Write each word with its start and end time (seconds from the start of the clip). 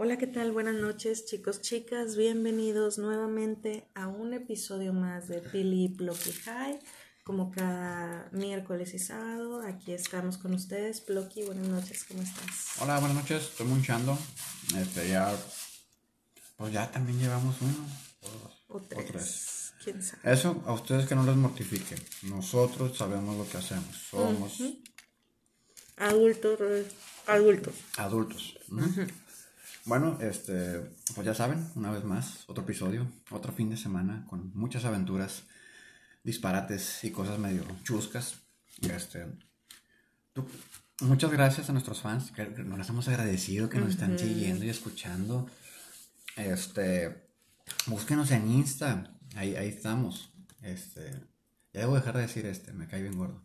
Hola, 0.00 0.16
¿qué 0.16 0.28
tal? 0.28 0.52
Buenas 0.52 0.76
noches, 0.76 1.26
chicos, 1.26 1.60
chicas. 1.60 2.14
Bienvenidos 2.14 2.98
nuevamente 2.98 3.88
a 3.96 4.06
un 4.06 4.32
episodio 4.32 4.92
más 4.92 5.26
de 5.26 5.40
Pili 5.40 5.88
Blocky 5.88 6.30
High. 6.30 6.78
Como 7.24 7.50
cada 7.50 8.28
miércoles 8.30 8.94
y 8.94 9.00
sábado, 9.00 9.60
aquí 9.66 9.90
estamos 9.92 10.38
con 10.38 10.54
ustedes. 10.54 11.04
Blocky, 11.04 11.42
buenas 11.42 11.66
noches, 11.66 12.04
¿cómo 12.04 12.22
estás? 12.22 12.80
Hola, 12.80 13.00
buenas 13.00 13.16
noches, 13.16 13.42
estoy 13.42 13.66
munchando. 13.66 14.16
Este, 14.80 15.08
ya. 15.08 15.36
Pues 16.56 16.72
ya 16.72 16.88
también 16.92 17.18
llevamos 17.18 17.56
uno. 17.60 17.84
O 18.68 18.80
tres. 18.80 19.72
¿Quién 19.82 20.00
sabe? 20.00 20.32
Eso, 20.32 20.62
a 20.64 20.74
ustedes 20.74 21.08
que 21.08 21.16
no 21.16 21.24
les 21.24 21.34
mortifique. 21.34 21.96
Nosotros 22.22 22.96
sabemos 22.96 23.36
lo 23.36 23.48
que 23.50 23.56
hacemos. 23.56 23.96
Somos 24.08 24.62
Adultos, 25.96 26.60
adultos. 27.26 27.74
adultos. 27.96 28.54
¿no? 28.68 28.86
Bueno, 29.88 30.18
este, 30.20 30.80
pues 31.14 31.24
ya 31.26 31.34
saben, 31.34 31.66
una 31.74 31.90
vez 31.90 32.04
más, 32.04 32.44
otro 32.46 32.62
episodio, 32.64 33.10
otro 33.30 33.52
fin 33.52 33.70
de 33.70 33.76
semana 33.76 34.26
con 34.28 34.52
muchas 34.54 34.84
aventuras, 34.84 35.44
disparates 36.22 37.02
y 37.04 37.10
cosas 37.10 37.38
medio 37.38 37.64
chuscas. 37.84 38.34
Este, 38.82 39.26
tú- 40.34 40.46
muchas 41.00 41.30
gracias 41.30 41.70
a 41.70 41.72
nuestros 41.72 42.02
fans, 42.02 42.30
que 42.32 42.44
nos 42.46 42.88
hemos 42.88 43.08
agradecido 43.08 43.70
que 43.70 43.78
nos 43.78 43.90
están 43.90 44.18
siguiendo 44.18 44.64
y 44.66 44.68
escuchando. 44.68 45.48
Este, 46.36 47.26
búsquenos 47.86 48.30
en 48.30 48.50
Insta, 48.50 49.14
ahí, 49.36 49.56
ahí 49.56 49.68
estamos. 49.68 50.30
Este, 50.60 51.10
ya 51.72 51.80
debo 51.80 51.94
dejar 51.94 52.14
de 52.16 52.22
decir 52.22 52.44
este, 52.44 52.72
me 52.74 52.86
cae 52.88 53.00
bien 53.02 53.16
gordo. 53.16 53.42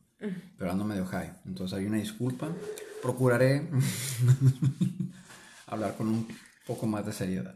Pero 0.58 0.72
ando 0.72 0.84
medio 0.86 1.06
high. 1.06 1.34
Entonces 1.46 1.78
hay 1.78 1.86
una 1.86 1.98
disculpa. 1.98 2.50
Procuraré 3.02 3.70
hablar 5.68 5.96
con 5.96 6.08
un 6.08 6.28
poco 6.66 6.88
más 6.88 7.06
de 7.06 7.14
seriedad. 7.14 7.56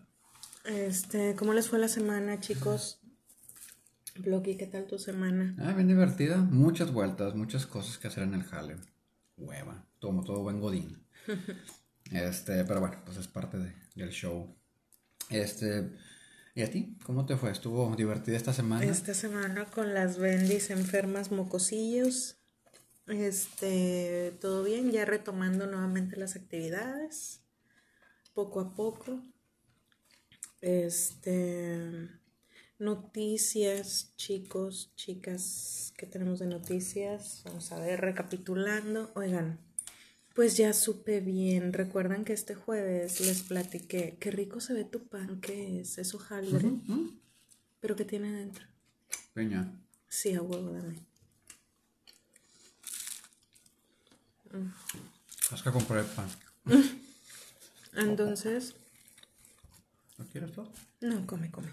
Este, 0.65 1.35
¿cómo 1.35 1.53
les 1.53 1.69
fue 1.69 1.79
la 1.79 1.87
semana, 1.87 2.39
chicos? 2.39 2.99
Blocky, 4.17 4.55
¿qué 4.57 4.65
tal 4.67 4.85
tu 4.87 4.97
semana? 4.99 5.55
Ah, 5.59 5.73
bien 5.73 5.87
divertida. 5.87 6.37
Muchas 6.37 6.91
vueltas, 6.91 7.35
muchas 7.35 7.65
cosas 7.65 7.97
que 7.97 8.07
hacer 8.07 8.23
en 8.23 8.33
el 8.33 8.43
jale. 8.43 8.75
Hueva. 9.37 9.85
Como 10.01 10.23
todo 10.23 10.41
buen 10.41 10.59
godín. 10.59 11.03
Este, 12.09 12.63
pero 12.63 12.79
bueno, 12.79 13.01
pues 13.03 13.17
es 13.17 13.27
parte 13.27 13.57
de- 13.57 13.73
del 13.95 14.11
show. 14.11 14.55
Este, 15.29 15.91
¿y 16.55 16.61
a 16.61 16.71
ti? 16.71 16.97
¿Cómo 17.03 17.25
te 17.25 17.35
fue? 17.35 17.51
¿Estuvo 17.51 17.93
divertida 17.97 18.37
esta 18.37 18.53
semana? 18.53 18.85
Esta 18.85 19.13
semana 19.13 19.65
con 19.65 19.93
las 19.93 20.17
bendis 20.17 20.69
enfermas 20.69 21.31
mocosillos. 21.33 22.37
Este, 23.07 24.37
todo 24.39 24.63
bien, 24.63 24.91
ya 24.91 25.03
retomando 25.03 25.67
nuevamente 25.67 26.15
las 26.15 26.37
actividades, 26.37 27.41
poco 28.37 28.59
a 28.59 28.71
poco. 28.71 29.19
Este, 30.61 32.07
noticias, 32.77 34.13
chicos, 34.15 34.91
chicas, 34.95 35.91
¿qué 35.97 36.05
tenemos 36.05 36.37
de 36.37 36.45
noticias? 36.45 37.41
Vamos 37.45 37.71
a 37.71 37.79
ver, 37.79 37.99
recapitulando. 37.99 39.11
Oigan, 39.15 39.59
pues 40.35 40.55
ya 40.55 40.71
supe 40.73 41.19
bien. 41.19 41.73
Recuerdan 41.73 42.25
que 42.25 42.33
este 42.33 42.53
jueves 42.53 43.21
les 43.21 43.41
platiqué, 43.41 44.17
qué 44.19 44.29
rico 44.29 44.59
se 44.59 44.75
ve 44.75 44.83
tu 44.83 45.07
pan, 45.07 45.41
¿qué 45.41 45.79
es? 45.79 45.97
¿Es 45.97 46.13
hojaldre? 46.13 46.73
¿Pero 47.79 47.95
qué 47.95 48.05
tiene 48.05 48.29
adentro? 48.29 48.67
Peña. 49.33 49.81
Sí, 50.07 50.35
a 50.35 50.43
huevo, 50.43 50.73
dame. 50.73 50.99
Has 55.49 55.63
que 55.63 55.71
comprar 55.71 56.01
el 56.01 56.05
pan. 56.05 56.29
Entonces, 57.97 58.75
¿No 60.17 60.25
quieres 60.27 60.51
todo? 60.53 60.71
no, 61.01 61.25
come, 61.27 61.51
come. 61.51 61.69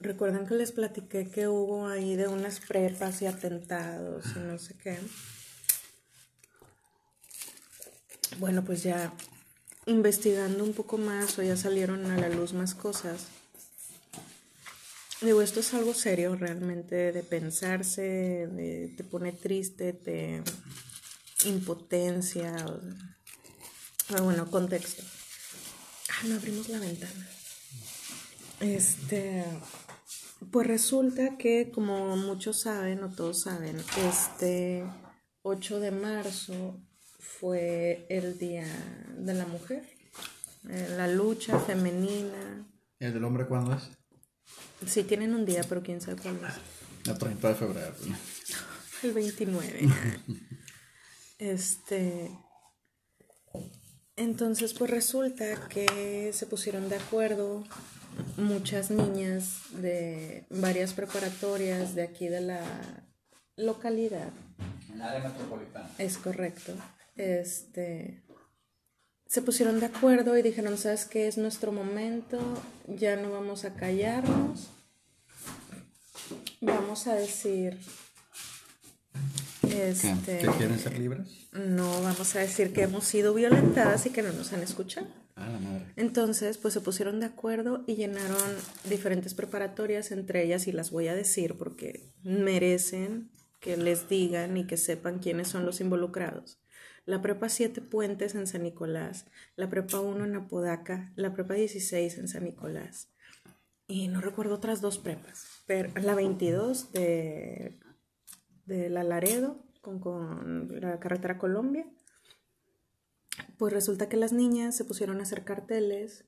Recuerdan 0.00 0.46
que 0.46 0.54
les 0.54 0.72
platiqué 0.72 1.28
que 1.28 1.48
hubo 1.48 1.88
ahí 1.88 2.14
de 2.14 2.28
unas 2.28 2.60
prepas 2.60 3.20
y 3.22 3.26
atentados 3.26 4.24
y 4.36 4.38
no 4.38 4.58
sé 4.58 4.74
qué. 4.76 4.96
Bueno, 8.38 8.64
pues 8.64 8.82
ya 8.84 9.12
investigando 9.86 10.62
un 10.62 10.72
poco 10.72 10.98
más 10.98 11.38
o 11.38 11.42
ya 11.42 11.56
salieron 11.56 12.06
a 12.10 12.16
la 12.16 12.28
luz 12.28 12.52
más 12.52 12.74
cosas. 12.74 13.26
Digo, 15.20 15.42
esto 15.42 15.58
es 15.60 15.74
algo 15.74 15.94
serio 15.94 16.36
realmente 16.36 17.10
de 17.10 17.22
pensarse, 17.24 18.02
de- 18.02 18.94
te 18.96 19.02
pone 19.02 19.32
triste, 19.32 19.92
te 19.92 20.42
impotencia. 21.44 22.52
o 22.66 22.80
sea. 22.80 23.17
Ah, 24.10 24.22
bueno, 24.22 24.50
contexto. 24.50 25.02
Ah, 26.10 26.26
no 26.26 26.36
abrimos 26.36 26.68
la 26.68 26.78
ventana. 26.78 27.28
Este, 28.60 29.44
pues 30.50 30.66
resulta 30.66 31.36
que 31.36 31.70
como 31.70 32.16
muchos 32.16 32.62
saben 32.62 33.02
o 33.04 33.10
todos 33.10 33.42
saben, 33.42 33.76
este 34.08 34.84
8 35.42 35.80
de 35.80 35.90
marzo 35.90 36.80
fue 37.18 38.06
el 38.08 38.38
Día 38.38 38.66
de 39.16 39.34
la 39.34 39.46
Mujer, 39.46 39.84
eh, 40.68 40.94
la 40.96 41.06
lucha 41.06 41.58
femenina. 41.60 42.66
¿Y 42.98 43.04
el 43.04 43.12
del 43.12 43.24
hombre 43.24 43.46
cuándo 43.46 43.74
es? 43.74 43.90
Sí 44.86 45.04
tienen 45.04 45.34
un 45.34 45.44
día, 45.44 45.62
pero 45.68 45.82
quién 45.82 46.00
sabe 46.00 46.20
cuál 46.20 46.36
es. 46.36 47.10
El 47.10 47.18
30 47.18 47.48
de 47.48 47.54
febrero. 47.54 47.94
El 49.02 49.12
29. 49.12 49.88
este. 51.38 52.30
Entonces, 54.18 54.74
pues 54.74 54.90
resulta 54.90 55.68
que 55.68 56.32
se 56.32 56.46
pusieron 56.46 56.88
de 56.88 56.96
acuerdo 56.96 57.62
muchas 58.36 58.90
niñas 58.90 59.60
de 59.70 60.44
varias 60.50 60.92
preparatorias 60.92 61.94
de 61.94 62.02
aquí 62.02 62.26
de 62.26 62.40
la 62.40 62.60
localidad. 63.54 64.30
En 64.92 65.02
área 65.02 65.20
metropolitana. 65.20 65.88
Es 65.98 66.18
correcto. 66.18 66.72
Este. 67.14 68.24
Se 69.28 69.40
pusieron 69.40 69.78
de 69.78 69.86
acuerdo 69.86 70.36
y 70.36 70.42
dijeron, 70.42 70.76
¿sabes 70.78 71.04
qué? 71.04 71.28
Es 71.28 71.38
nuestro 71.38 71.70
momento, 71.70 72.40
ya 72.88 73.14
no 73.14 73.30
vamos 73.30 73.64
a 73.64 73.74
callarnos. 73.74 74.68
Vamos 76.60 77.06
a 77.06 77.14
decir. 77.14 77.78
Este, 79.78 80.38
¿Que 80.38 80.46
quieren 80.46 80.78
ser 80.78 80.98
libres? 80.98 81.48
no 81.52 82.02
vamos 82.02 82.36
a 82.36 82.40
decir 82.40 82.72
que 82.72 82.82
hemos 82.82 83.04
sido 83.04 83.34
violentadas 83.34 84.06
y 84.06 84.10
que 84.10 84.22
no 84.22 84.32
nos 84.32 84.52
han 84.52 84.62
escuchado. 84.62 85.06
Ah, 85.36 85.48
la 85.48 85.58
madre. 85.58 85.86
Entonces, 85.96 86.58
pues 86.58 86.74
se 86.74 86.80
pusieron 86.80 87.20
de 87.20 87.26
acuerdo 87.26 87.84
y 87.86 87.94
llenaron 87.94 88.38
diferentes 88.88 89.34
preparatorias, 89.34 90.10
entre 90.10 90.44
ellas, 90.44 90.66
y 90.66 90.72
las 90.72 90.90
voy 90.90 91.08
a 91.08 91.14
decir 91.14 91.56
porque 91.56 92.12
merecen 92.22 93.30
que 93.60 93.76
les 93.76 94.08
digan 94.08 94.56
y 94.56 94.66
que 94.66 94.76
sepan 94.76 95.18
quiénes 95.18 95.48
son 95.48 95.64
los 95.64 95.80
involucrados. 95.80 96.58
La 97.06 97.22
prepa 97.22 97.48
7 97.48 97.80
Puentes 97.80 98.34
en 98.34 98.46
San 98.46 98.62
Nicolás, 98.62 99.26
la 99.56 99.70
prepa 99.70 100.00
1 100.00 100.24
en 100.24 100.36
Apodaca, 100.36 101.12
la 101.16 101.32
prepa 101.32 101.54
16 101.54 102.18
en 102.18 102.28
San 102.28 102.44
Nicolás. 102.44 103.08
Y 103.86 104.08
no 104.08 104.20
recuerdo 104.20 104.56
otras 104.56 104.82
dos 104.82 104.98
prepas, 104.98 105.46
pero 105.66 105.90
la 106.02 106.14
22 106.14 106.92
de, 106.92 107.78
de 108.66 108.90
La 108.90 109.04
Laredo 109.04 109.64
con, 109.98 110.80
la 110.80 111.00
carretera 111.00 111.38
Colombia 111.38 111.86
pues 113.56 113.72
resulta 113.72 114.08
que 114.08 114.16
las 114.16 114.32
niñas 114.32 114.76
se 114.76 114.84
pusieron 114.84 115.18
a 115.18 115.22
hacer 115.22 115.44
carteles 115.44 116.24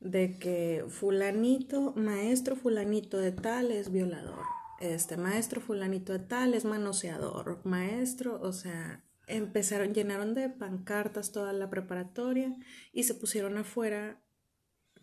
de 0.00 0.38
que 0.38 0.84
fulanito, 0.88 1.92
maestro 1.94 2.56
fulanito 2.56 3.18
de 3.18 3.32
tal 3.32 3.70
es 3.70 3.92
violador, 3.92 4.44
este 4.80 5.16
maestro 5.16 5.60
fulanito 5.60 6.12
de 6.12 6.20
tal 6.20 6.54
es 6.54 6.64
manoseador, 6.64 7.60
maestro, 7.64 8.40
o 8.40 8.52
sea, 8.52 9.04
empezaron, 9.26 9.92
llenaron 9.92 10.34
de 10.34 10.48
pancartas 10.48 11.32
toda 11.32 11.52
la 11.52 11.68
preparatoria 11.68 12.56
y 12.92 13.02
se 13.02 13.14
pusieron 13.14 13.58
afuera 13.58 14.22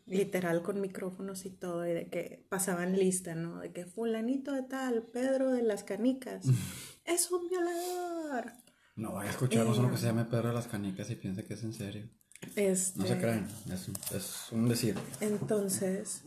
literal 0.07 0.63
con 0.63 0.81
micrófonos 0.81 1.45
y 1.45 1.51
todo, 1.51 1.85
y 1.85 1.93
de 1.93 2.09
que 2.09 2.45
pasaban 2.49 2.97
lista, 2.97 3.35
¿no? 3.35 3.59
De 3.59 3.71
que 3.71 3.85
fulanito 3.85 4.53
de 4.53 4.63
tal, 4.63 5.03
Pedro 5.03 5.51
de 5.51 5.61
las 5.61 5.83
canicas, 5.83 6.45
es 7.07 7.31
un 7.31 7.49
violador. 7.49 8.51
No 8.95 9.13
vaya 9.13 9.29
a 9.29 9.33
escucharnos 9.33 9.77
uno 9.79 9.89
que 9.91 9.97
se 9.97 10.05
llame 10.07 10.25
Pedro 10.25 10.49
de 10.49 10.53
las 10.55 10.67
Canicas 10.67 11.09
y 11.09 11.15
piense 11.15 11.45
que 11.45 11.53
es 11.55 11.63
en 11.63 11.73
serio. 11.73 12.09
Este, 12.55 12.99
No 12.99 13.05
se 13.07 13.17
crean, 13.17 13.47
es, 13.71 13.87
un- 13.87 13.95
es 14.15 14.51
un 14.51 14.69
decir. 14.69 14.95
Entonces, 15.21 16.21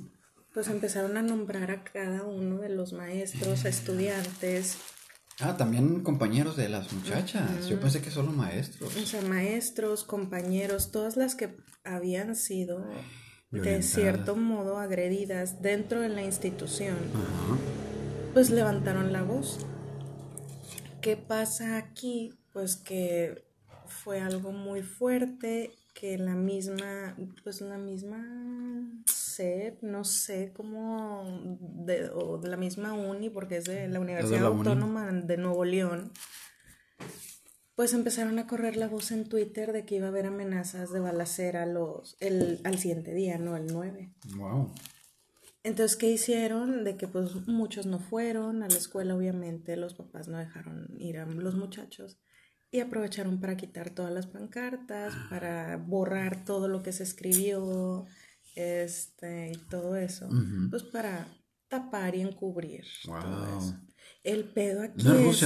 pues 0.53 0.67
empezaron 0.69 1.17
a 1.17 1.23
nombrar 1.23 1.71
a 1.71 1.85
cada 1.85 2.25
uno 2.25 2.59
de 2.59 2.69
los 2.71 2.93
maestros, 2.93 3.65
estudiantes, 3.65 4.77
Ah, 5.43 5.57
también 5.57 6.03
compañeros 6.03 6.55
de 6.59 6.69
las 6.69 6.93
muchachas. 6.93 7.67
Yo 7.67 7.81
pensé 7.81 8.03
que 8.03 8.11
solo 8.11 8.31
maestros. 8.31 8.95
o 8.95 9.07
sea, 9.07 9.23
maestros, 9.23 10.05
compañeros, 10.05 10.91
todas 10.91 11.17
las 11.17 11.35
que 11.35 11.57
habían 11.83 12.37
sido 12.37 12.85
de 13.51 13.83
cierto 13.83 14.37
modo 14.37 14.77
agredidas 14.79 15.63
dentro 15.63 16.03
de 16.03 16.11
la 16.11 16.23
institución, 16.23 16.97
pues 18.35 18.51
levantaron 18.51 19.13
la 19.15 19.23
voz. 19.23 19.59
¿Qué 21.01 21.17
pasa 21.17 21.79
aquí? 21.79 22.35
Pues 22.53 22.77
que 22.77 23.45
fue 23.87 24.21
algo 24.21 24.53
muy 24.53 24.83
fuerte 24.83 25.73
que 25.95 26.19
la 26.19 26.35
misma, 26.35 27.17
pues 27.43 27.61
la 27.61 27.79
misma 27.79 28.25
sed, 29.07 29.75
no 29.83 30.05
sé 30.05 30.53
cómo, 30.55 31.59
de, 31.61 32.11
o 32.11 32.39
de 32.39 32.49
la 32.49 32.57
misma 32.57 32.93
uni, 32.93 33.31
porque 33.31 33.57
es 33.57 33.65
de 33.65 33.89
la 33.89 34.01
Universidad 34.01 34.47
Autónoma 34.47 35.11
de 35.11 35.37
Nuevo 35.37 35.65
León, 35.65 36.13
pues 37.75 37.95
empezaron 37.95 38.39
a 38.39 38.47
correr 38.47 38.77
la 38.77 38.89
voz 38.89 39.11
en 39.11 39.29
Twitter 39.29 39.73
de 39.73 39.85
que 39.85 39.97
iba 39.97 40.07
a 40.07 40.11
haber 40.11 40.27
amenazas 40.27 40.93
de 40.93 41.01
balacera 41.01 41.67
los, 41.67 42.17
el, 42.21 42.61
al 42.65 42.79
siguiente 42.79 43.15
día, 43.15 43.39
no 43.39 43.57
el 43.57 43.67
9. 43.67 44.13
Wow. 44.37 44.73
Entonces, 45.63 45.97
¿qué 45.97 46.11
hicieron? 46.11 46.85
De 46.85 46.97
que 46.97 47.07
pues 47.07 47.47
muchos 47.47 47.87
no 47.87 47.99
fueron 47.99 48.63
a 48.63 48.69
la 48.69 48.77
escuela, 48.77 49.15
obviamente, 49.15 49.77
los 49.77 49.95
papás 49.95 50.29
no 50.29 50.39
dejaron 50.39 50.89
ir 50.99 51.19
a 51.19 51.27
los 51.27 51.55
muchachos 51.55 52.19
y 52.71 52.81
aprovecharon 52.81 53.41
para 53.41 53.57
quitar 53.57 53.91
todas 53.91 54.13
las 54.13 54.27
pancartas, 54.27 55.13
para 55.29 55.77
borrar 55.77 56.45
todo 56.45 56.69
lo 56.69 56.83
que 56.83 56.93
se 56.93 57.03
escribió, 57.03 58.07
este, 58.55 59.53
y 59.53 59.57
todo 59.69 59.97
eso, 59.97 60.29
pues 60.71 60.85
para 60.85 61.27
tapar 61.69 62.15
y 62.15 62.21
encubrir 62.21 62.85
todo 63.05 63.59
eso. 63.59 63.81
El 64.23 64.45
pedo 64.45 64.83
aquí 64.83 65.07
es, 65.09 65.43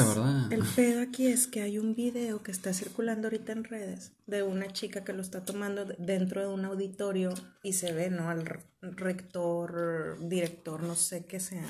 el 0.51 0.65
pedo 0.75 1.01
aquí 1.03 1.29
es 1.29 1.47
que 1.47 1.63
hay 1.63 1.79
un 1.79 1.95
video 1.95 2.43
que 2.43 2.51
está 2.51 2.75
circulando 2.75 3.29
ahorita 3.29 3.53
en 3.53 3.63
redes 3.63 4.13
de 4.27 4.43
una 4.43 4.73
chica 4.73 5.05
que 5.05 5.13
lo 5.13 5.23
está 5.23 5.45
tomando 5.45 5.85
dentro 5.85 6.41
de 6.41 6.49
un 6.49 6.65
auditorio 6.65 7.33
y 7.63 7.75
se 7.75 7.93
ve, 7.93 8.11
¿no? 8.11 8.29
Al 8.31 8.45
rector, 8.83 10.19
director, 10.29 10.83
no 10.83 10.97
sé 10.97 11.25
qué 11.25 11.39
sea, 11.39 11.65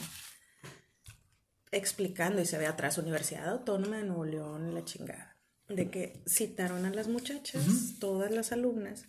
explicando 1.72 2.40
y 2.40 2.46
se 2.46 2.56
ve 2.56 2.66
atrás 2.66 2.96
Universidad 2.96 3.50
Autónoma 3.50 3.98
de 3.98 4.04
Nuevo 4.04 4.24
León, 4.24 4.74
la 4.74 4.84
chingada, 4.86 5.36
de 5.68 5.90
que 5.90 6.22
citaron 6.26 6.86
a 6.86 6.90
las 6.90 7.08
muchachas, 7.08 7.64
todas 7.98 8.30
las 8.30 8.50
alumnas, 8.52 9.04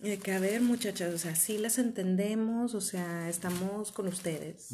y 0.00 0.10
de 0.10 0.18
que, 0.18 0.32
a 0.32 0.38
ver, 0.38 0.60
muchachas, 0.60 1.14
o 1.14 1.18
sea, 1.18 1.34
sí 1.34 1.56
las 1.56 1.78
entendemos, 1.78 2.74
o 2.74 2.80
sea, 2.82 3.30
estamos 3.30 3.90
con 3.90 4.06
ustedes. 4.06 4.68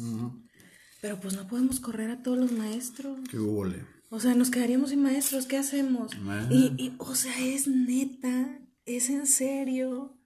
Pero 1.05 1.19
pues 1.19 1.35
no 1.35 1.45
podemos 1.47 1.79
correr 1.79 2.09
a 2.09 2.23
todos 2.23 2.39
los 2.39 2.51
maestros. 2.51 3.19
Qué 3.29 3.37
huele. 3.37 3.85
O 4.09 4.19
sea, 4.19 4.33
nos 4.33 4.49
quedaríamos 4.49 4.89
sin 4.89 5.03
maestros, 5.03 5.45
¿qué 5.45 5.55
hacemos? 5.55 6.11
Y, 6.49 6.73
y, 6.79 6.95
o 6.97 7.13
sea, 7.13 7.45
es 7.45 7.67
neta, 7.67 8.59
es 8.87 9.11
en 9.11 9.27
serio. 9.27 10.17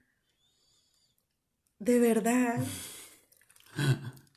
De 1.79 1.99
verdad. 1.99 2.63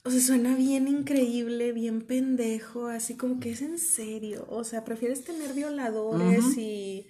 O 0.02 0.10
sea, 0.10 0.20
suena 0.20 0.56
bien 0.56 0.88
increíble, 0.88 1.70
bien 1.70 2.02
pendejo, 2.02 2.88
así 2.88 3.14
como 3.14 3.38
que 3.38 3.52
es 3.52 3.62
en 3.62 3.78
serio. 3.78 4.44
O 4.50 4.64
sea, 4.64 4.82
prefieres 4.82 5.22
tener 5.22 5.54
violadores 5.54 6.58
y 6.58 7.06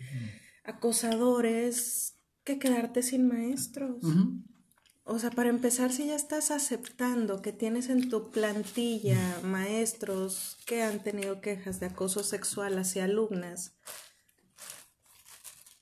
acosadores 0.63 2.19
que 2.45 2.59
quedarte 2.59 3.03
sin 3.03 3.29
maestros. 3.29 3.97
O 5.05 5.19
sea, 5.19 5.31
para 5.31 5.49
empezar, 5.49 5.93
si 5.93 6.07
ya 6.07 6.15
estás 6.15 6.51
aceptando 6.51 7.43
que 7.43 7.53
tienes 7.53 7.89
en 7.89 8.09
tu 8.09 8.31
plantilla 8.31 9.41
maestros 9.43 10.59
que 10.65 10.83
han 10.83 11.03
tenido 11.03 11.41
quejas 11.41 11.81
de 11.81 11.87
acoso 11.87 12.23
sexual 12.23 12.79
hacia 12.79 13.05
alumnas, 13.05 13.75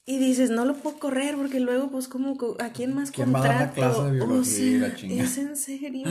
y 0.06 0.18
dices, 0.18 0.50
no 0.50 0.64
lo 0.64 0.74
puedo 0.74 0.98
correr 0.98 1.36
porque 1.36 1.60
luego, 1.60 1.90
pues, 1.90 2.08
como, 2.08 2.36
¿a 2.58 2.70
quién 2.70 2.94
más 2.94 3.10
¿Quién 3.10 3.32
contrato? 3.32 3.80
Va 3.80 4.08
a 4.08 4.10
de 4.10 4.20
o 4.22 4.44
sea, 4.44 4.88
¿es 4.88 5.38
en 5.38 5.56
serio? 5.56 6.08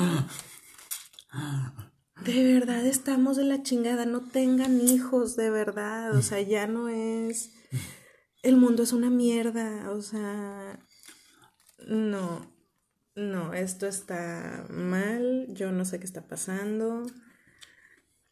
De 2.24 2.54
verdad 2.54 2.86
estamos 2.86 3.38
de 3.38 3.46
la 3.46 3.64
chingada, 3.64 4.06
no 4.06 4.20
tengan 4.20 4.82
hijos, 4.82 5.38
de 5.38 5.50
verdad, 5.50 6.14
o 6.18 6.22
sea, 6.22 6.42
ya 6.42 6.68
no 6.68 6.90
es... 6.90 7.54
El 8.44 8.58
mundo 8.58 8.84
es 8.84 8.92
una 8.92 9.10
mierda, 9.10 9.90
o 9.92 10.02
sea... 10.02 10.86
No, 11.88 12.46
no, 13.20 13.54
esto 13.54 13.86
está 13.86 14.66
mal, 14.70 15.48
yo 15.50 15.72
no 15.72 15.84
sé 15.86 16.00
qué 16.00 16.06
está 16.06 16.28
pasando. 16.28 17.06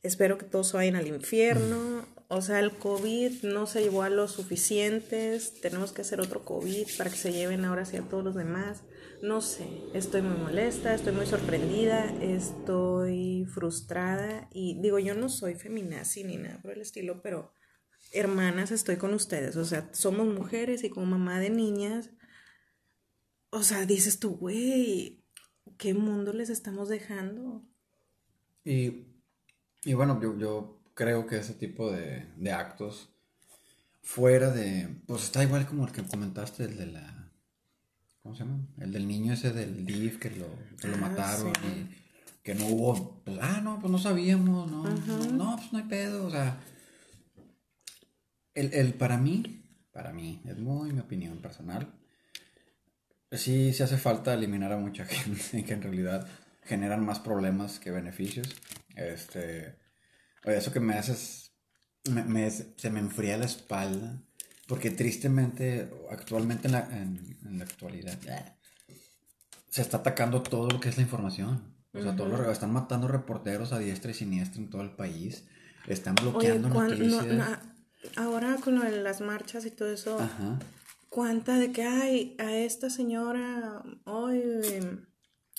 Espero 0.02 0.38
que 0.38 0.46
todos 0.46 0.72
vayan 0.74 0.96
al 0.96 1.08
infierno. 1.08 2.08
O 2.30 2.42
sea, 2.42 2.60
el 2.60 2.72
COVID 2.72 3.44
no 3.44 3.68
se 3.68 3.82
llevó 3.82 4.04
a 4.04 4.10
los 4.10 4.32
suficientes. 4.32 5.60
Tenemos 5.62 5.92
que 5.92 6.02
hacer 6.02 6.22
otro 6.22 6.46
COVID 6.46 6.88
para 6.98 7.10
que 7.10 7.18
se 7.18 7.34
lleven 7.34 7.66
ahora 7.66 7.82
hacia 7.82 8.02
todos 8.02 8.24
los 8.24 8.36
demás. 8.36 8.84
No 9.22 9.42
sé, 9.42 9.68
estoy 9.94 10.22
muy 10.22 10.38
molesta, 10.38 10.94
estoy 10.94 11.14
muy 11.14 11.26
sorprendida, 11.26 12.06
estoy 12.22 13.46
frustrada. 13.54 14.48
Y 14.54 14.80
digo, 14.82 15.00
yo 15.00 15.16
no 15.16 15.28
soy 15.28 15.56
feminazi 15.56 16.24
ni 16.24 16.38
nada 16.38 16.62
por 16.62 16.72
el 16.72 16.82
estilo, 16.82 17.22
pero 17.22 17.52
hermanas, 18.14 18.72
estoy 18.72 18.98
con 18.98 19.14
ustedes. 19.14 19.56
O 19.58 19.66
sea, 19.66 19.90
somos 19.94 20.28
mujeres 20.28 20.84
y 20.84 20.90
como 20.90 21.06
mamá 21.08 21.40
de 21.40 21.50
niñas 21.50 22.12
o 23.58 23.64
sea, 23.64 23.86
dices 23.86 24.20
tú, 24.20 24.38
güey, 24.38 25.24
¿qué 25.78 25.94
mundo 25.94 26.34
les 26.34 26.50
estamos 26.50 26.90
dejando? 26.90 27.64
Y, 28.64 29.08
y 29.84 29.94
bueno, 29.94 30.20
yo, 30.22 30.38
yo, 30.38 30.78
creo 30.94 31.28
que 31.28 31.38
ese 31.38 31.54
tipo 31.54 31.92
de, 31.92 32.26
de, 32.38 32.52
actos, 32.52 33.10
fuera 34.02 34.50
de, 34.50 34.90
pues 35.06 35.24
está 35.24 35.44
igual 35.44 35.68
como 35.68 35.86
el 35.86 35.92
que 35.92 36.04
comentaste, 36.04 36.64
el 36.64 36.78
de 36.78 36.88
la, 36.88 37.32
¿cómo 38.24 38.36
se 38.36 38.44
llama? 38.44 38.68
El 38.80 38.92
del 38.92 39.08
niño 39.08 39.34
ese 39.34 39.54
del 39.54 39.86
DIF 39.86 40.18
que 40.18 40.32
lo, 40.32 40.48
que 40.82 40.88
lo 40.88 40.96
ah, 40.96 41.02
mataron 41.02 41.50
y 41.50 41.96
que 42.42 42.56
no 42.56 42.66
hubo, 42.66 43.22
pues, 43.24 43.38
ah, 43.42 43.62
no, 43.62 43.80
pues 43.80 43.92
no 43.92 44.00
sabíamos, 44.00 44.72
no, 44.72 44.84
no, 44.84 45.56
pues 45.58 45.72
no 45.72 45.78
hay 45.78 45.86
pedo, 45.86 46.26
o 46.26 46.32
sea, 46.32 46.60
el, 48.56 48.74
el 48.74 48.96
para 48.96 49.18
mí, 49.18 49.64
para 49.92 50.12
mí, 50.14 50.42
es 50.46 50.58
muy 50.58 50.94
mi 50.94 51.00
opinión 51.00 51.38
personal, 51.38 51.94
sí, 53.32 53.74
sí 53.74 53.84
hace 53.84 53.98
falta 53.98 54.34
eliminar 54.34 54.72
a 54.72 54.78
mucha 54.78 55.06
gente 55.06 55.64
que 55.66 55.74
en 55.74 55.82
realidad 55.82 56.28
generan 56.64 57.06
más 57.06 57.20
problemas 57.20 57.80
que 57.80 57.92
beneficios. 57.92 58.48
Este, 58.96 59.76
eso 60.44 60.72
que 60.72 60.80
me 60.80 60.96
haces, 60.96 61.52
me, 62.10 62.50
se 62.50 62.90
me 62.90 63.00
enfría 63.00 63.38
la 63.38 63.46
espalda, 63.46 64.22
porque 64.68 64.92
tristemente, 64.92 65.90
actualmente 66.12 66.68
en 66.68 66.74
la, 66.74 66.80
en, 66.92 67.58
la 67.58 67.64
actualidad, 67.64 68.18
se 69.70 69.82
está 69.82 69.98
atacando 69.98 70.44
todo 70.44 70.70
lo 70.70 70.80
que 70.80 70.90
es 70.90 70.98
la 70.98 71.04
información. 71.04 71.76
O 71.94 72.02
sea, 72.02 72.16
todo 72.16 72.28
lo, 72.28 72.52
están 72.52 72.72
matando 72.72 73.08
reporteros 73.08 73.72
a 73.72 73.80
diestra 73.80 74.12
y 74.12 74.14
siniestra 74.14 74.62
en 74.62 74.70
todo 74.70 74.82
el 74.82 74.92
país. 74.92 75.46
Están 75.88 76.16
bloqueando 76.16 76.70
noticias. 76.70 77.60
ahora 78.18 78.58
con 78.58 78.76
lo 78.76 78.84
de 78.84 79.02
las 79.02 79.22
marchas 79.22 79.66
y 79.66 79.72
todo 79.72 79.92
eso, 79.92 80.20
Ajá 80.20 80.60
cuenta 81.18 81.58
de 81.58 81.72
que 81.72 81.82
hay 81.82 82.36
a 82.38 82.56
esta 82.56 82.92
señora 82.92 83.82
hoy 84.06 84.40
em, 84.72 85.08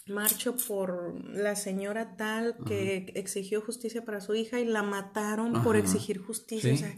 marcho 0.07 0.55
por 0.69 1.21
la 1.35 1.57
señora 1.57 2.17
tal 2.17 2.59
que 2.65 3.11
exigió 3.17 3.61
justicia 3.61 4.05
para 4.05 4.21
su 4.21 4.37
hija 4.37 4.61
y 4.61 4.67
la 4.67 4.85
mataron 4.85 5.65
por 5.65 5.75
exigir 5.75 6.23
justicia. 6.23 6.73
O 6.73 6.77
sea, 6.77 6.95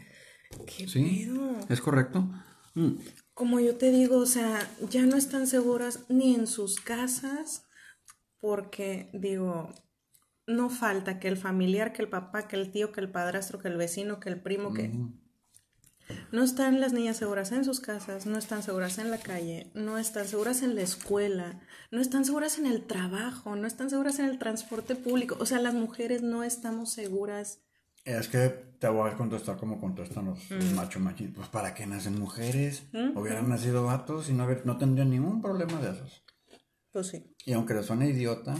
¿qué 0.66 0.86
sí, 0.86 1.26
Es 1.70 1.80
correcto. 1.80 2.28
Mm. 2.74 2.96
Como 3.32 3.60
yo 3.60 3.76
te 3.76 3.90
digo, 3.90 4.18
o 4.18 4.26
sea, 4.26 4.68
ya 4.90 5.06
no 5.06 5.16
están 5.16 5.46
seguras 5.46 6.04
ni 6.10 6.34
en 6.34 6.46
sus 6.46 6.80
casas 6.80 7.64
porque 8.40 9.08
digo, 9.14 9.72
no 10.46 10.68
falta 10.68 11.18
que 11.18 11.28
el 11.28 11.38
familiar, 11.38 11.94
que 11.94 12.02
el 12.02 12.10
papá, 12.10 12.46
que 12.46 12.56
el 12.56 12.70
tío, 12.72 12.92
que 12.92 13.00
el 13.00 13.10
padrastro, 13.10 13.58
que 13.58 13.68
el 13.68 13.78
vecino, 13.78 14.20
que 14.20 14.28
el 14.28 14.42
primo, 14.42 14.74
que 14.74 14.92
no 16.32 16.42
están 16.42 16.80
las 16.80 16.92
niñas 16.92 17.16
seguras 17.16 17.52
en 17.52 17.64
sus 17.64 17.80
casas, 17.80 18.26
no 18.26 18.38
están 18.38 18.62
seguras 18.62 18.98
en 18.98 19.10
la 19.10 19.18
calle, 19.18 19.70
no 19.74 19.98
están 19.98 20.26
seguras 20.26 20.62
en 20.62 20.74
la 20.74 20.82
escuela, 20.82 21.60
no 21.90 22.00
están 22.00 22.24
seguras 22.24 22.58
en 22.58 22.66
el 22.66 22.86
trabajo, 22.86 23.56
no 23.56 23.66
están 23.66 23.90
seguras 23.90 24.18
en 24.18 24.26
el 24.26 24.38
transporte 24.38 24.96
público. 24.96 25.36
O 25.40 25.46
sea, 25.46 25.60
las 25.60 25.74
mujeres 25.74 26.22
no 26.22 26.44
estamos 26.44 26.92
seguras. 26.92 27.60
Es 28.04 28.28
que 28.28 28.48
te 28.78 28.88
voy 28.88 29.10
a 29.10 29.16
contestar 29.16 29.56
como 29.56 29.78
contestan 29.78 30.26
los, 30.26 30.50
mm. 30.50 30.74
machos 30.74 31.02
machistas. 31.02 31.36
Pues 31.36 31.48
para 31.48 31.74
qué 31.74 31.86
nacen 31.86 32.18
mujeres, 32.18 32.84
mm, 32.92 33.16
hubieran 33.16 33.48
nacido 33.48 33.86
gatos 33.86 34.30
y 34.30 34.32
no, 34.32 34.48
no 34.64 34.78
tendrían 34.78 35.10
ningún 35.10 35.42
problema 35.42 35.80
de 35.80 35.90
esos. 35.90 36.24
Pues 36.92 37.08
sí. 37.08 37.24
Y 37.44 37.52
aunque 37.52 37.74
le 37.74 37.82
suene 37.82 38.08
idiota, 38.08 38.56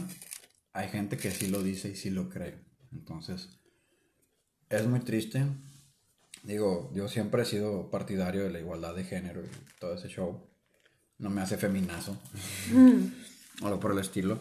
hay 0.73 0.89
gente 0.89 1.17
que 1.17 1.31
sí 1.31 1.49
lo 1.49 1.63
dice 1.63 1.89
y 1.89 1.97
sí 1.97 2.11
lo 2.11 2.29
cree. 2.29 2.65
Entonces, 2.93 3.61
es 4.69 4.87
muy 4.87 5.01
triste 5.01 5.45
Digo, 6.43 6.91
yo 6.95 7.09
siempre 7.09 7.43
he 7.43 7.45
sido 7.45 7.91
partidario 7.91 8.45
de 8.45 8.51
la 8.51 8.61
igualdad 8.61 8.95
de 8.95 9.05
género 9.05 9.43
y 9.43 9.49
todo 9.79 9.95
ese 9.95 10.09
show. 10.09 10.49
No 11.19 11.29
me 11.29 11.43
hace 11.43 11.59
feminazo. 11.59 12.19
o 13.63 13.67
algo 13.67 13.81
por 13.81 13.93
el 13.93 13.99
estilo. 13.99 14.39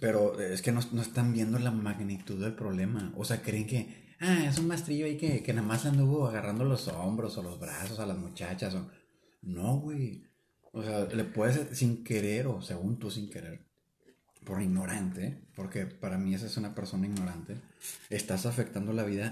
Pero 0.00 0.40
es 0.40 0.60
que 0.60 0.72
no, 0.72 0.80
están 0.80 1.32
viendo 1.32 1.58
la 1.58 1.70
magnitud 1.70 2.42
del 2.42 2.54
problema. 2.54 3.12
O 3.16 3.24
sea, 3.24 3.42
creen 3.42 3.66
que, 3.66 4.16
ah, 4.18 4.44
es 4.46 4.58
un 4.58 4.66
mastrillo 4.66 5.06
ahí 5.06 5.16
que, 5.16 5.42
que 5.44 5.52
nada 5.54 5.66
más 5.66 5.86
anduvo 5.86 6.26
agarrando 6.26 6.64
los 6.64 6.88
hombros 6.88 7.38
o 7.38 7.42
los 7.42 7.60
brazos 7.60 8.00
a 8.00 8.06
las 8.06 8.18
muchachas. 8.18 8.74
O... 8.74 8.90
No, 9.42 9.78
güey. 9.78 10.24
O 10.72 10.82
sea, 10.82 11.04
le 11.04 11.22
puedes 11.22 11.78
sin 11.78 12.02
querer 12.02 12.48
o 12.48 12.60
según 12.60 12.98
tú 12.98 13.08
sin 13.10 13.30
querer. 13.30 13.64
Por 14.44 14.60
ignorante, 14.60 15.46
porque 15.54 15.86
para 15.86 16.18
mí 16.18 16.34
esa 16.34 16.46
es 16.46 16.56
una 16.56 16.74
persona 16.74 17.06
ignorante. 17.06 17.56
Estás 18.10 18.46
afectando 18.46 18.92
la 18.92 19.04
vida 19.04 19.30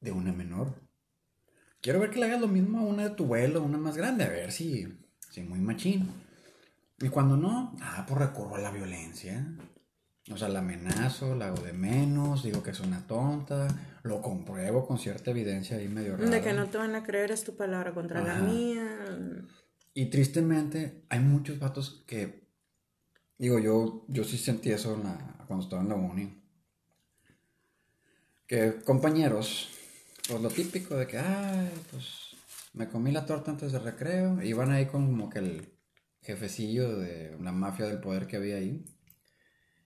de 0.00 0.10
una 0.10 0.32
menor 0.32 0.74
quiero 1.82 2.00
ver 2.00 2.10
que 2.10 2.20
le 2.20 2.26
hagas 2.26 2.40
lo 2.40 2.48
mismo 2.48 2.78
a 2.78 2.82
una 2.82 3.02
de 3.02 3.10
tu 3.10 3.26
vuelo, 3.26 3.62
una 3.62 3.76
más 3.76 3.96
grande, 3.96 4.24
a 4.24 4.28
ver 4.28 4.52
si, 4.52 4.88
si 5.30 5.42
muy 5.42 5.60
machín. 5.60 6.08
Y 7.00 7.08
cuando 7.08 7.36
no, 7.36 7.76
ah, 7.82 8.06
pues 8.08 8.18
recurro 8.18 8.54
a 8.54 8.60
la 8.60 8.70
violencia. 8.70 9.44
O 10.30 10.36
sea, 10.36 10.48
la 10.48 10.60
amenazo, 10.60 11.34
la 11.34 11.48
hago 11.48 11.60
de 11.62 11.72
menos, 11.72 12.44
digo 12.44 12.62
que 12.62 12.70
es 12.70 12.78
una 12.78 13.04
tonta, 13.08 13.66
lo 14.04 14.22
compruebo 14.22 14.86
con 14.86 14.96
cierta 14.98 15.32
evidencia 15.32 15.76
ahí 15.76 15.88
medio 15.88 16.16
rara. 16.16 16.30
De 16.30 16.40
que 16.40 16.52
no 16.52 16.68
te 16.68 16.78
van 16.78 16.94
a 16.94 17.02
creer 17.02 17.32
es 17.32 17.42
tu 17.42 17.56
palabra 17.56 17.92
contra 17.92 18.22
la 18.22 18.36
mía. 18.36 19.44
Y 19.94 20.06
tristemente 20.06 21.04
hay 21.08 21.18
muchos 21.18 21.58
vatos 21.58 22.04
que, 22.06 22.48
digo, 23.36 23.58
yo, 23.58 24.04
yo 24.06 24.22
sí 24.22 24.38
sentí 24.38 24.70
eso 24.70 24.96
cuando 25.48 25.64
estaba 25.64 25.82
en 25.82 25.88
la 25.88 25.96
uni. 25.96 26.40
Que 28.46 28.80
compañeros, 28.84 29.70
pues 30.28 30.40
lo 30.40 30.48
típico 30.48 30.96
de 30.96 31.06
que, 31.06 31.18
ay, 31.18 31.70
pues 31.90 32.36
me 32.74 32.88
comí 32.88 33.12
la 33.12 33.26
torta 33.26 33.50
antes 33.50 33.72
del 33.72 33.82
recreo, 33.82 34.42
iban 34.42 34.70
ahí 34.70 34.86
con 34.86 35.06
como 35.06 35.28
que 35.28 35.40
el 35.40 35.72
jefecillo 36.22 36.96
de 36.96 37.36
la 37.40 37.52
mafia 37.52 37.86
del 37.86 38.00
poder 38.00 38.26
que 38.26 38.36
había 38.36 38.56
ahí. 38.56 38.84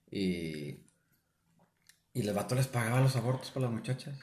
Y, 0.09 0.85
y 2.13 2.21
el 2.21 2.33
vato 2.33 2.55
les 2.55 2.67
pagaba 2.67 3.01
los 3.01 3.15
abortos 3.15 3.51
para 3.51 3.65
las 3.65 3.75
muchachas. 3.75 4.17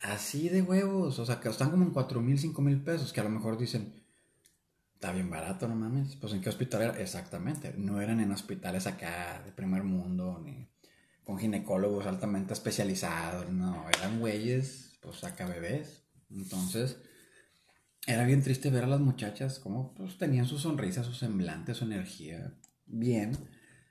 Así 0.00 0.48
de 0.48 0.62
huevos, 0.62 1.18
o 1.18 1.26
sea, 1.26 1.40
que 1.40 1.48
están 1.48 1.70
como 1.70 1.84
en 1.84 1.90
4 1.90 2.20
mil, 2.20 2.38
5 2.38 2.62
mil 2.62 2.82
pesos, 2.82 3.12
que 3.12 3.20
a 3.20 3.24
lo 3.24 3.30
mejor 3.30 3.58
dicen, 3.58 4.02
está 4.94 5.12
bien 5.12 5.30
barato, 5.30 5.68
no 5.68 5.76
mames. 5.76 6.16
Pues 6.16 6.32
en 6.32 6.40
qué 6.40 6.48
hospital 6.48 6.82
era, 6.82 7.00
exactamente. 7.00 7.74
No 7.76 8.00
eran 8.00 8.20
en 8.20 8.32
hospitales 8.32 8.86
acá 8.86 9.42
de 9.44 9.52
primer 9.52 9.84
mundo, 9.84 10.40
ni 10.44 10.68
con 11.24 11.38
ginecólogos 11.38 12.06
altamente 12.06 12.52
especializados, 12.52 13.50
no, 13.50 13.86
eran 13.96 14.20
güeyes, 14.20 14.91
pues 15.02 15.22
acá 15.24 15.46
bebés. 15.46 16.04
Entonces, 16.30 16.96
era 18.06 18.24
bien 18.24 18.42
triste 18.42 18.70
ver 18.70 18.84
a 18.84 18.88
las 18.88 19.00
muchachas 19.00 19.58
como 19.58 19.92
pues 19.94 20.16
tenían 20.16 20.46
su 20.46 20.58
sonrisa, 20.58 21.04
su 21.04 21.12
semblante, 21.12 21.74
su 21.74 21.84
energía 21.84 22.54
bien 22.86 23.36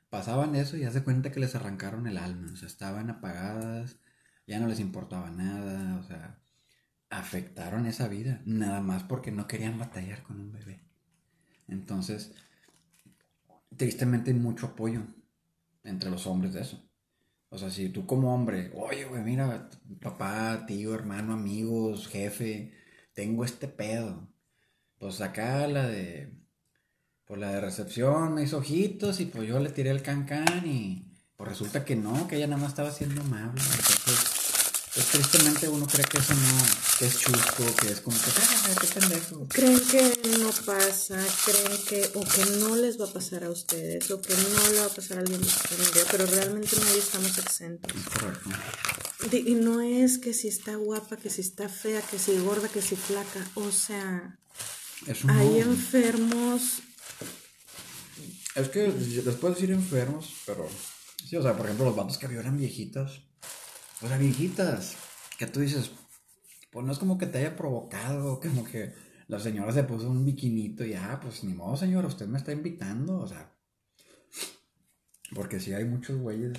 pasaban 0.09 0.55
eso 0.55 0.77
y 0.77 0.83
hace 0.83 1.03
cuenta 1.03 1.31
que 1.31 1.39
les 1.39 1.55
arrancaron 1.55 2.05
el 2.07 2.17
alma, 2.17 2.51
o 2.51 2.55
sea, 2.57 2.67
estaban 2.67 3.09
apagadas, 3.09 3.97
ya 4.45 4.59
no 4.59 4.67
les 4.67 4.81
importaba 4.81 5.31
nada, 5.31 5.97
o 5.99 6.03
sea, 6.03 6.41
afectaron 7.09 7.85
esa 7.85 8.09
vida, 8.09 8.41
nada 8.45 8.81
más 8.81 9.03
porque 9.03 9.31
no 9.31 9.47
querían 9.47 9.79
batallar 9.79 10.23
con 10.23 10.39
un 10.41 10.51
bebé. 10.51 10.83
Entonces, 11.69 12.33
tristemente 13.77 14.31
hay 14.31 14.37
mucho 14.37 14.67
apoyo 14.67 15.03
entre 15.83 16.09
los 16.09 16.27
hombres 16.27 16.53
de 16.53 16.61
eso. 16.61 16.90
O 17.53 17.57
sea, 17.57 17.69
si 17.69 17.89
tú 17.89 18.05
como 18.05 18.33
hombre, 18.33 18.71
oye, 18.75 19.03
güey, 19.03 19.21
mira, 19.23 19.69
papá, 20.01 20.65
tío, 20.65 20.95
hermano, 20.95 21.33
amigos, 21.33 22.07
jefe, 22.07 22.71
tengo 23.13 23.43
este 23.43 23.67
pedo. 23.67 24.29
Pues 24.97 25.19
acá 25.19 25.67
la 25.67 25.85
de 25.87 26.31
pues 27.25 27.39
la 27.39 27.51
de 27.51 27.61
recepción 27.61 28.33
me 28.33 28.43
hizo 28.43 28.57
ojitos 28.57 29.19
y 29.19 29.25
pues 29.25 29.47
yo 29.47 29.59
le 29.59 29.69
tiré 29.69 29.89
el 29.89 30.01
cancán 30.01 30.65
y 30.65 31.11
pues 31.35 31.49
resulta 31.49 31.83
que 31.83 31.95
no, 31.95 32.27
que 32.27 32.37
ella 32.37 32.47
nada 32.47 32.61
más 32.61 32.71
estaba 32.71 32.89
haciendo 32.89 33.21
amable. 33.21 33.61
Entonces, 33.61 34.40
pues 34.93 35.05
tristemente 35.07 35.69
uno 35.69 35.87
cree 35.87 36.05
que 36.05 36.17
eso 36.17 36.33
no, 36.33 36.65
que 36.99 37.05
es 37.05 37.19
chusco, 37.19 37.75
que 37.77 37.91
es 37.91 38.01
como 38.01 38.17
que, 38.17 38.31
ah, 38.35 38.75
qué 38.81 38.87
pendejo. 38.87 39.47
Creen 39.47 39.79
que 39.79 40.21
no 40.39 40.51
pasa, 40.65 41.23
creen 41.45 41.77
que, 41.87 42.11
o 42.13 42.21
que 42.21 42.45
no 42.59 42.75
les 42.75 42.99
va 42.99 43.05
a 43.05 43.13
pasar 43.13 43.43
a 43.43 43.49
ustedes, 43.49 44.11
o 44.11 44.21
que 44.21 44.33
no 44.33 44.69
le 44.69 44.79
va 44.79 44.85
a 44.85 44.89
pasar 44.89 45.17
a 45.17 45.21
alguien 45.21 45.41
de 45.41 45.47
su 45.47 45.59
familia, 45.59 46.03
pero 46.11 46.25
realmente 46.25 46.75
nadie 46.77 46.99
estamos 46.99 47.37
exentos. 47.37 47.91
Correcto. 48.03 48.49
Y 49.37 49.55
no 49.55 49.81
es 49.81 50.17
que 50.17 50.33
si 50.33 50.47
está 50.47 50.75
guapa, 50.75 51.17
que 51.17 51.29
si 51.29 51.41
está 51.41 51.69
fea, 51.69 52.01
que 52.01 52.19
si 52.19 52.37
gorda, 52.39 52.67
que 52.67 52.81
si 52.81 52.95
flaca, 52.95 53.47
o 53.55 53.71
sea, 53.71 54.37
hay 55.27 55.59
enfermos 55.59 56.81
es 58.55 58.67
que 58.69 58.81
después 58.81 59.41
de 59.41 59.49
decir 59.61 59.71
enfermos, 59.71 60.33
pero. 60.45 60.67
Sí, 61.25 61.37
o 61.37 61.41
sea, 61.41 61.55
por 61.55 61.65
ejemplo, 61.65 61.85
los 61.85 61.95
vatos 61.95 62.17
que 62.17 62.27
violan 62.27 62.57
viejitas. 62.57 63.21
O 64.01 64.07
sea, 64.07 64.17
viejitas. 64.17 64.95
Que 65.37 65.47
tú 65.47 65.59
dices, 65.59 65.91
pues 66.71 66.85
no 66.85 66.91
es 66.91 66.99
como 66.99 67.17
que 67.17 67.25
te 67.25 67.39
haya 67.39 67.55
provocado, 67.55 68.39
como 68.39 68.63
que 68.63 68.93
la 69.27 69.39
señora 69.39 69.71
se 69.71 69.83
puso 69.83 70.09
un 70.09 70.23
biquinito 70.23 70.85
y 70.85 70.93
ah, 70.93 71.19
pues 71.21 71.43
ni 71.43 71.53
modo, 71.53 71.75
señora, 71.75 72.07
usted 72.07 72.27
me 72.27 72.37
está 72.37 72.51
invitando, 72.51 73.17
o 73.17 73.27
sea. 73.27 73.51
Porque 75.33 75.59
sí 75.59 75.73
hay 75.73 75.85
muchos 75.85 76.19
güeyes 76.19 76.53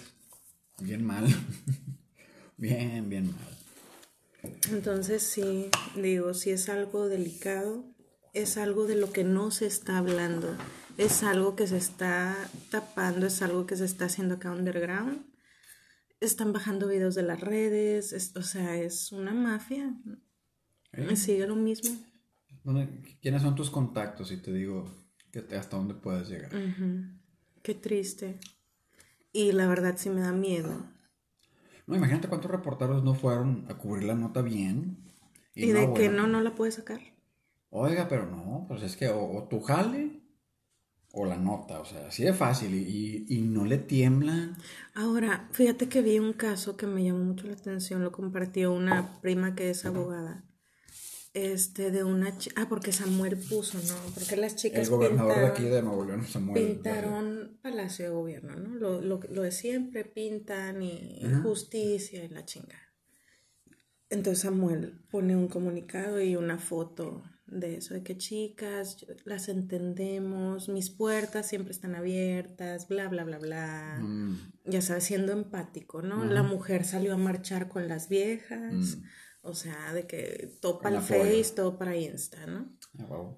bien 0.81 1.05
mal. 1.05 1.27
bien, 2.57 3.09
bien 3.09 3.27
mal. 3.27 4.53
Entonces 4.71 5.23
sí, 5.23 5.69
digo, 5.95 6.35
si 6.35 6.51
es 6.51 6.69
algo 6.69 7.07
delicado, 7.07 7.85
es 8.35 8.57
algo 8.57 8.87
de 8.87 8.97
lo 8.97 9.13
que 9.13 9.23
no 9.23 9.51
se 9.51 9.67
está 9.67 9.99
hablando 9.99 10.57
es 10.99 11.23
algo 11.23 11.57
que 11.57 11.67
se 11.67 11.79
está 11.79 12.37
tapando, 12.71 13.27
es 13.27 13.43
algo 13.43 13.67
que 13.67 13.77
se 13.77 13.85
está 13.85 14.07
haciendo 14.07 14.35
acá 14.35 14.51
underground. 14.51 15.25
Están 16.23 16.52
bajando 16.52 16.87
videos 16.87 17.17
de 17.17 17.25
las 17.25 17.41
redes, 17.41 18.33
o 18.37 18.43
sea, 18.43 18.76
es 18.76 19.11
una 19.11 19.35
mafia. 19.35 19.93
Me 20.93 21.17
Sigue 21.17 21.49
lo 21.49 21.57
mismo. 21.57 21.99
¿Quiénes 23.21 23.43
son 23.43 23.57
tus 23.57 23.71
contactos? 23.71 24.31
Y 24.31 24.37
te 24.37 24.52
digo 24.52 24.85
que 25.33 25.41
hasta 25.57 25.76
dónde 25.76 25.95
puedes 25.95 26.29
llegar. 26.29 26.52
Qué 27.61 27.75
triste. 27.75 28.38
Y 29.33 29.50
la 29.50 29.67
verdad 29.67 29.97
sí 29.97 30.11
me 30.11 30.21
da 30.21 30.31
miedo. 30.31 30.87
No, 31.88 31.97
imagínate 31.97 32.29
cuántos 32.29 32.52
reporteros 32.52 33.02
no 33.02 33.14
fueron 33.14 33.67
a 33.69 33.75
cubrir 33.76 34.05
la 34.05 34.14
nota 34.14 34.43
bien. 34.43 34.99
Y, 35.57 35.73
de 35.73 35.93
que 35.93 36.09
no, 36.09 36.29
no 36.29 36.41
la 36.41 36.55
puedes 36.55 36.76
sacar. 36.76 37.00
Oiga, 37.71 38.07
pero 38.09 38.31
no, 38.31 38.64
pues 38.69 38.85
es 38.85 38.97
que 38.97 39.09
o, 39.09 39.38
o 39.38 39.49
tu 39.49 39.61
jale 39.61 40.22
o 41.12 41.26
la 41.26 41.37
nota, 41.37 41.78
o 41.78 41.85
sea, 41.85 42.09
así 42.09 42.25
de 42.25 42.33
fácil 42.33 42.75
y, 42.75 43.26
y, 43.28 43.42
no 43.42 43.66
le 43.66 43.76
tiembla. 43.76 44.57
Ahora, 44.95 45.49
fíjate 45.52 45.88
que 45.88 46.00
vi 46.00 46.19
un 46.19 46.33
caso 46.33 46.76
que 46.76 46.87
me 46.87 47.04
llamó 47.04 47.23
mucho 47.23 47.47
la 47.47 47.52
atención, 47.52 48.02
lo 48.02 48.12
compartió 48.12 48.73
una 48.73 49.21
prima 49.21 49.54
que 49.54 49.71
es 49.71 49.85
abogada. 49.85 50.45
Este, 51.35 51.90
de 51.90 52.04
una 52.04 52.37
chica. 52.37 52.61
Ah, 52.61 52.66
porque 52.69 52.92
Samuel 52.92 53.38
puso, 53.38 53.78
¿no? 53.78 53.95
Porque 54.14 54.37
las 54.37 54.54
chicas. 54.54 54.81
El 54.81 54.90
gobernador 54.90 55.38
de 55.38 55.47
aquí 55.47 55.64
de 55.64 55.83
Nuevo 55.83 56.04
León, 56.04 56.26
Samuel. 56.26 56.62
Pintaron 56.62 57.59
Palacio 57.62 58.04
de 58.04 58.11
Gobierno, 58.11 58.54
¿no? 58.57 58.75
Lo, 58.75 59.00
lo, 59.00 59.19
lo 59.31 59.42
de 59.42 59.50
siempre, 59.50 60.04
pintan 60.04 60.83
y 60.83 61.23
justicia 61.42 62.23
y 62.23 62.28
la 62.28 62.45
chinga. 62.45 62.78
Entonces 64.11 64.42
Samuel 64.42 65.00
pone 65.11 65.35
un 65.35 65.49
comunicado 65.49 66.21
y 66.21 66.37
una 66.37 66.59
foto 66.59 67.23
de 67.47 67.77
eso, 67.77 67.95
de 67.95 68.03
que 68.03 68.17
chicas, 68.17 69.05
las 69.25 69.49
entendemos, 69.49 70.69
mis 70.69 70.91
puertas 70.91 71.49
siempre 71.49 71.73
están 71.73 71.95
abiertas, 71.95 72.89
bla, 72.89 73.09
bla, 73.09 73.25
bla, 73.25 73.39
bla. 73.39 73.99
Mm. 74.01 74.53
Ya 74.65 74.81
sabes, 74.81 75.05
siendo 75.05 75.33
empático, 75.33 76.03
¿no? 76.03 76.25
La 76.25 76.43
mujer 76.43 76.85
salió 76.85 77.15
a 77.15 77.19
marchar 77.19 77.69
con 77.69 77.89
las 77.89 78.09
viejas, 78.09 78.97
mm. 78.97 79.05
o 79.43 79.55
sea, 79.55 79.93
de 79.93 80.07
que 80.07 80.57
topa 80.61 80.89
el 80.89 81.01
Face, 81.01 81.53
topa 81.55 81.95
Insta, 81.97 82.47
¿no? 82.47 82.77
Ah, 82.99 83.37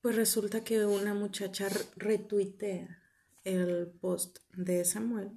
pues 0.00 0.16
resulta 0.16 0.62
que 0.62 0.84
una 0.84 1.14
muchacha 1.14 1.68
retuitea 1.96 3.02
el 3.44 3.88
post 4.00 4.38
de 4.54 4.84
Samuel 4.84 5.30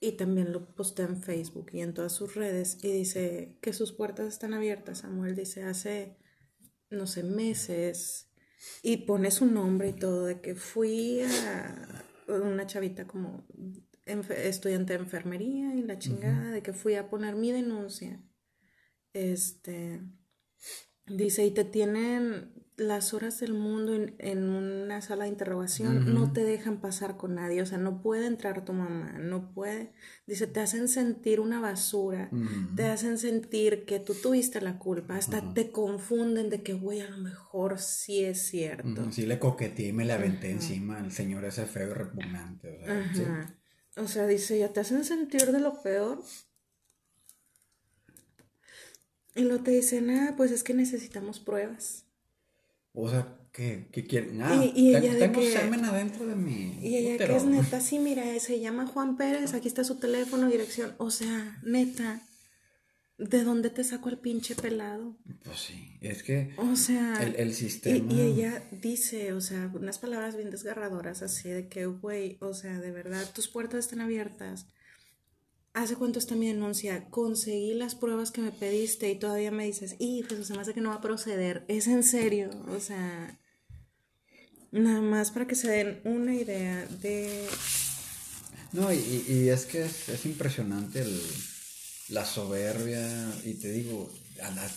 y 0.00 0.12
también 0.12 0.52
lo 0.52 0.74
postea 0.74 1.06
en 1.06 1.22
Facebook 1.22 1.70
y 1.72 1.80
en 1.80 1.94
todas 1.94 2.12
sus 2.12 2.34
redes 2.34 2.78
y 2.82 2.92
dice 2.92 3.56
que 3.60 3.72
sus 3.72 3.92
puertas 3.92 4.26
están 4.26 4.54
abiertas. 4.54 4.98
Samuel 4.98 5.34
dice 5.34 5.64
hace 5.64 6.16
no 6.94 7.06
sé, 7.06 7.22
meses 7.22 8.30
y 8.82 8.98
pone 8.98 9.30
su 9.30 9.46
nombre 9.46 9.90
y 9.90 9.92
todo, 9.92 10.26
de 10.26 10.40
que 10.40 10.54
fui 10.54 11.20
a 11.20 12.04
una 12.28 12.66
chavita 12.66 13.06
como 13.06 13.46
estudiante 14.06 14.94
de 14.94 14.98
enfermería 15.00 15.74
y 15.74 15.82
la 15.82 15.98
chingada, 15.98 16.50
de 16.50 16.62
que 16.62 16.72
fui 16.72 16.94
a 16.94 17.08
poner 17.08 17.36
mi 17.36 17.52
denuncia. 17.52 18.22
Este, 19.12 20.02
dice, 21.06 21.44
y 21.46 21.50
te 21.52 21.64
tienen 21.64 22.63
las 22.76 23.14
horas 23.14 23.38
del 23.38 23.54
mundo 23.54 23.94
en, 24.18 24.48
una 24.48 25.00
sala 25.00 25.24
de 25.24 25.30
interrogación 25.30 26.12
no 26.12 26.32
te 26.32 26.42
dejan 26.44 26.80
pasar 26.80 27.16
con 27.16 27.36
nadie, 27.36 27.62
o 27.62 27.66
sea, 27.66 27.78
no 27.78 28.02
puede 28.02 28.26
entrar 28.26 28.64
tu 28.64 28.72
mamá, 28.72 29.12
no 29.18 29.52
puede, 29.52 29.92
dice, 30.26 30.46
te 30.46 30.60
hacen 30.60 30.88
sentir 30.88 31.40
una 31.40 31.60
basura, 31.60 32.30
te 32.74 32.86
hacen 32.86 33.18
sentir 33.18 33.84
que 33.84 34.00
tú 34.00 34.14
tuviste 34.14 34.60
la 34.60 34.78
culpa, 34.78 35.16
hasta 35.16 35.54
te 35.54 35.70
confunden 35.70 36.50
de 36.50 36.62
que, 36.62 36.74
güey, 36.74 37.00
a 37.00 37.08
lo 37.08 37.18
mejor 37.18 37.78
sí 37.78 38.24
es 38.24 38.42
cierto. 38.42 39.12
Sí 39.12 39.26
le 39.26 39.38
coqueteé 39.38 39.88
y 39.88 39.92
me 39.92 40.04
le 40.04 40.12
aventé 40.12 40.50
encima 40.50 40.98
al 40.98 41.12
señor 41.12 41.44
ese 41.44 41.66
feo 41.66 41.90
y 41.90 41.94
repugnante, 41.94 42.80
o 42.82 43.14
sea, 43.14 43.56
o 43.96 44.08
sea, 44.08 44.26
dice, 44.26 44.58
ya 44.58 44.72
te 44.72 44.80
hacen 44.80 45.04
sentir 45.04 45.52
de 45.52 45.60
lo 45.60 45.80
peor. 45.80 46.20
Y 49.36 49.42
lo 49.42 49.62
te 49.62 49.70
dicen, 49.72 50.10
ah, 50.10 50.34
pues 50.36 50.50
es 50.50 50.64
que 50.64 50.74
necesitamos 50.74 51.40
pruebas. 51.40 52.04
O 52.94 53.10
sea, 53.10 53.36
¿qué, 53.52 53.88
qué 53.92 54.04
quieren? 54.04 54.40
Ah, 54.40 54.64
y, 54.74 54.94
ella 54.96 55.18
tengo 55.18 55.40
que, 55.40 55.52
semen 55.52 55.84
adentro 55.84 56.26
de 56.26 56.36
mí. 56.36 56.78
Y 56.80 56.96
ella 56.96 57.26
que 57.26 57.36
es 57.36 57.44
neta, 57.44 57.80
sí, 57.80 57.98
mira, 57.98 58.22
se 58.40 58.60
llama 58.60 58.86
Juan 58.86 59.16
Pérez, 59.16 59.52
aquí 59.52 59.68
está 59.68 59.84
su 59.84 59.96
teléfono, 59.96 60.48
dirección. 60.48 60.94
O 60.98 61.10
sea, 61.10 61.58
neta. 61.62 62.22
¿de 63.18 63.44
dónde 63.44 63.70
te 63.70 63.84
saco 63.84 64.08
el 64.08 64.18
pinche 64.18 64.54
pelado? 64.54 65.16
Pues 65.44 65.58
sí, 65.60 65.98
es 66.00 66.22
que 66.22 66.52
O 66.56 66.74
sea, 66.76 67.22
el, 67.22 67.36
el 67.36 67.50
y, 67.50 67.54
sistema... 67.54 68.12
y 68.12 68.20
ella 68.20 68.62
dice, 68.72 69.32
o 69.32 69.40
sea, 69.40 69.70
unas 69.72 69.98
palabras 69.98 70.36
bien 70.36 70.50
desgarradoras 70.50 71.22
así 71.22 71.48
de 71.48 71.68
que, 71.68 71.86
güey, 71.86 72.38
o 72.40 72.54
sea, 72.54 72.80
de 72.80 72.90
verdad, 72.90 73.28
tus 73.32 73.48
puertas 73.48 73.80
están 73.80 74.00
abiertas. 74.00 74.66
¿Hace 75.74 75.96
cuánto 75.96 76.20
está 76.20 76.36
mi 76.36 76.46
denuncia? 76.46 77.10
Conseguí 77.10 77.74
las 77.74 77.96
pruebas 77.96 78.30
que 78.30 78.40
me 78.40 78.52
pediste 78.52 79.10
y 79.10 79.18
todavía 79.18 79.50
me 79.50 79.64
dices, 79.66 79.96
y 79.98 80.22
pues 80.22 80.46
se 80.46 80.54
me 80.54 80.60
hace 80.60 80.72
que 80.72 80.80
no 80.80 80.90
va 80.90 80.96
a 80.96 81.00
proceder. 81.00 81.64
Es 81.66 81.88
en 81.88 82.04
serio, 82.04 82.50
o 82.68 82.78
sea, 82.78 83.40
nada 84.70 85.00
más 85.00 85.32
para 85.32 85.48
que 85.48 85.56
se 85.56 85.68
den 85.68 86.00
una 86.04 86.34
idea 86.34 86.86
de... 86.86 87.48
No, 88.72 88.92
y, 88.92 89.24
y 89.28 89.48
es 89.48 89.66
que 89.66 89.84
es, 89.84 90.08
es 90.08 90.24
impresionante 90.26 91.02
el, 91.02 91.20
la 92.10 92.24
soberbia, 92.24 93.32
y 93.44 93.54
te 93.54 93.72
digo, 93.72 94.12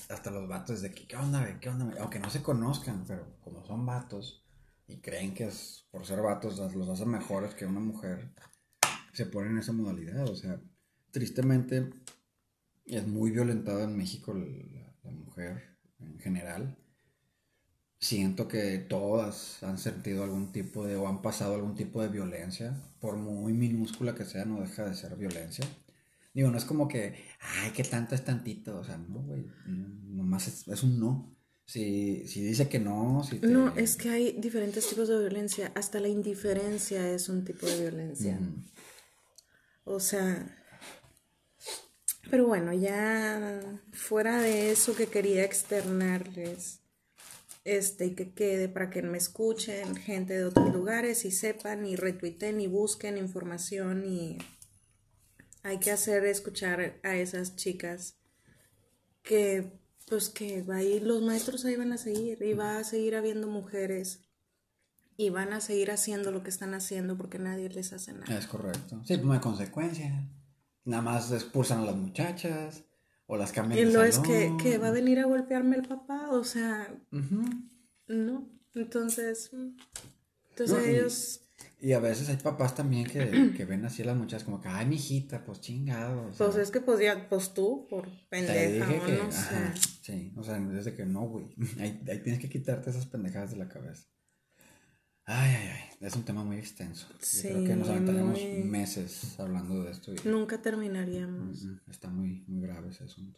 hasta 0.10 0.32
los 0.32 0.48
vatos 0.48 0.82
de 0.82 0.92
que, 0.92 1.08
¿qué 1.08 1.16
onda? 1.16 1.60
¿Qué 1.60 1.70
onda? 1.70 1.94
Aunque 2.00 2.20
no 2.20 2.30
se 2.30 2.42
conozcan, 2.42 3.06
pero 3.08 3.38
como 3.42 3.66
son 3.66 3.86
vatos 3.86 4.44
y 4.88 4.98
creen 4.98 5.34
que 5.34 5.50
por 5.92 6.06
ser 6.08 6.22
vatos 6.22 6.58
los 6.58 6.90
hacen 6.90 7.10
mejores 7.10 7.54
que 7.54 7.66
una 7.66 7.82
mujer, 7.82 8.32
se 9.14 9.26
ponen 9.26 9.54
en 9.54 9.60
esa 9.60 9.74
modalidad. 9.74 10.28
O 10.30 10.36
sea, 10.36 10.60
tristemente 11.12 11.90
es 12.86 13.08
muy 13.08 13.32
violentada 13.32 13.84
en 13.84 13.98
México 13.98 14.34
la, 14.34 14.46
la 15.04 15.12
mujer 15.12 15.78
en 16.00 16.20
general. 16.20 16.78
Siento 18.00 18.48
que 18.48 18.78
todas 18.78 19.64
han 19.64 19.80
sentido 19.80 20.24
algún 20.24 20.52
tipo 20.52 20.86
de, 20.86 20.96
o 20.96 21.08
han 21.08 21.22
pasado 21.22 21.56
algún 21.56 21.74
tipo 21.76 22.02
de 22.02 22.10
violencia, 22.10 22.80
por 23.00 23.18
muy 23.18 23.54
minúscula 23.54 24.14
que 24.14 24.24
sea, 24.24 24.46
no 24.46 24.62
deja 24.62 24.86
de 24.86 24.96
ser 24.96 25.16
violencia. 25.16 25.66
Digo, 26.34 26.52
no 26.52 26.58
es 26.60 26.66
como 26.66 26.88
que, 26.88 27.16
ay, 27.40 27.72
qué 27.76 27.84
tanto 27.84 28.14
es 28.14 28.24
tantito, 28.24 28.78
o 28.78 28.84
sea, 28.84 28.98
no, 28.98 29.24
güey, 29.24 29.48
no, 29.66 29.88
nomás 30.24 30.48
es, 30.48 30.68
es 30.68 30.84
un 30.84 31.00
no. 31.00 31.36
Si, 31.66 32.28
si 32.28 32.44
dice 32.44 32.70
que 32.70 32.80
no, 32.80 33.24
si 33.24 33.40
te... 33.40 33.48
No, 33.48 33.76
es 33.76 33.98
que 33.98 34.10
hay 34.10 34.34
diferentes 34.40 34.88
tipos 34.88 35.08
de 35.08 35.18
violencia, 35.18 35.72
hasta 35.74 36.00
la 36.00 36.08
indiferencia 36.08 37.12
es 37.12 37.28
un 37.28 37.44
tipo 37.44 37.66
de 37.66 37.82
violencia. 37.82 38.40
O 39.84 40.00
sea, 40.00 40.57
pero 42.30 42.48
bueno, 42.48 42.74
ya 42.74 43.62
fuera 43.92 44.42
de 44.42 44.72
eso 44.72 44.96
que 44.96 45.08
quería 45.08 45.44
externarles, 45.44 46.82
este, 47.68 48.06
y 48.06 48.16
que 48.16 48.32
quede 48.32 48.70
para 48.70 48.90
que 48.90 49.02
me 49.02 49.18
escuchen 49.18 49.96
gente 49.98 50.34
de 50.34 50.46
otros 50.46 50.74
lugares 50.74 51.26
y 51.26 51.32
sepan 51.32 51.86
y 51.86 51.98
retuiten 51.98 52.62
y 52.62 52.68
busquen 52.68 53.18
información 53.18 54.06
y 54.06 54.38
hay 55.64 55.78
que 55.80 55.92
hacer 55.92 56.24
escuchar 56.26 56.98
a 57.04 57.18
esas 57.18 57.58
chicas 57.58 58.16
que 59.22 59.74
pues 60.08 60.30
que 60.30 60.64
ahí 60.72 61.02
los 61.02 61.22
maestros 61.22 61.66
ahí 61.66 61.76
van 61.76 61.92
a 61.92 61.98
seguir 61.98 62.42
y 62.42 62.54
va 62.54 62.78
a 62.78 62.86
seguir 62.86 63.18
habiendo 63.18 63.48
mujeres 63.48 64.22
y 65.18 65.30
van 65.30 65.52
a 65.52 65.60
seguir 65.60 65.92
haciendo 65.92 66.32
lo 66.32 66.44
que 66.44 66.50
están 66.50 66.74
haciendo 66.74 67.18
porque 67.18 67.38
nadie 67.38 67.68
les 67.68 67.92
hace 67.92 68.14
nada. 68.14 68.38
Es 68.38 68.48
correcto. 68.48 69.02
Sí, 69.04 69.16
pues 69.16 69.26
no 69.26 69.34
hay 69.34 69.40
consecuencia. 69.40 70.26
Nada 70.88 71.04
más 71.04 71.32
expulsan 71.32 71.80
a 71.82 71.86
las 71.86 71.96
muchachas 71.96 72.84
o 73.28 73.36
las 73.38 73.52
cambian 73.52 73.80
Y 73.80 73.84
de 73.86 73.92
lo 73.92 74.04
es 74.04 74.20
que, 74.20 74.54
que 74.62 74.78
va 74.78 74.88
a 74.88 74.92
venir 74.92 75.20
a 75.20 75.26
golpearme 75.26 75.76
el 75.76 75.88
papá, 75.88 76.30
o 76.32 76.44
sea, 76.44 76.88
no. 78.08 78.50
Entonces, 78.74 79.52
entonces 80.52 80.78
No, 80.78 80.86
y- 80.86 80.90
ellos, 80.96 81.42
Y 81.82 81.94
a 81.94 82.00
veces 82.00 82.30
hay 82.30 82.38
papás 82.38 82.74
también 82.76 83.06
que, 83.06 83.52
que 83.56 83.66
ven 83.66 83.84
así 83.86 84.02
a 84.02 84.06
las 84.06 84.16
muchachas 84.18 84.44
como 84.46 84.62
que, 84.62 84.68
ay, 84.70 84.86
mijita, 84.86 85.44
pues 85.44 85.60
chingado. 85.62 86.28
o 86.30 86.34
sea, 86.34 86.48
pues 86.48 86.58
es 86.60 86.72
que 86.72 86.82
pues 86.82 87.00
ya, 87.00 87.28
pues 87.30 87.54
tú, 87.54 87.86
por 87.90 88.08
pendeja 88.30 88.86
dije 88.88 89.00
o 89.02 89.06
que, 89.06 89.18
no 89.18 89.24
ajá, 89.24 89.76
sé. 89.76 89.90
sí, 90.02 90.34
o 90.38 90.44
sea, 90.44 90.60
desde 90.60 90.96
que 90.96 91.06
no, 91.06 91.22
güey. 91.28 91.48
Ahí, 91.80 92.02
ahí 92.08 92.20
tienes 92.24 92.40
que 92.40 92.50
quitarte 92.50 92.90
esas 92.92 93.06
pendejadas 93.08 93.52
de 93.52 93.58
la 93.58 93.68
cabeza. 93.68 94.08
Ay, 95.30 95.56
ay, 95.56 95.68
ay, 95.74 96.08
es 96.08 96.16
un 96.16 96.24
tema 96.24 96.44
muy 96.46 96.58
extenso. 96.58 97.06
Yo 97.10 97.18
Sí, 97.20 97.50
creo 97.50 97.64
que 97.66 97.76
nos 97.76 97.90
aventaremos 97.90 98.40
muy- 98.40 98.64
meses 98.64 99.38
hablando 99.40 99.84
de 99.84 99.92
esto 99.92 100.14
y 100.14 100.18
Nunca 100.24 100.62
terminaríamos. 100.62 101.64
mm, 101.66 101.80
está 101.92 102.10
muy, 102.10 102.46
muy 102.48 102.62
grave 102.62 102.90
ese 102.90 103.04
asunto. 103.04 103.38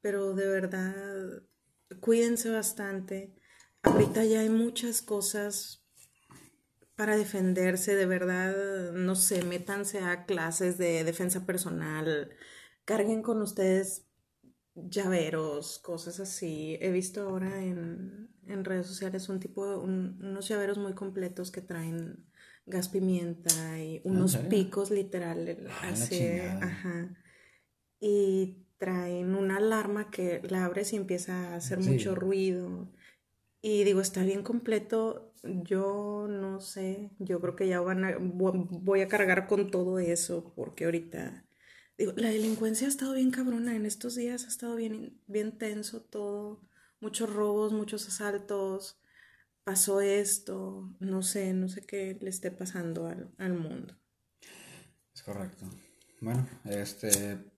Pero 0.00 0.34
de 0.34 0.48
verdad, 0.48 1.42
cuídense 2.00 2.50
bastante. 2.50 3.36
Ahorita 3.82 4.24
ya 4.24 4.40
hay 4.40 4.48
muchas 4.48 5.00
cosas 5.00 5.86
para 6.96 7.16
defenderse, 7.16 7.94
de 7.94 8.06
verdad, 8.06 8.92
no 8.92 9.14
sé, 9.14 9.44
métanse 9.44 10.00
a 10.00 10.24
clases 10.26 10.76
de 10.76 11.04
defensa 11.04 11.46
personal, 11.46 12.30
carguen 12.84 13.22
con 13.22 13.40
ustedes 13.42 14.06
llaveros, 14.74 15.78
cosas 15.78 16.18
así. 16.18 16.76
He 16.80 16.90
visto 16.90 17.22
ahora 17.22 17.62
en, 17.62 18.31
en 18.46 18.64
redes 18.64 18.86
sociales 18.86 19.28
un 19.28 19.40
tipo, 19.40 19.78
un- 19.78 20.18
unos 20.22 20.48
llaveros 20.48 20.78
muy 20.78 20.94
completos 20.94 21.50
que 21.50 21.60
traen 21.62 22.24
gas 22.66 22.88
pimienta 22.88 23.78
y 23.82 24.00
unos 24.04 24.36
picos 24.36 24.90
literal, 24.90 25.66
Ah, 25.68 25.88
así, 25.90 26.14
ajá. 26.60 27.14
Y 28.00 28.58
traen 28.78 29.34
una 29.34 29.58
alarma 29.58 30.10
que 30.10 30.40
la 30.48 30.64
abres 30.64 30.92
y 30.92 30.96
empieza 30.96 31.52
a 31.52 31.56
hacer 31.56 31.82
Sí. 31.82 31.90
mucho 31.90 32.14
ruido. 32.14 32.88
Y 33.62 33.84
digo, 33.84 34.00
está 34.00 34.24
bien 34.24 34.42
completo. 34.42 35.32
Yo 35.44 36.26
no 36.28 36.60
sé, 36.60 37.10
yo 37.18 37.40
creo 37.40 37.56
que 37.56 37.68
ya 37.68 37.80
van 37.80 38.04
a, 38.04 38.12
vo- 38.18 38.66
voy 38.70 39.00
a 39.02 39.08
cargar 39.08 39.46
con 39.48 39.70
todo 39.70 39.98
eso 39.98 40.52
porque 40.56 40.84
ahorita, 40.84 41.44
digo, 41.98 42.12
la 42.16 42.28
delincuencia 42.30 42.86
ha 42.86 42.90
estado 42.90 43.14
bien 43.14 43.30
cabrona 43.32 43.74
en 43.74 43.86
estos 43.86 44.14
días, 44.16 44.44
ha 44.44 44.48
estado 44.48 44.76
bien, 44.76 45.20
bien 45.26 45.58
tenso 45.58 46.00
todo, 46.02 46.60
muchos 47.02 47.30
robos, 47.30 47.72
muchos 47.72 48.08
asaltos, 48.08 48.98
pasó 49.64 50.00
esto, 50.00 50.94
no 51.00 51.22
sé, 51.22 51.52
no 51.52 51.68
sé 51.68 51.82
qué 51.82 52.16
le 52.20 52.30
esté 52.30 52.50
pasando 52.50 53.06
al, 53.06 53.30
al 53.36 53.54
mundo. 53.54 53.94
Es 55.14 55.22
correcto. 55.22 55.68
Bueno, 56.20 56.48
este. 56.64 57.52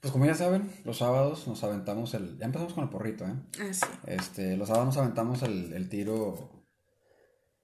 Pues 0.00 0.12
como 0.12 0.26
ya 0.26 0.34
saben, 0.34 0.70
los 0.84 0.98
sábados 0.98 1.48
nos 1.48 1.64
aventamos 1.64 2.12
el. 2.12 2.36
Ya 2.36 2.44
empezamos 2.44 2.74
con 2.74 2.84
el 2.84 2.90
porrito, 2.90 3.24
¿eh? 3.24 3.34
Así. 3.70 3.86
Este, 4.06 4.56
los 4.58 4.68
sábados 4.68 4.88
nos 4.88 4.96
aventamos 4.98 5.42
el, 5.42 5.72
el 5.72 5.88
tiro. 5.88 6.50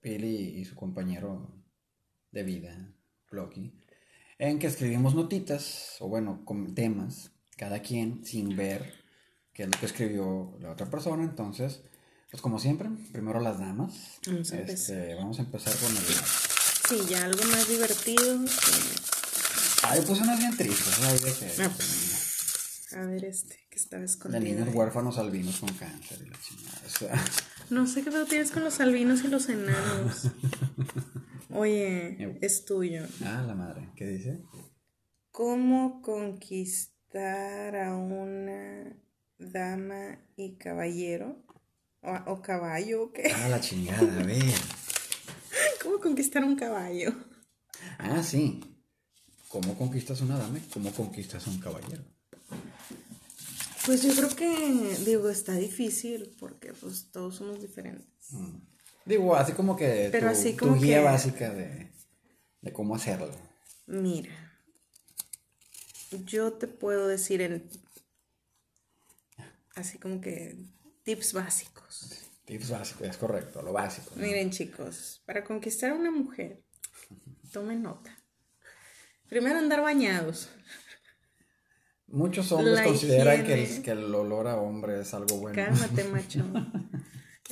Pili 0.00 0.58
y 0.58 0.64
su 0.64 0.74
compañero 0.76 1.62
de 2.30 2.42
vida, 2.42 2.94
Blocky. 3.30 3.70
En 4.38 4.58
que 4.58 4.66
escribimos 4.66 5.14
notitas, 5.14 5.96
o 6.00 6.08
bueno, 6.08 6.42
con 6.46 6.74
temas, 6.74 7.32
cada 7.58 7.80
quien, 7.80 8.24
sin 8.24 8.56
ver 8.56 8.99
qué 9.60 9.64
es 9.64 9.70
lo 9.74 9.78
que 9.78 9.86
escribió 9.86 10.56
la 10.60 10.70
otra 10.72 10.88
persona. 10.88 11.22
Entonces, 11.22 11.80
pues 12.30 12.40
como 12.40 12.58
siempre, 12.58 12.88
primero 13.12 13.40
las 13.40 13.58
damas. 13.58 13.92
Vamos 14.26 14.52
a 14.52 14.60
Este, 14.60 15.14
vamos 15.16 15.38
a 15.38 15.42
empezar 15.42 15.74
con 15.76 15.90
el. 15.94 16.02
Sí, 16.02 17.10
ya 17.10 17.24
algo 17.26 17.44
más 17.44 17.68
divertido. 17.68 18.38
Ah, 19.82 19.96
yo 19.96 20.04
puse 20.04 20.22
unas 20.22 20.38
bien 20.38 20.56
tristes, 20.56 21.22
de 21.22 21.32
que- 21.56 21.62
Ah, 21.62 21.70
pues. 21.76 22.92
A 22.96 23.04
ver 23.04 23.24
este, 23.26 23.56
que 23.70 23.76
estaba 23.78 24.00
De 24.00 24.06
escondido. 24.06 24.42
niños 24.42 24.68
ahí. 24.68 24.74
huérfanos 24.74 25.18
albinos 25.18 25.60
con 25.60 25.68
cáncer 25.74 26.18
y 26.24 26.30
la 26.30 26.38
chingada. 26.40 26.80
O 26.86 26.90
sea, 26.90 27.24
No 27.70 27.86
sé 27.86 28.02
qué 28.02 28.10
pedo 28.10 28.24
tienes 28.24 28.50
con 28.50 28.64
los 28.64 28.80
albinos 28.80 29.22
y 29.24 29.28
los 29.28 29.48
enanos. 29.50 30.28
Oye, 31.50 32.38
es 32.40 32.64
tuyo. 32.64 33.04
ah, 33.24 33.44
la 33.46 33.54
madre. 33.54 33.90
¿Qué 33.94 34.06
dice? 34.08 34.40
¿Cómo 35.30 36.00
conquistar 36.02 37.76
a 37.76 37.94
una 37.96 38.92
dama 39.40 40.18
y 40.36 40.56
caballero? 40.56 41.42
¿O, 42.02 42.32
o 42.32 42.42
caballo? 42.42 43.04
¿o 43.04 43.12
qué? 43.12 43.30
Ah, 43.34 43.48
la 43.48 43.60
chingada, 43.60 44.20
a 44.20 44.24
ver. 44.24 44.42
¿Cómo 45.82 45.98
conquistar 45.98 46.44
un 46.44 46.56
caballo? 46.56 47.12
Ah, 47.98 48.22
sí. 48.22 48.60
¿Cómo 49.48 49.76
conquistas 49.76 50.20
una 50.20 50.38
dama? 50.38 50.58
y 50.58 50.62
¿Cómo 50.72 50.92
conquistas 50.92 51.46
a 51.46 51.50
un 51.50 51.58
caballero? 51.58 52.02
Pues 53.86 54.02
yo 54.02 54.14
creo 54.14 54.28
que, 54.36 54.96
digo, 55.04 55.28
está 55.30 55.54
difícil 55.54 56.34
porque 56.38 56.72
pues 56.74 57.10
todos 57.10 57.36
somos 57.36 57.60
diferentes. 57.60 58.06
Mm. 58.30 58.58
Digo, 59.06 59.34
así 59.34 59.52
como 59.52 59.74
que 59.76 60.08
Pero 60.12 60.26
tu, 60.28 60.32
así 60.32 60.52
tu 60.52 60.66
como 60.68 60.80
guía 60.80 60.98
que- 60.98 61.04
básica 61.04 61.50
de, 61.52 61.90
de 62.60 62.72
cómo 62.72 62.94
hacerlo. 62.94 63.30
Mira, 63.86 64.30
yo 66.26 66.52
te 66.52 66.68
puedo 66.68 67.08
decir 67.08 67.40
en, 67.40 67.68
así 69.80 69.98
como 69.98 70.20
que 70.20 70.56
tips 71.02 71.32
básicos. 71.32 72.30
Tips 72.44 72.70
básicos, 72.70 73.06
es 73.06 73.16
correcto, 73.16 73.62
lo 73.62 73.72
básico. 73.72 74.12
¿no? 74.16 74.22
Miren 74.22 74.50
chicos, 74.50 75.22
para 75.26 75.44
conquistar 75.44 75.90
a 75.90 75.94
una 75.94 76.10
mujer, 76.10 76.62
tomen 77.52 77.82
nota. 77.82 78.16
Primero 79.28 79.58
andar 79.58 79.80
bañados. 79.80 80.50
Muchos 82.08 82.50
hombres 82.50 82.74
La 82.74 82.84
consideran 82.84 83.44
que 83.44 83.54
el, 83.54 83.82
que 83.82 83.92
el 83.92 84.12
olor 84.12 84.48
a 84.48 84.56
hombre 84.56 85.00
es 85.00 85.14
algo 85.14 85.36
bueno. 85.36 85.54
Cálmate, 85.54 86.04
macho. 86.12 86.44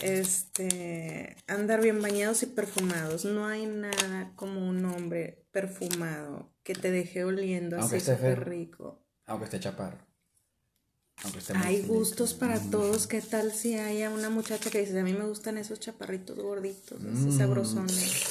Este, 0.03 1.37
andar 1.47 1.81
bien 1.81 2.03
bañados 2.03 2.43
y 2.43 2.47
perfumados. 2.47 3.25
No 3.25 3.47
hay 3.47 3.67
nada 3.67 4.33
como 4.35 4.69
un 4.69 4.85
hombre 4.85 5.47
perfumado 5.53 6.53
que 6.65 6.75
te 6.75 6.91
deje 6.91 7.23
oliendo 7.25 7.79
Aunque 7.79 7.97
así 7.97 8.13
súper 8.13 8.49
rico. 8.49 9.05
Aunque 9.27 9.45
esté 9.45 9.61
chaparro. 9.61 10.08
Hay 11.65 11.83
gustos 11.83 12.35
para 12.35 12.61
todos. 12.61 13.07
¿Qué 13.07 13.21
tal 13.21 13.53
si 13.53 13.75
hay 13.75 14.05
una 14.05 14.31
muchacha 14.31 14.71
que 14.71 14.81
dice, 14.81 14.99
a 14.99 15.03
mí 15.03 15.13
me 15.13 15.27
gustan 15.27 15.59
esos 15.59 15.81
chaparritos 15.81 16.39
gorditos, 16.39 17.03
esos 17.03 17.35
mm. 17.35 17.39
sabrosones? 17.39 18.25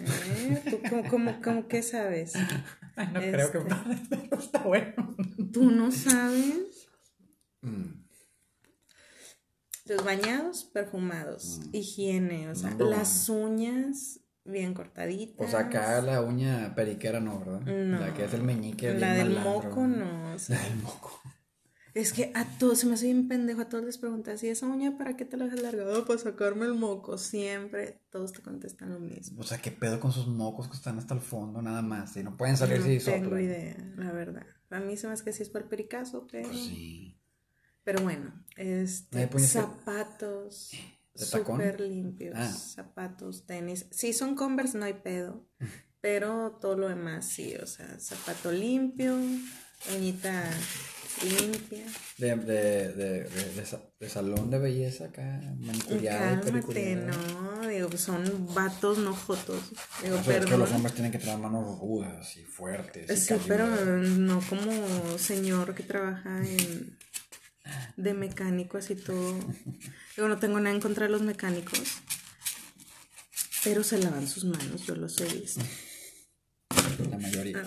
¿Eh? 0.00 0.62
¿Tú 0.70 0.80
cómo, 1.10 1.40
cómo, 1.42 1.68
qué 1.68 1.82
sabes? 1.82 2.34
no 2.96 3.20
creo 3.20 3.50
que 3.50 3.58
este, 3.58 4.36
está 4.38 4.60
bueno. 4.60 5.16
¿Tú 5.52 5.70
no 5.70 5.90
sabes? 5.90 6.88
Mm. 7.62 8.04
Los 9.86 10.04
bañados, 10.04 10.64
perfumados, 10.64 11.60
mm. 11.64 11.76
higiene, 11.76 12.48
o 12.48 12.54
sea, 12.54 12.74
las 12.78 13.28
uñas 13.28 14.20
bien 14.44 14.72
cortaditas. 14.72 15.46
O 15.46 15.50
sea, 15.50 15.60
acá 15.60 16.00
la 16.00 16.22
uña 16.22 16.74
periquera 16.74 17.20
no, 17.20 17.40
¿verdad? 17.40 17.60
No. 17.60 18.00
La 18.00 18.14
que 18.14 18.24
es 18.24 18.34
el 18.34 18.42
meñique. 18.42 18.94
La 18.94 19.14
del 19.14 19.38
moco 19.40 19.86
no. 19.86 20.36
la 20.48 20.62
del 20.62 20.76
moco. 20.76 21.20
Es 21.94 22.12
que 22.12 22.32
a 22.34 22.44
todos, 22.58 22.80
se 22.80 22.86
me 22.86 22.94
hace 22.94 23.06
bien 23.06 23.28
pendejo, 23.28 23.60
a 23.60 23.68
todos 23.68 23.84
les 23.84 23.98
preguntas, 23.98 24.42
¿y 24.42 24.48
esa 24.48 24.66
uña 24.66 24.98
para 24.98 25.16
qué 25.16 25.24
te 25.24 25.36
la 25.36 25.44
has 25.44 25.52
alargado? 25.52 26.04
Para 26.04 26.18
sacarme 26.18 26.66
el 26.66 26.74
moco. 26.74 27.18
Siempre 27.18 28.00
todos 28.10 28.32
te 28.32 28.42
contestan 28.42 28.92
lo 28.92 28.98
mismo. 28.98 29.40
O 29.40 29.44
sea, 29.44 29.58
¿qué 29.58 29.70
pedo 29.70 30.00
con 30.00 30.10
sus 30.10 30.26
mocos 30.26 30.66
que 30.66 30.74
están 30.74 30.98
hasta 30.98 31.14
el 31.14 31.20
fondo 31.20 31.62
nada 31.62 31.82
más? 31.82 32.16
Y 32.16 32.24
no 32.24 32.36
pueden 32.36 32.56
salir 32.56 32.80
no 32.80 32.86
si 32.86 32.96
No 32.96 33.04
tengo 33.04 33.38
idea, 33.38 33.76
la 33.96 34.10
verdad. 34.10 34.44
A 34.70 34.80
mí 34.80 34.96
se 34.96 35.06
me 35.06 35.12
hace 35.12 35.22
que 35.22 35.32
sí 35.32 35.44
es 35.44 35.50
para 35.50 35.62
el 35.62 35.68
pericazo, 35.68 36.26
pero... 36.30 36.48
Pues 36.48 36.60
sí. 36.60 37.16
Pero 37.84 38.02
bueno, 38.02 38.32
este, 38.56 39.28
zapatos 39.38 40.72
súper 41.14 41.80
limpios, 41.80 42.34
ah. 42.36 42.50
zapatos, 42.50 43.46
tenis. 43.46 43.86
Sí, 43.90 44.12
son 44.12 44.34
Converse, 44.34 44.78
no 44.78 44.86
hay 44.86 44.94
pedo, 44.94 45.46
pero 46.00 46.58
todo 46.60 46.76
lo 46.76 46.88
demás 46.88 47.26
sí, 47.26 47.54
o 47.56 47.66
sea, 47.66 48.00
zapato 48.00 48.50
limpio, 48.50 49.16
uñita 49.94 50.50
limpia. 51.22 51.86
De, 52.18 52.36
de, 52.36 52.92
de, 52.92 53.28
de, 54.00 54.08
salón 54.08 54.50
de 54.50 54.58
belleza 54.58 55.06
acá, 55.06 55.40
manicuriado 55.58 56.42
Cálmate, 56.42 56.96
no, 56.96 57.68
digo, 57.68 57.96
son 57.96 58.54
vatos, 58.54 58.98
no 58.98 59.14
fotos. 59.14 59.62
Digo, 60.02 60.20
pero. 60.24 60.44
Es 60.44 60.50
que 60.50 60.58
los 60.58 60.70
hombres 60.72 60.94
tienen 60.94 61.12
que 61.12 61.18
tener 61.18 61.38
manos 61.38 61.78
rudas 61.78 62.36
y 62.36 62.44
fuertes. 62.44 63.18
sí, 63.18 63.34
pero 63.46 63.66
no 63.66 64.40
como 64.48 65.18
señor 65.18 65.74
que 65.74 65.82
trabaja 65.82 66.38
en 66.46 66.96
de 67.96 68.14
mecánico, 68.14 68.78
así 68.78 68.94
todo. 68.94 69.38
Yo 70.16 70.28
no 70.28 70.38
tengo 70.38 70.60
nada 70.60 70.74
en 70.74 70.80
contra 70.80 71.06
de 71.06 71.12
los 71.12 71.22
mecánicos, 71.22 71.80
pero 73.62 73.82
se 73.82 73.98
lavan 73.98 74.28
sus 74.28 74.44
manos, 74.44 74.86
yo 74.86 74.94
los 74.94 75.20
he 75.20 75.26
visto. 75.26 75.62
La 77.10 77.18
mayoría. 77.18 77.62
Ah, 77.62 77.66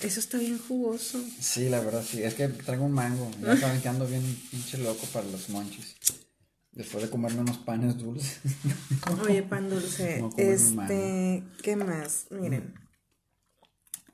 Eso 0.00 0.20
está 0.20 0.38
bien 0.38 0.58
jugoso. 0.58 1.22
Sí, 1.40 1.68
la 1.68 1.80
verdad, 1.80 2.04
sí. 2.08 2.22
Es 2.22 2.34
que 2.34 2.48
traigo 2.48 2.84
un 2.84 2.92
mango. 2.92 3.30
Ya 3.40 3.56
saben 3.56 3.80
que 3.80 3.88
ando 3.88 4.06
bien 4.06 4.22
pinche 4.50 4.78
loco 4.78 5.06
para 5.12 5.26
los 5.26 5.48
monchis. 5.48 5.96
Después 6.72 7.04
de 7.04 7.10
comerme 7.10 7.40
unos 7.40 7.58
panes 7.58 7.98
dulces. 7.98 8.38
Oye, 9.22 9.42
pan 9.42 9.68
dulce. 9.68 10.24
este, 10.36 11.42
¿qué 11.62 11.76
más? 11.76 12.26
Miren. 12.30 12.74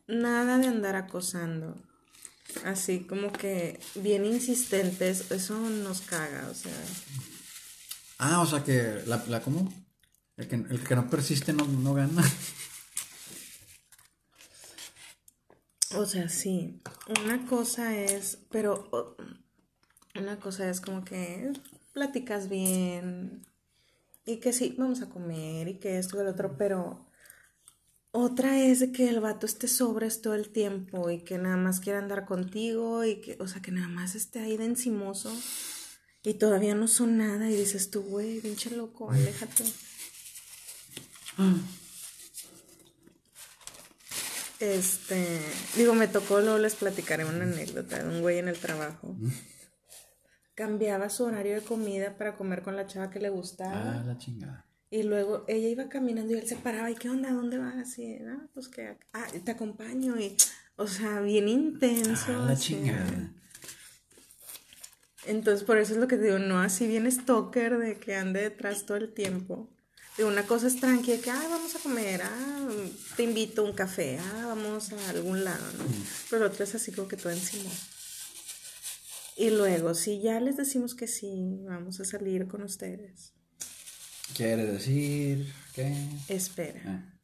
Nada 0.06 0.58
de 0.58 0.66
andar 0.66 0.96
acosando 0.96 1.76
así 2.64 3.00
como 3.00 3.32
que 3.32 3.80
bien 3.96 4.24
insistentes, 4.24 5.30
eso 5.30 5.58
nos 5.58 6.00
caga, 6.02 6.48
o 6.50 6.54
sea. 6.54 6.72
Ah, 8.18 8.40
o 8.40 8.46
sea 8.46 8.64
que 8.64 9.02
la, 9.06 9.22
la 9.28 9.40
¿cómo? 9.40 9.72
El 10.36 10.48
que, 10.48 10.56
el 10.56 10.84
que 10.84 10.96
no 10.96 11.08
persiste 11.08 11.52
no, 11.52 11.66
no 11.66 11.94
gana. 11.94 12.22
O 15.94 16.04
sea, 16.06 16.28
sí. 16.28 16.80
Una 17.24 17.46
cosa 17.46 17.96
es, 17.96 18.38
pero 18.50 19.16
una 20.14 20.38
cosa 20.38 20.68
es 20.68 20.80
como 20.80 21.04
que 21.04 21.52
platicas 21.92 22.48
bien 22.48 23.46
y 24.26 24.36
que 24.36 24.52
sí, 24.52 24.74
vamos 24.78 25.00
a 25.00 25.08
comer 25.08 25.68
y 25.68 25.78
que 25.78 25.98
esto 25.98 26.18
y 26.18 26.20
el 26.20 26.28
otro, 26.28 26.56
pero 26.58 27.06
otra 28.10 28.58
es 28.58 28.86
que 28.92 29.08
el 29.08 29.20
vato 29.20 29.46
esté 29.46 29.68
sobres 29.68 30.20
todo 30.20 30.34
el 30.34 30.50
tiempo 30.50 31.10
y 31.10 31.20
que 31.20 31.38
nada 31.38 31.56
más 31.56 31.80
quiera 31.80 31.98
andar 31.98 32.26
contigo 32.26 33.04
y 33.04 33.20
que, 33.20 33.38
o 33.40 33.48
sea, 33.48 33.62
que 33.62 33.70
nada 33.70 33.88
más 33.88 34.14
esté 34.14 34.40
ahí 34.40 34.56
de 34.56 34.64
encimoso 34.64 35.34
y 36.22 36.34
todavía 36.34 36.74
no 36.74 36.88
son 36.88 37.16
nada 37.18 37.50
y 37.50 37.56
dices 37.56 37.90
tú, 37.90 38.02
güey, 38.02 38.40
pinche 38.40 38.70
loco, 38.70 39.10
aléjate. 39.10 39.64
Este, 44.60 45.40
digo, 45.76 45.94
me 45.94 46.08
tocó, 46.08 46.40
luego 46.40 46.58
les 46.58 46.74
platicaré 46.74 47.24
una 47.24 47.44
anécdota 47.44 48.02
de 48.02 48.08
un 48.08 48.20
güey 48.20 48.38
en 48.38 48.48
el 48.48 48.58
trabajo. 48.58 49.16
Cambiaba 50.54 51.08
su 51.10 51.24
horario 51.24 51.54
de 51.54 51.60
comida 51.60 52.16
para 52.16 52.36
comer 52.36 52.62
con 52.62 52.74
la 52.74 52.86
chava 52.86 53.10
que 53.10 53.20
le 53.20 53.30
gustaba. 53.30 54.00
Ah, 54.00 54.02
la 54.04 54.18
chingada. 54.18 54.66
Y 54.90 55.02
luego 55.04 55.44
ella 55.46 55.68
iba 55.68 55.88
caminando 55.88 56.34
y 56.34 56.38
él 56.38 56.48
se 56.48 56.56
paraba 56.56 56.90
y 56.90 56.94
¿qué 56.94 57.08
onda? 57.10 57.30
¿Dónde 57.30 57.58
vas? 57.58 57.98
Y, 57.98 58.16
ah, 58.16 58.48
pues 58.54 58.68
que, 58.68 58.96
ah, 59.12 59.26
te 59.44 59.50
acompaño 59.52 60.18
y, 60.18 60.36
o 60.76 60.88
sea, 60.88 61.20
bien 61.20 61.46
intenso. 61.46 62.32
Ah, 62.42 62.46
la 62.48 62.56
chingada. 62.56 63.32
Entonces, 65.26 65.62
por 65.64 65.76
eso 65.76 65.92
es 65.92 65.98
lo 65.98 66.08
que 66.08 66.16
digo, 66.16 66.38
no 66.38 66.58
así 66.60 66.88
bien 66.88 67.10
stalker 67.10 67.76
de 67.78 67.98
que 67.98 68.16
ande 68.16 68.40
detrás 68.40 68.86
todo 68.86 68.96
el 68.96 69.12
tiempo. 69.12 69.68
Una 70.18 70.44
cosa 70.46 70.66
es 70.66 70.80
tranquila, 70.80 71.20
que, 71.22 71.30
ah, 71.30 71.46
vamos 71.48 71.74
a 71.76 71.78
comer, 71.78 72.22
ah, 72.22 72.68
te 73.16 73.22
invito 73.22 73.62
a 73.62 73.64
un 73.64 73.72
café, 73.72 74.18
ah, 74.18 74.46
vamos 74.48 74.92
a 74.92 75.10
algún 75.10 75.44
lado, 75.44 75.64
¿no? 75.78 75.84
Pero 76.28 76.46
otra 76.46 76.64
es 76.64 76.74
así 76.74 76.90
como 76.90 77.06
que 77.06 77.16
todo 77.16 77.30
encima. 77.30 77.70
Y 79.36 79.50
luego, 79.50 79.94
si 79.94 80.20
ya 80.20 80.40
les 80.40 80.56
decimos 80.56 80.96
que 80.96 81.06
sí, 81.06 81.60
vamos 81.62 82.00
a 82.00 82.04
salir 82.04 82.48
con 82.48 82.62
ustedes 82.62 83.32
Quiere 84.36 84.66
decir 84.66 85.52
que... 85.74 85.94
Espera. 86.28 86.80
Ah. 86.86 87.14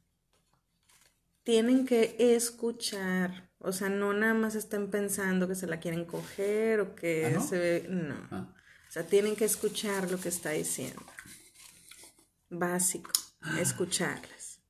Tienen 1.42 1.86
que 1.86 2.16
escuchar. 2.18 3.50
O 3.58 3.72
sea, 3.72 3.88
no 3.88 4.12
nada 4.14 4.34
más 4.34 4.54
estén 4.54 4.90
pensando 4.90 5.46
que 5.46 5.54
se 5.54 5.66
la 5.66 5.80
quieren 5.80 6.04
coger 6.04 6.80
o 6.80 6.94
que 6.94 7.26
¿Ah, 7.26 7.30
no? 7.30 7.46
se... 7.46 7.86
No. 7.88 8.16
Ah. 8.30 8.54
O 8.88 8.92
sea, 8.92 9.04
tienen 9.04 9.36
que 9.36 9.44
escuchar 9.44 10.10
lo 10.10 10.18
que 10.18 10.28
está 10.28 10.50
diciendo. 10.50 11.02
Básico. 12.58 13.10
Escucharles. 13.58 14.60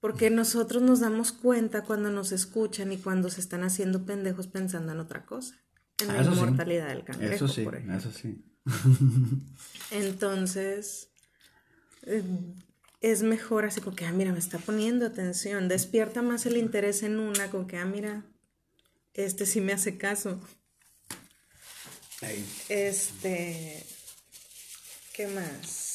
Porque 0.00 0.30
nosotros 0.30 0.82
nos 0.82 1.00
damos 1.00 1.32
cuenta 1.32 1.82
cuando 1.82 2.10
nos 2.10 2.32
escuchan 2.32 2.92
y 2.92 2.98
cuando 2.98 3.30
se 3.30 3.40
están 3.40 3.64
haciendo 3.64 4.04
pendejos 4.04 4.46
pensando 4.46 4.92
en 4.92 5.00
otra 5.00 5.24
cosa. 5.24 5.56
En 6.00 6.08
la 6.08 6.22
inmortalidad 6.22 6.88
del 6.88 7.04
cangrejo. 7.04 7.46
Eso 7.46 7.48
sí, 7.48 7.66
eso 7.90 8.12
sí. 8.12 8.44
Entonces, 9.90 11.08
es 13.00 13.22
mejor 13.22 13.64
así 13.64 13.80
como 13.80 13.96
que, 13.96 14.06
ah, 14.06 14.12
mira, 14.12 14.32
me 14.32 14.38
está 14.38 14.58
poniendo 14.58 15.06
atención, 15.06 15.68
despierta 15.68 16.22
más 16.22 16.46
el 16.46 16.56
interés 16.56 17.02
en 17.02 17.18
una, 17.18 17.50
con 17.50 17.66
que, 17.66 17.78
ah, 17.78 17.84
mira, 17.84 18.24
este 19.14 19.46
sí 19.46 19.60
me 19.60 19.72
hace 19.72 19.98
caso. 19.98 20.40
Este, 22.68 23.84
¿qué 25.12 25.26
más? 25.28 25.87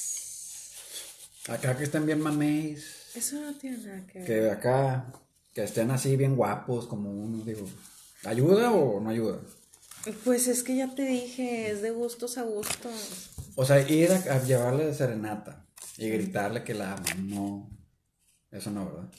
Acá 1.48 1.78
que 1.78 1.84
estén 1.84 2.06
bien 2.06 2.22
mameis. 2.22 3.12
Eso 3.16 3.40
no 3.42 3.54
tiene 3.56 3.78
nada 3.78 4.06
que 4.08 4.20
ver. 4.20 4.28
Que 4.28 4.50
acá, 4.50 5.12
que 5.54 5.64
estén 5.64 5.92
así 5.92 6.16
bien 6.16 6.36
guapos, 6.36 6.88
como 6.88 7.12
uno, 7.12 7.44
digo, 7.44 7.68
¿ayuda 8.24 8.72
o 8.72 9.00
no 9.00 9.10
ayuda? 9.10 9.40
Pues 10.24 10.48
es 10.48 10.64
que 10.64 10.76
ya 10.76 10.94
te 10.94 11.04
dije, 11.04 11.70
es 11.72 11.82
de 11.82 11.92
gustos 11.92 12.38
a 12.38 12.44
gustos. 12.44 13.30
O 13.56 13.66
sea, 13.66 13.80
ir 13.88 14.12
a 14.12 14.44
llevarle 14.44 14.86
de 14.86 14.94
serenata. 14.94 15.66
Y 15.98 16.10
gritarle 16.10 16.64
que 16.64 16.74
la 16.74 16.94
amo. 16.94 17.06
No. 17.24 17.70
Eso 18.52 18.72
no, 18.72 18.86
¿verdad? 18.86 19.10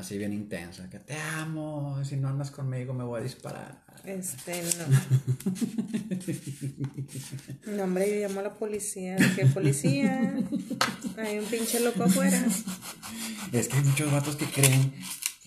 Así 0.00 0.16
bien 0.16 0.32
intensa. 0.32 0.88
Que 0.88 0.98
te 0.98 1.14
amo. 1.14 2.02
Si 2.04 2.16
no 2.16 2.28
andas 2.28 2.50
conmigo 2.50 2.94
me 2.94 3.04
voy 3.04 3.20
a 3.20 3.22
disparar. 3.22 3.84
Este, 4.02 4.62
no. 4.78 4.86
no, 7.76 7.84
hombre, 7.84 8.08
yo 8.08 8.26
llamo 8.26 8.40
a 8.40 8.44
la 8.44 8.54
policía. 8.54 9.18
¿Qué 9.36 9.44
policía? 9.44 10.38
Hay 11.18 11.38
un 11.38 11.44
pinche 11.44 11.80
loco 11.80 12.04
afuera. 12.04 12.42
Es 13.52 13.68
que 13.68 13.76
hay 13.76 13.84
muchos 13.84 14.10
vatos 14.10 14.36
que 14.36 14.46
creen 14.46 14.94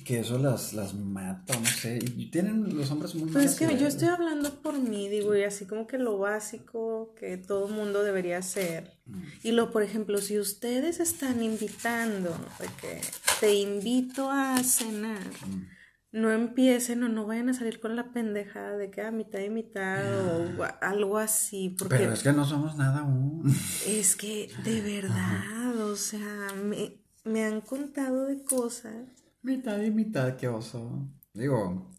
que 0.03 0.19
eso 0.19 0.37
las, 0.37 0.73
las 0.73 0.95
mata, 0.95 1.57
no 1.57 1.65
sé. 1.65 1.99
Y 2.17 2.29
tienen 2.31 2.75
los 2.75 2.89
hombres 2.91 3.13
muy 3.15 3.31
Pues 3.31 3.45
es 3.45 3.55
que 3.55 3.77
yo 3.77 3.87
estoy 3.87 4.09
hablando 4.09 4.61
por 4.61 4.77
mí, 4.77 5.07
digo, 5.07 5.35
y 5.35 5.43
así 5.43 5.65
como 5.65 5.87
que 5.87 5.97
lo 5.97 6.17
básico 6.17 7.13
que 7.17 7.37
todo 7.37 7.67
mundo 7.67 8.03
debería 8.03 8.39
hacer. 8.39 8.97
Mm. 9.05 9.21
Y 9.43 9.51
lo, 9.51 9.71
por 9.71 9.83
ejemplo, 9.83 10.19
si 10.19 10.39
ustedes 10.39 10.99
están 10.99 11.43
invitando, 11.43 12.31
de 12.59 12.67
que 12.81 13.01
te 13.39 13.53
invito 13.53 14.31
a 14.31 14.61
cenar, 14.63 15.27
mm. 15.47 15.67
no 16.11 16.31
empiecen 16.31 17.03
o 17.03 17.07
no 17.07 17.27
vayan 17.27 17.49
a 17.49 17.53
salir 17.53 17.79
con 17.79 17.95
la 17.95 18.11
pendejada 18.11 18.75
de 18.75 18.89
que 18.89 19.01
a 19.01 19.09
ah, 19.09 19.11
mitad 19.11 19.39
y 19.39 19.49
mitad 19.51 20.03
o 20.25 20.63
ah. 20.63 20.79
algo 20.81 21.19
así. 21.19 21.75
Porque 21.77 21.97
Pero 21.97 22.13
es 22.13 22.23
que 22.23 22.33
no 22.33 22.45
somos 22.45 22.75
nada 22.77 23.01
aún. 23.01 23.43
Es 23.87 24.15
que 24.15 24.51
de 24.63 24.81
verdad, 25.01 25.77
o 25.81 25.95
sea, 25.95 26.51
me, 26.61 26.97
me 27.23 27.45
han 27.45 27.61
contado 27.61 28.25
de 28.25 28.43
cosas 28.43 29.22
Mitad 29.43 29.79
y 29.81 29.91
mitad, 29.91 30.35
qué 30.37 30.47
oso. 30.47 31.07
Digo, 31.33 31.91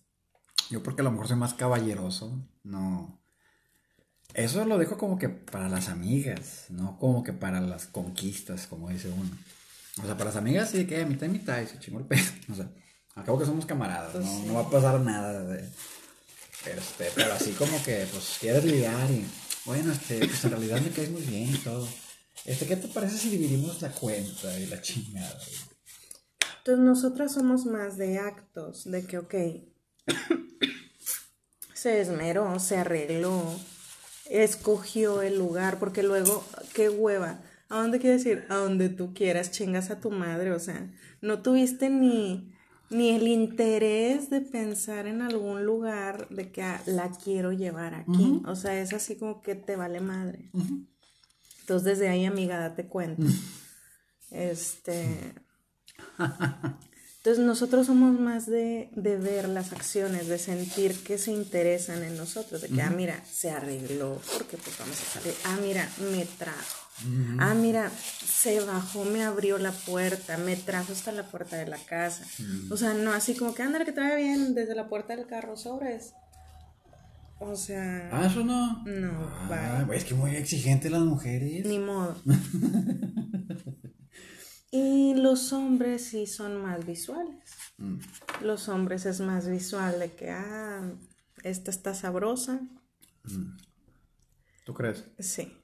Yo 0.70 0.82
porque 0.82 1.02
a 1.02 1.04
lo 1.04 1.10
mejor 1.12 1.28
soy 1.28 1.36
más 1.36 1.54
caballeroso, 1.54 2.42
no. 2.62 3.20
Eso 4.32 4.64
lo 4.64 4.78
dejo 4.78 4.96
como 4.98 5.18
que 5.18 5.28
para 5.28 5.68
las 5.68 5.88
amigas, 5.88 6.66
no 6.70 6.98
como 6.98 7.22
que 7.22 7.32
para 7.32 7.60
las 7.60 7.86
conquistas, 7.86 8.66
como 8.66 8.88
dice 8.88 9.08
uno. 9.10 9.30
O 10.02 10.06
sea, 10.06 10.14
para 10.16 10.30
las 10.30 10.36
amigas 10.36 10.70
sí 10.70 10.86
que 10.86 11.04
mitad 11.06 11.26
y 11.26 11.30
mitad 11.30 11.60
y 11.60 11.66
se 11.66 11.78
chingó 11.78 11.98
el 12.00 12.06
pedo. 12.06 12.22
O 12.50 12.54
sea, 12.54 12.68
acabo 13.14 13.38
que 13.38 13.46
somos 13.46 13.66
camaradas, 13.66 14.12
Pues 14.12 14.24
no, 14.24 14.30
sí. 14.40 14.44
no 14.46 14.54
va 14.54 14.60
a 14.62 14.70
pasar 14.70 15.00
nada 15.00 15.44
de... 15.44 15.58
Este, 16.66 17.10
pero 17.14 17.34
así 17.34 17.52
como 17.52 17.80
que, 17.84 18.06
pues, 18.10 18.38
quieres 18.40 18.64
ligar 18.64 19.08
y... 19.10 19.24
Bueno, 19.66 19.92
este, 19.92 20.18
pues 20.18 20.44
en 20.44 20.50
realidad 20.50 20.80
me 20.80 20.90
caes 20.90 21.10
muy 21.10 21.22
bien 21.22 21.54
y 21.54 21.58
todo. 21.58 21.86
Este, 22.46 22.66
¿qué 22.66 22.76
te 22.76 22.88
parece 22.88 23.18
si 23.18 23.30
dividimos 23.30 23.80
la 23.82 23.90
cuenta 23.90 24.58
y 24.58 24.66
la 24.66 24.80
chingada? 24.80 25.34
güey? 25.34 25.73
Entonces 26.64 26.82
nosotras 26.82 27.34
somos 27.34 27.66
más 27.66 27.98
de 27.98 28.16
actos, 28.16 28.90
de 28.90 29.04
que, 29.04 29.18
ok, 29.18 29.34
se 31.74 32.00
esmeró, 32.00 32.58
se 32.58 32.78
arregló, 32.78 33.54
escogió 34.30 35.20
el 35.20 35.36
lugar, 35.36 35.78
porque 35.78 36.02
luego, 36.02 36.42
qué 36.72 36.88
hueva, 36.88 37.42
¿a 37.68 37.82
dónde 37.82 38.00
quieres 38.00 38.24
ir? 38.24 38.46
A 38.48 38.54
donde 38.54 38.88
tú 38.88 39.12
quieras, 39.12 39.50
chingas 39.50 39.90
a 39.90 40.00
tu 40.00 40.10
madre, 40.10 40.52
o 40.52 40.58
sea, 40.58 40.90
no 41.20 41.42
tuviste 41.42 41.90
ni, 41.90 42.50
ni 42.88 43.10
el 43.10 43.28
interés 43.28 44.30
de 44.30 44.40
pensar 44.40 45.06
en 45.06 45.20
algún 45.20 45.66
lugar 45.66 46.30
de 46.30 46.50
que 46.50 46.62
ah, 46.62 46.82
la 46.86 47.10
quiero 47.10 47.52
llevar 47.52 47.92
aquí, 47.92 48.40
o 48.46 48.56
sea, 48.56 48.80
es 48.80 48.94
así 48.94 49.16
como 49.16 49.42
que 49.42 49.54
te 49.54 49.76
vale 49.76 50.00
madre. 50.00 50.50
Entonces 51.60 51.84
desde 51.84 52.08
ahí, 52.08 52.24
amiga, 52.24 52.58
date 52.58 52.86
cuenta. 52.86 53.26
Este... 54.30 55.43
Entonces 57.18 57.42
nosotros 57.44 57.86
somos 57.86 58.20
más 58.20 58.44
de, 58.46 58.90
de 58.94 59.16
ver 59.16 59.48
las 59.48 59.72
acciones, 59.72 60.28
de 60.28 60.38
sentir 60.38 61.02
que 61.02 61.16
se 61.16 61.32
interesan 61.32 62.02
en 62.02 62.18
nosotros, 62.18 62.60
de 62.60 62.68
que, 62.68 62.82
ah, 62.82 62.90
mira, 62.90 63.18
se 63.24 63.50
arregló 63.50 64.20
porque 64.36 64.58
pues 64.58 64.76
vamos 64.78 65.00
a 65.00 65.04
salir, 65.20 65.32
ah, 65.44 65.56
mira, 65.62 65.88
me 66.12 66.26
trajo, 66.26 66.86
ah, 67.38 67.54
mira, 67.54 67.90
se 67.90 68.60
bajó, 68.60 69.06
me 69.06 69.24
abrió 69.24 69.56
la 69.56 69.72
puerta, 69.72 70.36
me 70.36 70.54
trajo 70.56 70.92
hasta 70.92 71.12
la 71.12 71.22
puerta 71.30 71.56
de 71.56 71.66
la 71.66 71.78
casa. 71.78 72.26
O 72.70 72.76
sea, 72.76 72.92
no 72.92 73.12
así 73.14 73.34
como 73.34 73.54
que, 73.54 73.62
ándale, 73.62 73.86
que 73.86 73.92
te 73.92 74.00
vaya 74.00 74.16
bien 74.16 74.54
desde 74.54 74.74
la 74.74 74.86
puerta 74.90 75.16
del 75.16 75.26
carro, 75.26 75.56
sobres. 75.56 76.12
O 77.38 77.56
sea, 77.56 78.10
Ah, 78.12 78.26
eso 78.26 78.44
no. 78.44 78.84
no, 78.84 79.30
Ah, 79.50 79.86
es 79.94 80.04
que 80.04 80.12
muy 80.14 80.36
exigentes 80.36 80.92
las 80.92 81.00
mujeres. 81.02 81.64
Ni 81.66 81.78
modo. 81.78 82.16
y 84.74 85.14
los 85.14 85.52
hombres 85.52 86.04
sí 86.04 86.26
son 86.26 86.60
más 86.60 86.84
visuales. 86.84 87.38
Mm. 87.78 87.98
Los 88.42 88.68
hombres 88.68 89.06
es 89.06 89.20
más 89.20 89.48
visual 89.48 90.00
de 90.00 90.10
que, 90.10 90.30
ah, 90.32 90.82
esta 91.44 91.70
está 91.70 91.94
sabrosa. 91.94 92.60
¿Tú 94.64 94.74
crees? 94.74 95.04
Sí. 95.20 95.56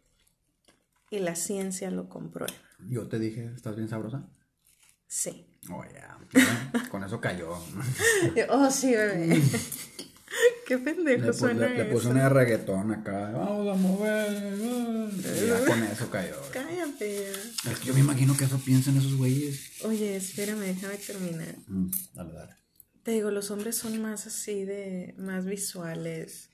Y 1.11 1.19
la 1.19 1.35
ciencia 1.35 1.91
lo 1.91 2.09
comprueba. 2.09 2.55
Yo 2.89 3.09
te 3.09 3.19
dije, 3.19 3.51
¿estás 3.53 3.75
bien 3.75 3.89
sabrosa? 3.89 4.29
Sí. 5.09 5.45
Oh, 5.73 5.83
ya. 5.93 6.17
Con 6.89 7.03
eso 7.03 7.21
cayó. 7.21 7.59
Oh, 8.49 8.71
sí, 8.71 8.93
bebé. 8.93 9.43
Qué 10.71 10.79
pendejo 10.79 11.27
Le, 11.27 11.33
suena 11.33 11.67
le- 11.69 11.79
le 11.79 11.85
puse 11.87 12.07
una 12.07 12.23
de 12.23 12.29
reggaetón 12.29 12.93
acá. 12.93 13.33
Vamos 13.33 13.69
a 13.69 13.75
mover. 13.77 14.55
Y 14.55 15.47
ya 15.49 15.65
con 15.67 15.83
eso 15.83 16.09
cayó. 16.09 16.37
Cállate. 16.53 17.29
Es 17.33 17.79
que 17.81 17.87
yo 17.89 17.95
me 17.95 17.99
imagino 17.99 18.37
que 18.37 18.45
eso 18.45 18.57
piensan 18.65 18.97
esos 18.97 19.17
güeyes. 19.17 19.83
Oye, 19.85 20.15
espérame, 20.15 20.61
déjame 20.61 20.97
terminar. 20.99 21.57
Mm, 21.67 21.91
dale, 22.15 22.33
dale. 22.35 22.55
Te 23.03 23.11
digo, 23.11 23.33
los 23.33 23.51
hombres 23.51 23.77
son 23.79 24.01
más 24.01 24.29
así 24.29 24.65
de, 24.65 25.17
más 25.19 25.45
visuales. 25.45 26.51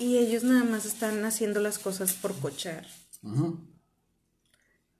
Y 0.00 0.16
ellos 0.18 0.42
nada 0.42 0.64
más 0.64 0.86
están 0.86 1.24
haciendo 1.24 1.60
las 1.60 1.78
cosas 1.78 2.14
por 2.14 2.34
cochar. 2.40 2.84
Ujú. 3.22 3.60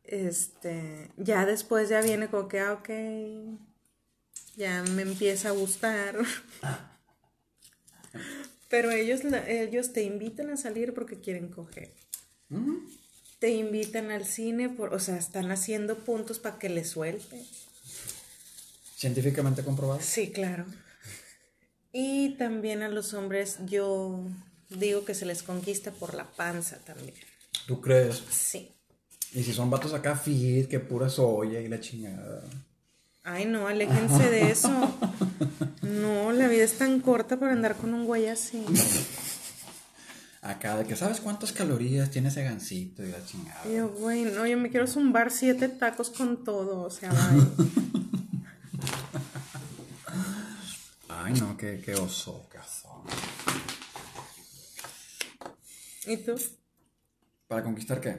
Este, 0.04 1.10
ya 1.16 1.46
después 1.46 1.88
ya 1.88 2.00
viene 2.00 2.28
como 2.28 2.46
que, 2.46 2.60
ah, 2.60 2.74
ok, 2.74 2.90
ya 4.60 4.82
me 4.82 5.02
empieza 5.02 5.48
a 5.48 5.52
gustar. 5.52 6.18
Pero 8.68 8.90
ellos, 8.90 9.22
ellos 9.48 9.92
te 9.92 10.02
invitan 10.02 10.50
a 10.50 10.56
salir 10.56 10.92
porque 10.92 11.18
quieren 11.18 11.48
coger. 11.48 11.92
Te 13.38 13.50
invitan 13.50 14.10
al 14.10 14.26
cine, 14.26 14.68
por, 14.68 14.92
o 14.92 14.98
sea, 14.98 15.16
están 15.16 15.50
haciendo 15.50 16.04
puntos 16.04 16.38
para 16.38 16.58
que 16.58 16.68
les 16.68 16.90
suelte. 16.90 17.42
Científicamente 18.96 19.64
comprobado. 19.64 20.00
Sí, 20.02 20.30
claro. 20.30 20.66
Y 21.92 22.36
también 22.36 22.82
a 22.82 22.88
los 22.88 23.14
hombres 23.14 23.58
yo 23.66 24.22
digo 24.68 25.04
que 25.04 25.14
se 25.14 25.24
les 25.24 25.42
conquista 25.42 25.90
por 25.90 26.14
la 26.14 26.30
panza 26.30 26.78
también. 26.84 27.14
¿Tú 27.66 27.80
crees? 27.80 28.22
Sí. 28.30 28.70
Y 29.32 29.42
si 29.42 29.54
son 29.54 29.70
vatos 29.70 29.94
acá 29.94 30.16
fit, 30.16 30.68
que 30.68 30.80
pura 30.80 31.08
soya 31.08 31.60
y 31.60 31.68
la 31.68 31.80
chingada. 31.80 32.44
Ay, 33.32 33.46
no, 33.46 33.68
aléjense 33.68 34.28
de 34.28 34.50
eso. 34.50 34.98
No, 35.82 36.32
la 36.32 36.48
vida 36.48 36.64
es 36.64 36.78
tan 36.78 37.00
corta 37.00 37.38
para 37.38 37.52
andar 37.52 37.76
con 37.76 37.94
un 37.94 38.04
güey 38.04 38.26
así. 38.26 38.64
Acá, 40.42 40.76
de 40.76 40.84
que 40.84 40.96
sabes 40.96 41.20
cuántas 41.20 41.52
calorías 41.52 42.10
tiene 42.10 42.28
ese 42.28 42.42
gancito 42.42 43.04
y 43.04 43.10
la 43.10 43.24
chingada. 43.24 43.64
Yo, 43.70 43.88
güey, 43.90 44.24
no, 44.24 44.46
yo 44.46 44.58
me 44.58 44.68
quiero 44.70 44.88
zumbar 44.88 45.30
siete 45.30 45.68
tacos 45.68 46.10
con 46.10 46.42
todo, 46.42 46.82
o 46.82 46.90
sea, 46.90 47.10
bye. 47.10 47.46
Ay, 51.08 51.34
no, 51.34 51.56
qué, 51.56 51.80
qué 51.84 51.94
oso, 51.94 52.48
qué 52.50 52.58
oso. 52.58 53.04
¿Y 56.06 56.16
tú? 56.16 56.34
¿Para 57.46 57.62
conquistar 57.62 58.00
qué? 58.00 58.16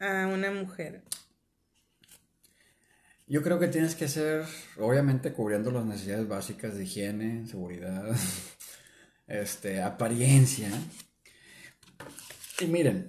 A 0.00 0.26
una 0.26 0.50
mujer. 0.50 1.04
Yo 3.32 3.42
creo 3.42 3.58
que 3.58 3.68
tienes 3.68 3.94
que 3.94 4.08
ser, 4.08 4.44
obviamente, 4.78 5.32
cubriendo 5.32 5.70
las 5.70 5.86
necesidades 5.86 6.28
básicas 6.28 6.76
de 6.76 6.84
higiene, 6.84 7.46
seguridad, 7.46 8.14
este, 9.26 9.80
apariencia. 9.80 10.68
Y 12.60 12.66
miren, 12.66 13.08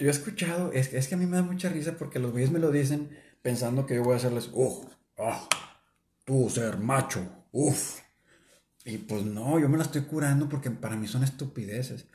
yo 0.00 0.08
he 0.08 0.10
escuchado, 0.10 0.72
es, 0.72 0.92
es 0.92 1.06
que 1.06 1.14
a 1.14 1.18
mí 1.18 1.26
me 1.26 1.36
da 1.36 1.44
mucha 1.44 1.68
risa 1.68 1.96
porque 1.96 2.18
los 2.18 2.32
güeyes 2.32 2.50
me 2.50 2.58
lo 2.58 2.72
dicen 2.72 3.16
pensando 3.40 3.86
que 3.86 3.94
yo 3.94 4.02
voy 4.02 4.14
a 4.14 4.16
hacerles, 4.16 4.50
uff, 4.52 4.86
ah, 5.16 5.48
tú 6.24 6.50
ser 6.50 6.78
macho, 6.78 7.20
uff. 7.52 8.00
Y 8.84 8.98
pues 8.98 9.22
no, 9.22 9.60
yo 9.60 9.68
me 9.68 9.78
la 9.78 9.84
estoy 9.84 10.02
curando 10.02 10.48
porque 10.48 10.72
para 10.72 10.96
mí 10.96 11.06
son 11.06 11.22
estupideces. 11.22 12.08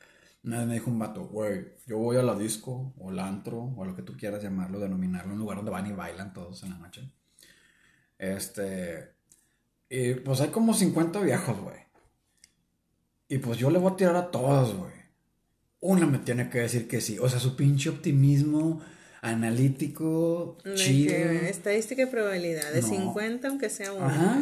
Una 0.44 0.60
vez 0.60 0.68
me 0.68 0.74
dijo 0.74 0.92
un 0.92 1.00
vato, 1.00 1.26
güey, 1.26 1.66
yo 1.88 1.98
voy 1.98 2.18
a 2.18 2.24
la 2.24 2.36
disco, 2.36 2.94
o 2.98 3.10
al 3.10 3.20
antro, 3.20 3.60
o 3.60 3.84
a 3.84 3.88
lo 3.88 3.96
que 3.96 4.02
tú 4.02 4.18
quieras 4.18 4.44
llamarlo, 4.44 4.80
denominarlo, 4.80 5.34
un 5.34 5.40
lugar 5.40 5.58
donde 5.58 5.72
van 5.72 5.88
y 5.88 5.94
bailan 5.94 6.34
todos 6.34 6.64
en 6.64 6.72
la 6.72 6.78
noche. 6.78 7.10
Este. 8.18 9.14
Y 9.90 10.16
pues 10.16 10.42
hay 10.42 10.50
como 10.50 10.74
50 10.74 11.22
viejos, 11.22 11.60
güey. 11.60 11.78
Y 13.30 13.38
pues 13.38 13.58
yo 13.58 13.70
le 13.70 13.80
voy 13.80 13.94
a 13.94 13.96
tirar 13.96 14.16
a 14.16 14.32
todos, 14.32 14.76
güey. 14.76 14.92
Una 15.80 16.06
me 16.06 16.20
tiene 16.20 16.50
que 16.50 16.60
decir 16.60 16.88
que 16.88 17.00
sí. 17.00 17.18
O 17.20 17.30
sea, 17.30 17.40
su 17.40 17.56
pinche 17.56 17.90
optimismo 17.90 18.82
analítico, 19.22 20.58
chido. 20.76 21.14
que 21.14 21.50
estadística 21.50 22.04
y 22.04 22.06
probabilidad 22.08 22.72
de 22.74 22.82
No. 22.82 22.88
50, 22.88 23.48
aunque 23.48 23.70
sea 23.70 23.94
uno. 23.94 24.06
Ajá. 24.06 24.42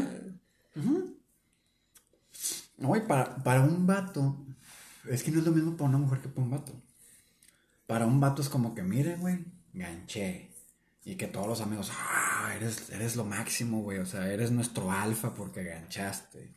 No, 2.77 2.95
y 2.95 3.01
para, 3.01 3.35
para 3.43 3.61
un 3.61 3.85
vato, 3.85 4.35
es 5.09 5.23
que 5.23 5.31
no 5.31 5.39
es 5.39 5.45
lo 5.45 5.51
mismo 5.51 5.75
para 5.75 5.89
una 5.89 5.97
mujer 5.97 6.19
que 6.19 6.29
para 6.29 6.43
un 6.43 6.51
vato. 6.51 6.73
Para 7.87 8.05
un 8.05 8.19
vato 8.19 8.41
es 8.41 8.49
como 8.49 8.73
que, 8.73 8.83
mire, 8.83 9.17
güey, 9.17 9.45
ganché. 9.73 10.51
Y 11.03 11.15
que 11.15 11.27
todos 11.27 11.47
los 11.47 11.61
amigos, 11.61 11.91
ah, 11.93 12.53
eres, 12.55 12.89
eres 12.91 13.15
lo 13.15 13.25
máximo, 13.25 13.81
güey. 13.81 13.99
O 13.99 14.05
sea, 14.05 14.31
eres 14.31 14.51
nuestro 14.51 14.91
alfa 14.91 15.33
porque 15.33 15.63
ganchaste. 15.63 16.53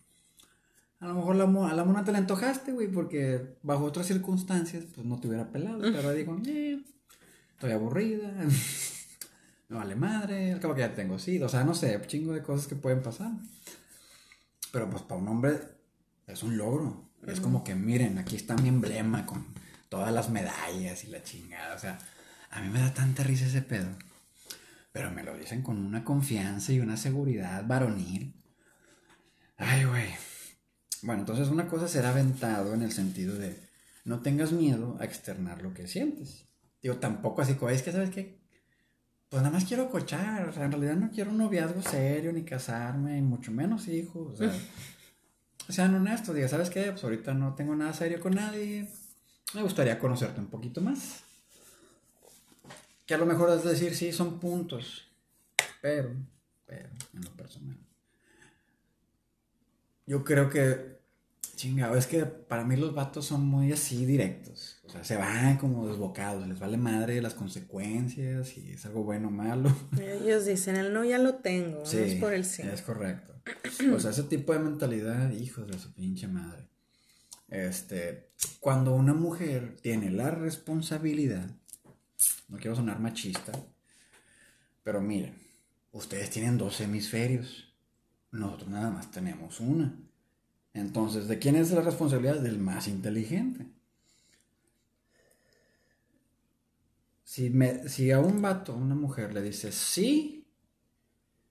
A 1.00 1.08
lo 1.08 1.14
mejor 1.14 1.36
la, 1.36 1.44
a 1.44 1.74
la 1.74 1.84
mona 1.84 2.04
te 2.04 2.12
la 2.12 2.18
antojaste, 2.18 2.72
güey, 2.72 2.88
porque 2.88 3.56
bajo 3.62 3.84
otras 3.84 4.06
circunstancias, 4.06 4.84
pues 4.94 5.06
no 5.06 5.18
te 5.18 5.28
hubiera 5.28 5.50
pelado. 5.50 5.80
Pero 5.80 5.96
ahora 5.96 6.12
digo, 6.12 6.36
eh, 6.46 6.82
estoy 7.52 7.72
aburrida. 7.72 8.32
Me 9.68 9.76
vale 9.76 9.96
madre, 9.96 10.52
al 10.52 10.60
cabo 10.60 10.74
que 10.74 10.80
ya 10.82 10.94
tengo 10.94 11.18
sí, 11.18 11.42
o 11.42 11.48
sea, 11.48 11.64
no 11.64 11.74
sé, 11.74 12.00
chingo 12.06 12.32
de 12.32 12.42
cosas 12.42 12.66
que 12.66 12.76
pueden 12.76 13.02
pasar. 13.02 13.32
Pero 14.72 14.90
pues 14.90 15.02
para 15.02 15.20
un 15.20 15.28
hombre 15.28 15.60
es 16.26 16.42
un 16.42 16.56
logro. 16.56 17.10
Es 17.26 17.40
como 17.40 17.64
que 17.64 17.74
miren, 17.74 18.18
aquí 18.18 18.36
está 18.36 18.56
mi 18.56 18.68
emblema 18.68 19.26
con 19.26 19.46
todas 19.88 20.12
las 20.12 20.30
medallas 20.30 21.04
y 21.04 21.08
la 21.08 21.22
chingada. 21.22 21.74
O 21.74 21.78
sea, 21.78 21.98
a 22.50 22.60
mí 22.60 22.68
me 22.68 22.80
da 22.80 22.92
tanta 22.92 23.22
risa 23.22 23.46
ese 23.46 23.62
pedo. 23.62 23.88
Pero 24.92 25.10
me 25.10 25.22
lo 25.22 25.36
dicen 25.36 25.62
con 25.62 25.78
una 25.78 26.04
confianza 26.04 26.72
y 26.72 26.80
una 26.80 26.96
seguridad 26.96 27.64
varonil. 27.66 28.34
Ay, 29.56 29.84
güey. 29.84 30.14
Bueno, 31.02 31.20
entonces 31.20 31.48
una 31.48 31.66
cosa 31.66 31.88
será 31.88 32.10
aventado 32.10 32.74
en 32.74 32.82
el 32.82 32.92
sentido 32.92 33.36
de 33.36 33.58
no 34.04 34.20
tengas 34.20 34.52
miedo 34.52 34.96
a 35.00 35.04
externar 35.04 35.62
lo 35.62 35.74
que 35.74 35.88
sientes. 35.88 36.46
Digo, 36.82 36.96
tampoco 36.96 37.42
así 37.42 37.56
es 37.70 37.82
que, 37.82 37.92
¿sabes 37.92 38.10
qué? 38.10 38.44
pues 39.34 39.42
nada 39.42 39.52
más 39.52 39.64
quiero 39.64 39.90
cochar, 39.90 40.48
o 40.48 40.52
sea, 40.52 40.66
en 40.66 40.70
realidad 40.70 40.94
no 40.94 41.10
quiero 41.10 41.32
un 41.32 41.38
noviazgo 41.38 41.82
serio, 41.82 42.32
ni 42.32 42.44
casarme, 42.44 43.20
mucho 43.20 43.50
menos 43.50 43.88
hijos, 43.88 44.34
o 44.34 44.36
sea, 44.36 44.52
sean 45.68 45.94
honestos, 45.94 46.34
diga, 46.34 46.48
¿sabes 46.48 46.70
qué? 46.70 46.90
Pues 46.92 47.04
ahorita 47.04 47.34
no 47.34 47.54
tengo 47.54 47.74
nada 47.74 47.92
serio 47.92 48.20
con 48.20 48.34
nadie, 48.34 48.88
me 49.54 49.62
gustaría 49.62 49.98
conocerte 49.98 50.40
un 50.40 50.48
poquito 50.48 50.80
más. 50.80 51.22
Que 53.06 53.14
a 53.14 53.18
lo 53.18 53.26
mejor 53.26 53.50
es 53.50 53.64
decir, 53.64 53.94
sí, 53.94 54.12
son 54.12 54.40
puntos, 54.40 55.06
pero, 55.80 56.14
pero, 56.66 56.88
en 57.12 57.24
lo 57.24 57.30
personal. 57.32 57.76
Yo 60.06 60.24
creo 60.24 60.48
que 60.50 60.93
Chingado, 61.56 61.96
es 61.96 62.06
que 62.06 62.24
para 62.24 62.64
mí 62.64 62.76
los 62.76 62.94
vatos 62.94 63.26
son 63.26 63.46
muy 63.46 63.72
así 63.72 64.04
directos. 64.06 64.80
O 64.84 64.90
sea, 64.90 65.04
se 65.04 65.16
van 65.16 65.56
como 65.58 65.86
desbocados, 65.88 66.46
les 66.46 66.58
vale 66.58 66.76
madre 66.76 67.22
las 67.22 67.34
consecuencias 67.34 68.56
y 68.56 68.72
es 68.72 68.86
algo 68.86 69.04
bueno 69.04 69.28
o 69.28 69.30
malo. 69.30 69.74
Ellos 70.00 70.46
dicen, 70.46 70.76
el 70.76 70.92
no 70.92 71.04
ya 71.04 71.18
lo 71.18 71.36
tengo, 71.36 71.84
sí, 71.86 71.98
es 71.98 72.14
por 72.16 72.32
el 72.32 72.44
sí. 72.44 72.62
Es 72.62 72.82
correcto. 72.82 73.34
O 73.94 74.00
sea, 74.00 74.10
ese 74.10 74.24
tipo 74.24 74.52
de 74.52 74.58
mentalidad, 74.58 75.30
hijos 75.32 75.66
de 75.66 75.78
su 75.78 75.92
pinche 75.92 76.26
madre. 76.26 76.68
Este, 77.48 78.30
cuando 78.60 78.94
una 78.94 79.14
mujer 79.14 79.76
tiene 79.80 80.10
la 80.10 80.30
responsabilidad, 80.30 81.50
no 82.48 82.58
quiero 82.58 82.74
sonar 82.74 83.00
machista, 83.00 83.52
pero 84.82 85.00
miren, 85.00 85.34
ustedes 85.92 86.30
tienen 86.30 86.58
dos 86.58 86.80
hemisferios, 86.80 87.74
nosotros 88.30 88.70
nada 88.70 88.90
más 88.90 89.10
tenemos 89.10 89.60
una. 89.60 89.94
Entonces, 90.74 91.28
¿de 91.28 91.38
quién 91.38 91.54
es 91.54 91.70
la 91.70 91.80
responsabilidad? 91.80 92.40
Del 92.40 92.58
más 92.58 92.88
inteligente. 92.88 93.66
Si, 97.22 97.48
me, 97.48 97.88
si 97.88 98.10
a 98.10 98.18
un 98.18 98.42
vato, 98.42 98.72
a 98.72 98.76
una 98.76 98.96
mujer 98.96 99.32
le 99.32 99.40
dice 99.40 99.72
sí, 99.72 100.46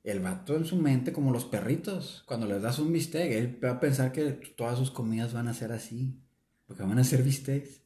el 0.03 0.19
vato 0.19 0.55
en 0.57 0.65
su 0.65 0.75
mente, 0.75 1.13
como 1.13 1.31
los 1.31 1.45
perritos, 1.45 2.23
cuando 2.25 2.45
les 2.45 2.61
das 2.61 2.79
un 2.79 2.91
bistec, 2.91 3.31
él 3.31 3.63
va 3.63 3.71
a 3.71 3.79
pensar 3.79 4.11
que 4.11 4.31
todas 4.31 4.77
sus 4.77 4.91
comidas 4.91 5.33
van 5.33 5.47
a 5.47 5.53
ser 5.53 5.71
así, 5.71 6.19
porque 6.67 6.83
van 6.83 6.99
a 6.99 7.03
ser 7.05 7.23
bistecs. 7.23 7.81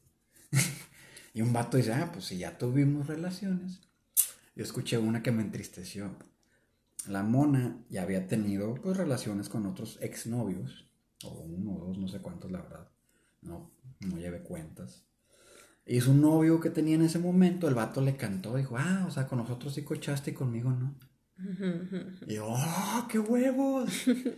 y 1.34 1.40
un 1.40 1.52
vato 1.52 1.76
dice, 1.76 1.92
ah, 1.92 2.10
pues 2.12 2.24
si 2.26 2.38
ya 2.38 2.58
tuvimos 2.58 3.06
relaciones. 3.06 3.80
Yo 4.56 4.64
escuché 4.64 4.98
una 4.98 5.22
que 5.22 5.30
me 5.30 5.42
entristeció. 5.42 6.16
La 7.06 7.22
mona 7.22 7.84
ya 7.90 8.02
había 8.02 8.26
tenido 8.26 8.74
pues, 8.74 8.96
relaciones 8.96 9.48
con 9.48 9.66
otros 9.66 9.98
exnovios 10.02 10.87
o 11.32 11.40
uno 11.42 11.76
o 11.76 11.86
dos, 11.86 11.98
no 11.98 12.08
sé 12.08 12.20
cuántos, 12.20 12.50
la 12.50 12.62
verdad. 12.62 12.88
No, 13.42 13.70
no 14.00 14.18
lleve 14.18 14.42
cuentas. 14.42 15.04
Y 15.86 16.00
su 16.00 16.12
novio 16.12 16.60
que 16.60 16.70
tenía 16.70 16.96
en 16.96 17.02
ese 17.02 17.18
momento, 17.18 17.66
el 17.66 17.74
vato 17.74 18.02
le 18.02 18.16
cantó, 18.16 18.56
dijo, 18.56 18.76
ah, 18.76 19.04
o 19.06 19.10
sea, 19.10 19.26
con 19.26 19.38
nosotros 19.38 19.72
sí 19.72 19.84
cochaste 19.84 20.32
y 20.32 20.34
conmigo 20.34 20.70
no. 20.70 20.94
y 22.26 22.34
yo, 22.34 22.46
¡oh, 22.46 23.06
qué 23.08 23.18
huevos! 23.18 23.90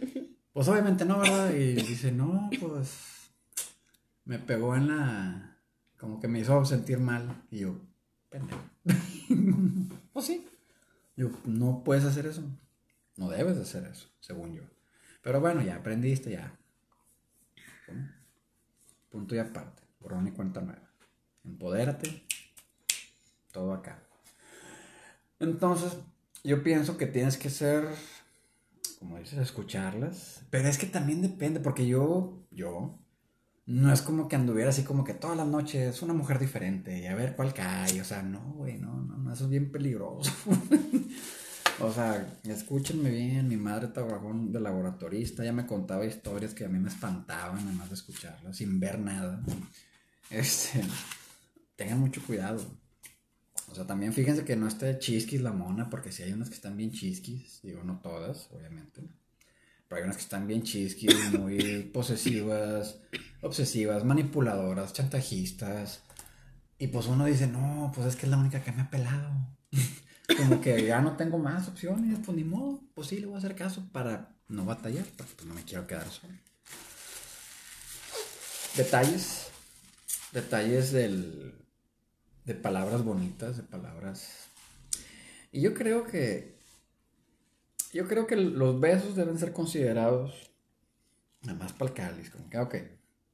pues 0.53 0.69
obviamente 0.69 1.05
no, 1.05 1.19
¿verdad? 1.19 1.53
Y 1.55 1.75
dice, 1.75 2.13
no, 2.13 2.51
pues 2.61 3.33
me 4.25 4.39
pegó 4.39 4.77
en 4.77 4.89
la... 4.89 5.59
como 5.97 6.21
que 6.21 6.29
me 6.29 6.39
hizo 6.39 6.65
sentir 6.65 7.01
mal. 7.01 7.43
Y 7.51 7.61
yo, 7.61 7.81
pendejo. 8.29 8.63
pues 10.13 10.27
sí. 10.27 10.47
Yo, 11.17 11.31
no 11.47 11.83
puedes 11.83 12.05
hacer 12.05 12.27
eso. 12.27 12.45
No 13.17 13.29
debes 13.29 13.59
hacer 13.59 13.85
eso, 13.91 14.09
según 14.21 14.55
yo. 14.55 14.63
Pero 15.21 15.41
bueno, 15.41 15.63
ya 15.63 15.77
aprendiste, 15.77 16.31
ya. 16.31 16.60
Punto 19.11 19.35
y 19.35 19.39
aparte. 19.39 19.83
Borrón 20.01 20.29
y 20.29 20.33
cuenta 20.33 20.61
nueva. 20.61 20.91
Empodérate. 21.45 22.25
Todo 23.53 23.73
acá. 23.73 24.03
Entonces, 25.39 25.97
yo 26.45 26.63
pienso 26.63 26.97
que 26.97 27.07
tienes 27.07 27.37
que 27.37 27.51
ser, 27.51 27.89
como 28.99 29.19
dices, 29.19 29.39
escucharlas. 29.39 30.45
Pero 30.51 30.69
es 30.69 30.79
que 30.79 30.87
también 30.87 31.23
depende, 31.23 31.61
porque 31.61 31.87
yo, 31.87 32.47
yo, 32.51 32.99
no 33.67 33.93
es 33.93 34.03
como 34.03 34.29
que 34.29 34.37
anduviera 34.37 34.71
así 34.71 34.83
como 34.83 35.05
que 35.05 35.15
todas 35.15 35.37
las 35.37 35.47
noches 35.47 36.03
una 36.03 36.13
mujer 36.13 36.39
diferente 36.39 36.99
y 36.99 37.07
a 37.07 37.15
ver 37.15 37.37
cuál 37.37 37.55
cae. 37.55 38.01
O 38.01 38.05
sea, 38.05 38.23
no, 38.23 38.41
güey, 38.55 38.79
no, 38.79 39.01
no, 39.03 39.17
no, 39.17 39.33
eso 39.33 39.45
es 39.45 39.51
bien 39.51 39.71
peligroso. 39.71 40.33
O 41.81 41.91
sea, 41.91 42.39
escúchenme 42.45 43.11
bien, 43.11 43.49
mi 43.49 43.57
madre 43.57 43.89
trabajó 43.89 44.31
de 44.35 44.61
laboratorista, 44.61 45.43
ella 45.43 45.55
me 45.55 45.67
contaba 45.67 46.05
historias 46.05 46.53
que 46.53 46.67
a 46.67 46.69
mí 46.69 46.79
me 46.79 46.91
espantaban 46.91 47.65
nada 47.65 47.73
más 47.73 47.89
de 47.89 47.95
escucharlas, 47.95 48.57
sin 48.57 48.79
ver 48.79 48.99
nada. 48.99 49.43
Este, 50.29 50.83
tengan 51.77 52.01
mucho 52.01 52.23
cuidado. 52.23 52.63
O 53.69 53.75
sea, 53.75 53.87
también 53.87 54.13
fíjense 54.13 54.45
que 54.45 54.57
no 54.57 54.69
esté 54.69 54.99
chisquis 54.99 55.41
la 55.41 55.53
mona, 55.53 55.89
porque 55.89 56.13
si 56.13 56.23
hay 56.23 56.33
unas 56.33 56.51
que 56.51 56.57
están 56.57 56.77
bien 56.77 56.93
chisquis, 56.93 57.61
digo, 57.63 57.83
no 57.83 57.99
todas, 58.01 58.49
obviamente. 58.53 59.01
Pero 59.89 59.99
hay 59.99 60.05
unas 60.05 60.17
que 60.17 60.23
están 60.23 60.47
bien 60.47 60.63
chisquis, 60.63 61.33
muy 61.33 61.91
posesivas, 61.95 63.01
obsesivas, 63.41 64.05
manipuladoras, 64.05 64.93
chantajistas. 64.93 66.03
Y 66.79 66.89
pues 66.89 67.07
uno 67.07 67.25
dice, 67.25 67.47
no, 67.47 67.91
pues 67.95 68.07
es 68.07 68.17
que 68.17 68.27
es 68.27 68.31
la 68.31 68.39
única 68.39 68.63
que 68.63 68.73
me 68.73 68.83
ha 68.83 68.91
pelado 68.91 69.33
como 70.37 70.61
que 70.61 70.85
ya 70.85 71.01
no 71.01 71.17
tengo 71.17 71.39
más 71.39 71.69
opciones, 71.69 72.19
pues 72.25 72.37
ni 72.37 72.45
modo, 72.45 72.81
pues 72.95 73.09
sí 73.09 73.19
le 73.19 73.27
voy 73.27 73.37
a 73.37 73.39
hacer 73.39 73.55
caso 73.55 73.89
para 73.93 74.35
no 74.49 74.65
batallar, 74.65 75.05
porque 75.17 75.33
pues 75.35 75.47
no 75.47 75.55
me 75.55 75.65
quiero 75.65 75.87
quedar 75.87 76.09
solo. 76.11 76.35
Detalles, 78.77 79.49
detalles 80.33 80.93
del, 80.93 81.55
de 82.45 82.55
palabras 82.55 83.05
bonitas, 83.05 83.57
de 83.57 83.63
palabras... 83.63 84.47
Y 85.53 85.63
yo 85.63 85.75
creo 85.75 86.05
que, 86.05 86.57
yo 87.93 88.07
creo 88.07 88.27
que 88.27 88.37
los 88.37 88.79
besos 88.79 89.17
deben 89.17 89.39
ser 89.39 89.53
considerados 89.53 90.53
nada 91.43 91.59
más 91.59 91.73
para 91.73 91.91
el 91.91 91.97
cáliz, 91.97 92.31
como 92.31 92.49
que, 92.49 92.59
ok, 92.59 92.75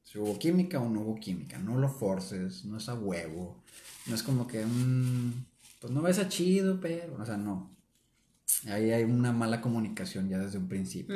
si 0.03 0.17
hubo 0.17 0.39
química 0.39 0.79
o 0.79 0.89
no 0.89 1.01
hubo 1.01 1.19
química, 1.19 1.59
no 1.59 1.77
lo 1.77 1.89
forces, 1.89 2.65
no 2.65 2.77
es 2.77 2.89
a 2.89 2.95
huevo, 2.95 3.61
no 4.07 4.15
es 4.15 4.23
como 4.23 4.47
que... 4.47 4.63
un 4.65 5.46
pues 5.79 5.93
no 5.93 6.01
ves 6.01 6.19
a 6.19 6.29
chido, 6.29 6.79
pero, 6.79 7.15
o 7.19 7.25
sea, 7.25 7.37
no. 7.37 7.75
Ahí 8.67 8.91
hay 8.91 9.03
una 9.03 9.31
mala 9.31 9.61
comunicación 9.61 10.29
ya 10.29 10.39
desde 10.39 10.57
un 10.57 10.67
principio. 10.67 11.15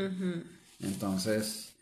Entonces, 0.80 1.74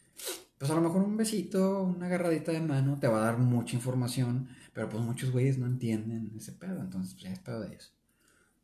pues 0.57 0.69
a 0.71 0.75
lo 0.75 0.81
mejor 0.81 1.01
un 1.01 1.17
besito, 1.17 1.83
una 1.83 2.07
agarradita 2.07 2.51
de 2.51 2.61
mano 2.61 2.99
te 2.99 3.07
va 3.07 3.21
a 3.21 3.25
dar 3.25 3.37
mucha 3.37 3.75
información, 3.75 4.49
pero 4.73 4.89
pues 4.89 5.01
muchos 5.01 5.31
güeyes 5.31 5.57
no 5.57 5.65
entienden 5.65 6.33
ese 6.37 6.51
pedo, 6.51 6.81
entonces 6.81 7.13
pues 7.13 7.23
ya 7.23 7.31
es 7.31 7.39
pedo 7.39 7.61
de 7.61 7.75
eso. 7.75 7.91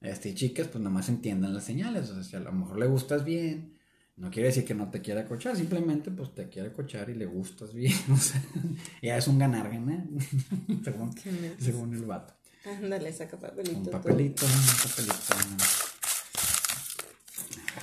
Este, 0.02 0.34
chicas, 0.34 0.68
pues 0.68 0.84
nomás 0.84 1.10
entiendan 1.10 1.54
las 1.54 1.64
señales, 1.64 2.10
o 2.10 2.14
sea, 2.14 2.24
si 2.24 2.36
a 2.36 2.42
lo 2.42 2.52
mejor 2.52 2.78
le 2.78 2.88
gustas 2.88 3.24
bien, 3.24 3.78
no 4.18 4.30
quiere 4.30 4.50
decir 4.50 4.66
que 4.66 4.76
no 4.76 4.90
te 4.90 5.02
quiera 5.02 5.26
cochar, 5.26 5.56
simplemente 5.56 6.12
pues 6.12 6.34
te 6.36 6.48
quiere 6.50 6.72
cochar 6.74 7.10
y 7.10 7.16
le 7.16 7.26
gustas 7.26 7.74
bien, 7.74 7.94
o 8.12 8.18
sea, 8.18 8.42
ya 9.02 9.18
es 9.18 9.28
un 9.28 9.40
ganar-ganar, 9.40 10.06
según, 10.84 11.12
según 11.60 11.96
el 11.96 12.04
vato. 12.04 12.34
Ándale, 12.66 13.14
saca 13.14 13.38
papelito. 13.38 13.78
Un 13.78 13.92
papelito, 13.92 14.46
un 14.46 14.52
papelito. 14.84 15.16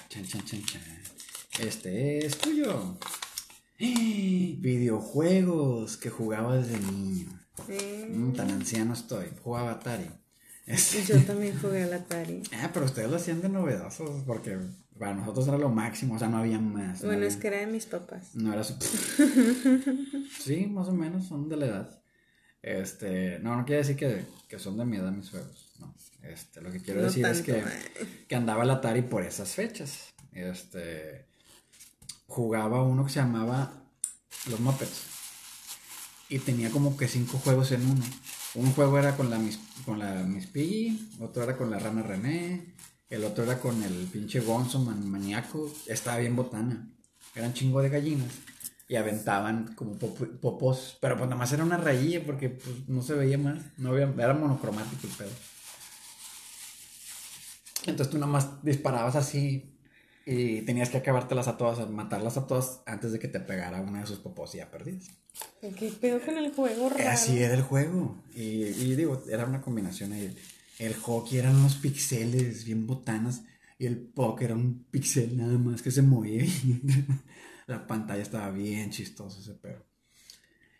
Chan, 0.09 0.27
chan, 0.27 0.45
chan, 0.45 0.65
chan. 0.65 0.83
Este 1.61 2.27
es 2.27 2.37
tuyo. 2.39 2.99
Videojuegos 3.79 5.97
que 5.97 6.11
jugaba 6.11 6.57
desde 6.57 6.79
niño. 6.79 7.29
Mm, 7.69 8.33
tan 8.33 8.51
anciano 8.51 8.95
estoy. 8.95 9.29
Jugaba 9.43 9.73
Atari. 9.73 10.11
Yo 10.67 11.23
también 11.25 11.59
jugué 11.61 11.85
al 11.85 11.93
Atari. 11.93 12.43
Ah, 12.53 12.71
pero 12.73 12.87
ustedes 12.87 13.11
lo 13.11 13.17
hacían 13.17 13.41
de 13.41 13.49
novedosos 13.49 14.23
porque 14.25 14.59
para 14.99 15.15
nosotros 15.15 15.49
era 15.49 15.59
lo 15.59 15.69
máximo, 15.69 16.15
o 16.15 16.19
sea, 16.19 16.29
no 16.29 16.39
había 16.39 16.61
más. 16.61 17.05
Bueno, 17.05 17.25
es 17.25 17.37
que 17.37 17.49
era 17.49 17.59
de 17.59 17.67
mis 17.67 17.87
papás. 17.87 18.35
No 18.35 18.53
era 18.53 18.63
su... 18.63 18.75
sí, 20.41 20.67
más 20.67 20.89
o 20.89 20.93
menos, 20.93 21.27
son 21.27 21.49
de 21.49 21.57
la 21.57 21.67
edad. 21.67 22.02
Este, 22.63 23.41
no, 23.41 23.57
no 23.57 23.65
quiere 23.65 23.83
decir 23.83 23.97
que, 23.97 24.59
son 24.59 24.79
de 24.79 24.85
mi 24.85 24.97
edad 24.97 25.11
mis 25.11 25.31
juegos, 25.31 25.73
no. 25.81 25.93
Este, 26.23 26.61
lo 26.61 26.71
que 26.71 26.81
quiero 26.81 27.03
decir 27.03 27.27
es 27.27 27.43
que, 27.43 27.65
que 28.29 28.37
andaba 28.37 28.63
el 28.63 28.71
Atari 28.71 29.03
por 29.03 29.25
esas 29.25 29.55
fechas. 29.55 30.15
Este, 30.31 31.27
jugaba 32.29 32.85
uno 32.85 33.05
que 33.05 33.11
se 33.11 33.21
llamaba 33.21 33.83
Los 34.49 34.61
Muppets. 34.61 35.03
Y 36.29 36.39
tenía 36.39 36.71
como 36.71 36.97
que 36.97 37.09
cinco 37.09 37.39
juegos 37.39 37.73
en 37.73 37.83
uno. 37.91 38.05
Un 38.55 38.73
juego 38.73 38.99
era 38.99 39.17
con 39.17 39.29
la 39.29 39.39
Miss, 39.39 39.59
con 39.85 39.99
la 39.99 40.23
Miss 40.23 40.47
Piggy, 40.47 41.11
otro 41.21 41.43
era 41.43 41.57
con 41.57 41.71
la 41.71 41.79
Rana 41.79 42.03
René, 42.03 42.75
el 43.11 43.25
otro 43.25 43.45
era 43.45 43.59
con 43.59 43.83
el 43.83 44.07
pinche 44.07 44.41
Gonzo 44.41 44.79
man, 44.79 45.11
maníaco. 45.11 45.71
Estaba 45.87 46.19
bien 46.19 46.37
botana. 46.37 46.89
Eran 47.35 47.55
chingo 47.55 47.83
de 47.83 47.89
gallinas 47.89 48.33
y 48.93 48.97
aventaban 48.97 49.75
como 49.75 49.95
popos, 49.97 50.99
pero 51.01 51.17
pues 51.17 51.27
nada 51.27 51.39
más 51.39 51.51
era 51.51 51.65
una 51.65 51.79
rayilla 51.79 52.23
porque 52.27 52.51
pues, 52.51 52.87
no 52.89 53.01
se 53.01 53.15
veía 53.15 53.39
más, 53.39 53.59
no 53.79 53.89
había, 53.89 54.05
era 54.05 54.35
monocromático 54.35 55.07
el 55.07 55.13
pedo. 55.15 55.31
Entonces 57.87 58.11
tú 58.11 58.19
nada 58.19 58.31
más 58.31 58.63
disparabas 58.63 59.17
así 59.17 59.79
y 60.27 60.61
tenías 60.61 60.91
que 60.91 60.99
acabártelas 60.99 61.49
a 61.49 61.57
todas, 61.57 61.89
matarlas 61.89 62.37
a 62.37 62.47
todas 62.47 62.83
antes 62.85 63.13
de 63.13 63.19
que 63.19 63.29
te 63.29 63.41
pegara 63.41 63.81
una 63.81 64.01
de 64.01 64.07
sus 64.07 64.19
popos 64.19 64.55
y 64.55 64.59
ya 64.59 64.71
perdías. 64.71 65.11
¿Qué 65.63 65.91
pedo 65.99 66.21
con 66.21 66.37
el 66.37 66.53
juego 66.53 66.91
raro? 66.91 67.09
Así 67.09 67.43
era 67.43 67.55
el 67.55 67.63
juego. 67.63 68.23
Y, 68.35 68.65
y 68.65 68.95
digo, 68.95 69.23
era 69.27 69.47
una 69.47 69.63
combinación 69.63 70.13
ahí 70.13 70.37
el 70.79 70.95
hockey 70.97 71.39
eran 71.39 71.57
unos 71.57 71.77
pixeles 71.77 72.67
bien 72.67 72.87
botanas 72.87 73.43
y 73.79 73.87
el 73.87 73.97
puck 73.97 74.43
era 74.43 74.55
un 74.55 74.85
pixel 74.91 75.35
nada 75.39 75.57
más 75.57 75.81
que 75.81 75.91
se 75.91 76.03
movía. 76.03 76.45
la 77.67 77.87
pantalla 77.87 78.23
estaba 78.23 78.51
bien 78.51 78.91
chistoso 78.91 79.41
ese 79.41 79.55
perro. 79.55 79.85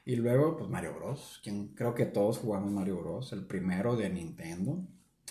Y 0.05 0.17
luego, 0.17 0.57
pues 0.57 0.69
Mario 0.69 0.95
Bros. 0.95 1.41
Quien, 1.43 1.69
creo 1.69 1.95
que 1.95 2.07
todos 2.07 2.39
jugamos 2.39 2.73
Mario 2.73 2.99
Bros. 3.01 3.33
El 3.33 3.47
primero 3.47 3.97
de 3.97 4.11
Nintendo. 4.11 4.85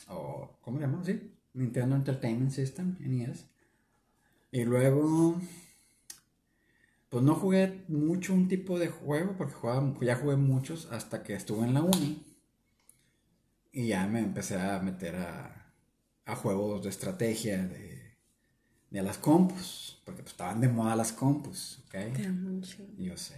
O, 0.08 0.58
¿cómo 0.62 0.80
se 0.80 0.86
llama? 0.86 1.04
Sí. 1.04 1.32
Nintendo 1.54 1.95
Entertainment 1.95 2.52
System, 2.52 2.95
NES. 2.99 3.45
Y 4.52 4.64
luego, 4.64 5.39
pues 7.10 7.24
no 7.24 7.36
jugué 7.36 7.84
mucho 7.88 8.34
un 8.34 8.47
tipo 8.47 8.80
de 8.80 8.88
juego, 8.88 9.36
porque 9.38 9.54
jugaba, 9.54 9.93
ya 10.02 10.16
jugué 10.16 10.38
muchos 10.38 10.89
hasta 10.91 11.24
que 11.24 11.34
estuve 11.36 11.66
en 11.66 11.74
la 11.74 11.84
uni. 11.84 12.24
Y 13.74 13.88
ya 13.88 14.08
me 14.08 14.20
empecé 14.20 14.60
a 14.60 14.80
meter 14.80 15.16
a, 15.16 15.74
a 16.26 16.36
juegos 16.36 16.84
de 16.84 16.89
estrategia 16.89 17.66
de, 17.66 18.18
de 18.89 19.04
las 19.04 19.18
compus, 19.18 19.91
porque 20.06 20.24
pues, 20.24 20.34
estaban 20.34 20.62
de 20.62 20.68
moda 20.68 20.95
las 20.95 21.12
compus, 21.12 21.80
¿ok? 21.88 21.95
Yo 22.97 23.18
sé. 23.18 23.36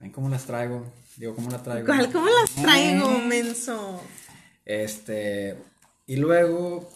¿Ven 0.00 0.12
cómo 0.12 0.28
las 0.28 0.44
traigo? 0.44 0.92
Digo, 1.16 1.34
¿cómo 1.34 1.50
las 1.50 1.62
traigo? 1.62 1.86
¿Cuál? 1.86 2.12
¿Cómo 2.12 2.28
las 2.28 2.54
traigo, 2.54 3.10
eh. 3.10 3.26
menso? 3.26 4.00
Este, 4.64 5.58
y 6.06 6.16
luego, 6.16 6.88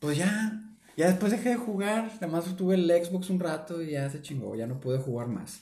pues 0.00 0.18
ya, 0.18 0.60
ya 0.96 1.06
después 1.06 1.30
dejé 1.30 1.50
de 1.50 1.56
jugar, 1.56 2.10
además 2.16 2.56
tuve 2.56 2.74
el 2.74 2.90
Xbox 2.90 3.30
un 3.30 3.38
rato 3.38 3.80
y 3.82 3.92
ya 3.92 4.10
se 4.10 4.22
chingó, 4.22 4.56
ya 4.56 4.66
no 4.66 4.80
pude 4.80 4.98
jugar 4.98 5.28
más. 5.28 5.60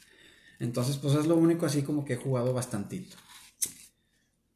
Entonces, 0.58 0.96
pues 0.96 1.14
es 1.14 1.26
lo 1.26 1.36
único 1.36 1.66
así 1.66 1.82
como 1.82 2.04
que 2.04 2.14
he 2.14 2.16
jugado 2.16 2.54
bastantito. 2.54 3.16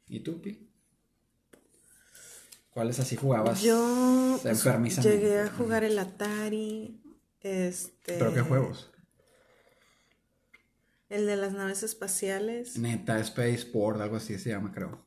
¿Y 0.07 0.21
tú, 0.21 0.41
Pi? 0.41 0.67
¿Cuáles 2.71 2.99
así 2.99 3.15
jugabas? 3.15 3.61
Yo 3.61 4.39
llegué 5.03 5.41
a 5.41 5.49
jugar 5.49 5.83
el 5.83 5.99
Atari. 5.99 7.00
Este. 7.41 8.17
¿Pero 8.17 8.33
qué 8.33 8.41
juegos? 8.41 8.91
El 11.09 11.25
de 11.25 11.35
las 11.35 11.53
naves 11.53 11.83
espaciales. 11.83 12.77
Neta, 12.77 13.21
Spaceport, 13.23 13.99
algo 13.99 14.15
así 14.15 14.39
se 14.39 14.49
llama, 14.49 14.71
creo. 14.71 15.05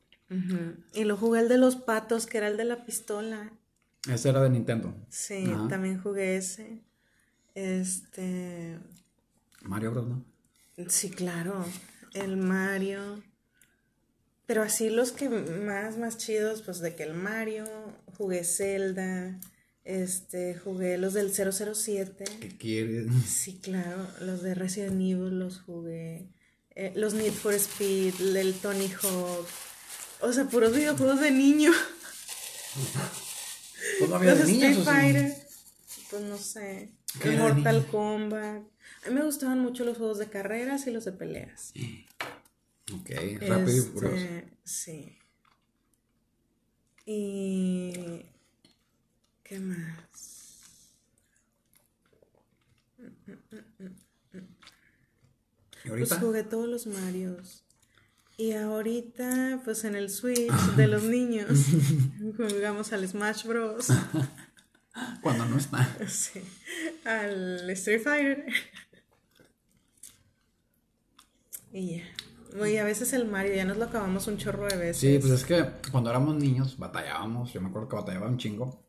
Y 0.93 1.03
lo 1.03 1.17
jugué 1.17 1.39
el 1.39 1.49
de 1.49 1.57
los 1.57 1.75
patos, 1.75 2.25
que 2.25 2.37
era 2.37 2.47
el 2.47 2.57
de 2.57 2.65
la 2.65 2.85
pistola. 2.85 3.53
Ese 4.09 4.29
era 4.29 4.41
de 4.41 4.49
Nintendo. 4.49 4.93
Sí, 5.09 5.45
también 5.69 5.99
jugué 6.01 6.37
ese. 6.37 6.83
Este. 7.55 8.77
Mario 9.61 9.91
Bros, 9.91 10.07
¿no? 10.07 10.25
Sí, 10.87 11.09
claro. 11.09 11.65
El 12.13 12.37
Mario. 12.37 13.23
Pero 14.45 14.61
así 14.61 14.89
los 14.89 15.11
que 15.11 15.29
más, 15.29 15.97
más 15.97 16.17
chidos, 16.17 16.61
pues 16.61 16.79
de 16.79 16.95
que 16.95 17.03
el 17.03 17.15
Mario, 17.15 17.65
jugué 18.17 18.43
Zelda, 18.43 19.39
este, 19.85 20.55
jugué 20.55 20.97
los 20.97 21.13
del 21.13 21.31
007. 21.31 22.25
¿Qué 22.41 22.57
quieres? 22.57 23.07
Sí, 23.27 23.59
claro, 23.61 24.07
los 24.19 24.41
de 24.41 24.55
Resident 24.55 24.99
Evil 24.99 25.39
los 25.39 25.61
jugué. 25.61 26.27
Eh, 26.71 26.91
los 26.95 27.13
Need 27.13 27.31
for 27.31 27.53
Speed, 27.53 28.35
el 28.35 28.55
Tony 28.55 28.89
Hawk. 28.89 29.47
O 30.21 30.33
sea, 30.33 30.45
puros 30.45 30.75
videojuegos 30.75 31.21
de 31.21 31.31
niño. 31.31 31.71
Pues 33.99 34.09
no 34.09 34.15
había 34.17 34.35
de 34.35 34.45
niños, 34.45 34.79
Street 34.79 34.83
Fighter. 34.83 35.47
Pues 36.09 36.23
no 36.23 36.37
sé. 36.37 36.91
Mortal 37.37 37.85
Kombat. 37.85 38.63
A 39.05 39.09
mí 39.09 39.13
me 39.13 39.23
gustaban 39.23 39.59
mucho 39.59 39.85
los 39.85 39.97
juegos 39.97 40.17
de 40.17 40.27
carreras 40.27 40.85
y 40.87 40.91
los 40.91 41.05
de 41.05 41.11
peleas. 41.13 41.71
Ok, 42.91 43.11
rápido 43.41 43.77
y 43.77 43.81
furioso. 43.81 44.15
Este, 44.15 44.57
sí. 44.63 45.17
Y 47.05 48.25
¿Qué 49.45 49.59
más? 49.59 50.79
¿Y 55.83 55.89
ahorita? 55.89 56.09
Pues 56.09 56.19
jugué 56.19 56.43
todos 56.43 56.67
los 56.67 56.87
Marios. 56.87 57.63
Y 58.37 58.53
ahorita, 58.53 59.61
pues 59.63 59.83
en 59.83 59.95
el 59.95 60.09
Switch 60.09 60.51
de 60.75 60.87
los 60.87 61.03
niños, 61.03 61.67
jugamos 62.37 62.91
al 62.91 63.07
Smash 63.07 63.45
Bros. 63.45 63.87
Cuando 65.21 65.45
no 65.45 65.57
está. 65.57 65.95
Sí. 66.07 66.41
Al 67.05 67.69
Street 67.69 68.01
Fighter. 68.01 68.45
Y 71.71 71.97
ya. 71.97 72.67
Y 72.67 72.77
a 72.77 72.83
veces 72.83 73.13
el 73.13 73.27
Mario, 73.27 73.53
ya 73.53 73.65
nos 73.65 73.77
lo 73.77 73.85
acabamos 73.85 74.25
un 74.25 74.37
chorro 74.37 74.65
de 74.65 74.77
veces. 74.77 74.97
Sí, 74.97 75.19
pues 75.19 75.33
es 75.33 75.45
que 75.45 75.69
cuando 75.91 76.09
éramos 76.09 76.35
niños 76.35 76.79
batallábamos, 76.79 77.53
yo 77.53 77.61
me 77.61 77.67
acuerdo 77.67 77.89
que 77.89 77.95
batallaba 77.97 78.27
un 78.27 78.39
chingo. 78.39 78.85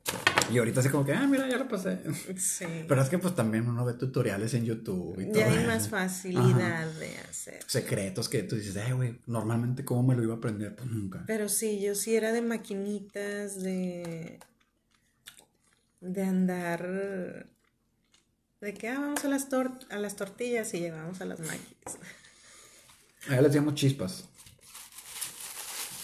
Y 0.52 0.58
ahorita 0.58 0.80
así 0.80 0.88
como 0.88 1.04
que, 1.04 1.12
ah, 1.12 1.26
mira, 1.26 1.48
ya 1.48 1.56
lo 1.56 1.68
pasé. 1.68 1.98
Sí. 2.36 2.64
Pero 2.88 3.02
es 3.02 3.08
que 3.08 3.18
pues 3.18 3.34
también 3.34 3.68
uno 3.68 3.84
ve 3.84 3.94
tutoriales 3.94 4.54
en 4.54 4.64
YouTube 4.64 5.18
y 5.20 5.26
todo. 5.26 5.40
Ya 5.40 5.46
hay 5.50 5.66
más 5.66 5.88
facilidad 5.88 6.86
de 6.92 7.18
hacer. 7.18 7.60
Secretos 7.66 8.28
que 8.28 8.42
tú 8.44 8.56
dices, 8.56 8.76
eh, 8.76 8.92
güey, 8.92 9.18
normalmente 9.26 9.84
cómo 9.84 10.02
me 10.02 10.14
lo 10.14 10.22
iba 10.22 10.34
a 10.34 10.36
aprender, 10.36 10.76
pues 10.76 10.88
nunca. 10.90 11.24
Pero 11.26 11.48
sí, 11.48 11.80
yo 11.80 11.94
sí 11.94 12.14
era 12.14 12.32
de 12.32 12.42
maquinitas, 12.42 13.62
de... 13.62 14.38
De 16.00 16.22
andar... 16.22 17.48
De 18.60 18.74
que, 18.74 18.88
ah, 18.88 18.98
vamos 18.98 19.24
a 19.24 19.28
las, 19.28 19.48
a 19.90 19.98
las 19.98 20.16
tortillas 20.16 20.72
y 20.74 20.80
llegamos 20.80 21.20
a 21.20 21.24
las 21.24 21.40
máquinas. 21.40 21.98
Allá 23.28 23.42
les 23.42 23.52
llamamos 23.52 23.74
chispas. 23.74 24.24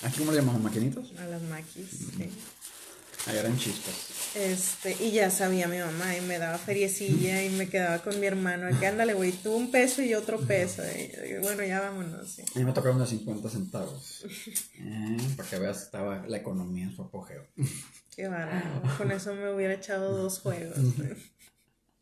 ¿Aquí 0.02 0.18
cómo 0.18 0.32
le 0.32 0.38
llamamos? 0.38 0.60
¿Maquinitos? 0.62 1.12
A 1.18 1.26
las 1.26 1.42
maquis, 1.42 1.88
sí. 1.88 2.28
Allá 3.26 3.40
eran 3.40 3.58
chispas. 3.58 3.94
Este, 4.34 4.96
y 4.98 5.10
ya 5.12 5.30
sabía 5.30 5.68
mi 5.68 5.78
mamá 5.78 6.16
y 6.16 6.22
me 6.22 6.38
daba 6.38 6.56
feriecilla 6.58 7.44
y 7.44 7.50
me 7.50 7.68
quedaba 7.68 7.98
con 7.98 8.18
mi 8.18 8.26
hermano. 8.26 8.66
Aquí 8.66 8.84
ándale, 8.84 9.14
güey, 9.14 9.32
tú 9.32 9.54
un 9.54 9.70
peso 9.70 10.02
y 10.02 10.14
otro 10.14 10.40
peso. 10.40 10.82
Y, 10.82 11.38
bueno, 11.42 11.62
ya 11.64 11.80
vámonos. 11.80 12.30
Sí. 12.30 12.42
A 12.54 12.58
mí 12.58 12.64
me 12.64 12.72
tocaron 12.72 12.96
unos 12.96 13.10
50 13.10 13.50
centavos. 13.50 14.24
Eh, 14.78 15.16
para 15.36 15.48
que 15.48 15.58
veas 15.58 15.78
que 15.78 15.84
estaba 15.84 16.26
la 16.26 16.36
economía 16.38 16.84
en 16.84 16.96
su 16.96 17.02
apogeo. 17.02 17.46
Qué 18.16 18.26
barato. 18.28 18.82
Con 18.98 19.12
eso 19.12 19.34
me 19.34 19.52
hubiera 19.54 19.74
echado 19.74 20.16
dos 20.16 20.40
juegos. 20.40 20.78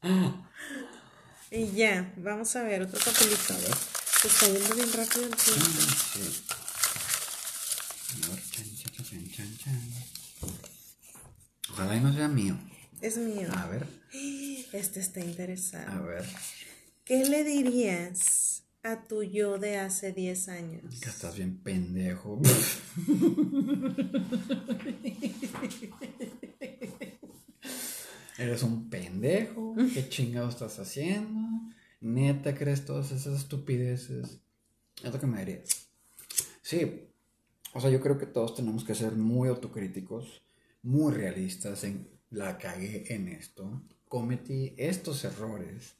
y 1.50 1.72
ya, 1.72 2.14
vamos 2.16 2.54
a 2.56 2.62
ver 2.62 2.82
otro 2.82 2.98
papelito. 2.98 3.54
A 3.54 3.58
ver. 3.58 3.74
Se 4.20 4.28
está 4.28 4.46
yendo 4.46 4.74
bien 4.74 4.92
rápido 4.92 5.24
el 5.24 5.36
tiempo. 5.36 5.64
Sí. 6.14 6.44
Chan, 8.50 9.26
chan, 9.30 9.58
chan, 9.58 9.80
Ojalá 11.80 11.96
y 11.96 12.00
no 12.00 12.12
sea 12.12 12.28
mío. 12.28 12.58
Es 13.00 13.16
mío. 13.16 13.48
A 13.56 13.66
ver. 13.66 13.86
Este 14.72 15.00
está 15.00 15.20
interesante. 15.20 15.90
A 15.90 15.98
ver. 16.02 16.26
¿Qué 17.06 17.24
le 17.24 17.42
dirías 17.42 18.64
a 18.82 19.06
tu 19.08 19.22
yo 19.22 19.58
de 19.58 19.78
hace 19.78 20.12
10 20.12 20.48
años? 20.50 21.00
Que 21.00 21.08
estás 21.08 21.36
bien 21.36 21.56
pendejo. 21.56 22.38
Eres 28.36 28.62
un 28.62 28.90
pendejo. 28.90 29.74
¿Qué 29.94 30.06
chingado 30.10 30.50
estás 30.50 30.78
haciendo? 30.78 31.72
neta 32.02 32.54
crees 32.54 32.84
todas 32.84 33.10
esas 33.10 33.40
estupideces. 33.40 34.40
Es 35.02 35.10
lo 35.10 35.18
que 35.18 35.26
me 35.26 35.38
diría. 35.38 35.62
Sí, 36.60 37.08
o 37.72 37.80
sea, 37.80 37.88
yo 37.88 38.02
creo 38.02 38.18
que 38.18 38.26
todos 38.26 38.54
tenemos 38.54 38.84
que 38.84 38.94
ser 38.94 39.12
muy 39.12 39.48
autocríticos, 39.48 40.42
muy 40.82 41.12
realistas 41.12 41.84
en 41.84 42.08
la 42.30 42.58
cagué 42.58 43.12
en 43.14 43.28
esto, 43.28 43.82
cometí 44.08 44.74
estos 44.76 45.24
errores 45.24 45.96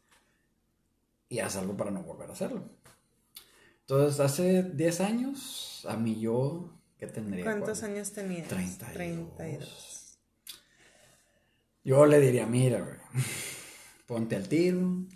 y 1.28 1.40
haz 1.40 1.56
algo 1.56 1.76
para 1.76 1.90
no 1.90 2.02
volver 2.02 2.30
a 2.30 2.32
hacerlo. 2.32 2.68
Entonces, 3.80 4.20
hace 4.20 4.62
10 4.62 5.00
años, 5.00 5.86
a 5.88 5.96
mí 5.96 6.20
yo, 6.20 6.72
¿qué 6.96 7.06
tendría? 7.08 7.44
¿Cuántos 7.44 7.82
años 7.82 8.12
tenías? 8.12 8.48
32. 8.48 8.94
32. 8.94 10.18
Yo 11.82 12.06
le 12.06 12.20
diría, 12.20 12.46
mira, 12.46 13.02
ponte 14.06 14.36
al 14.36 14.48
tiro, 14.48 15.06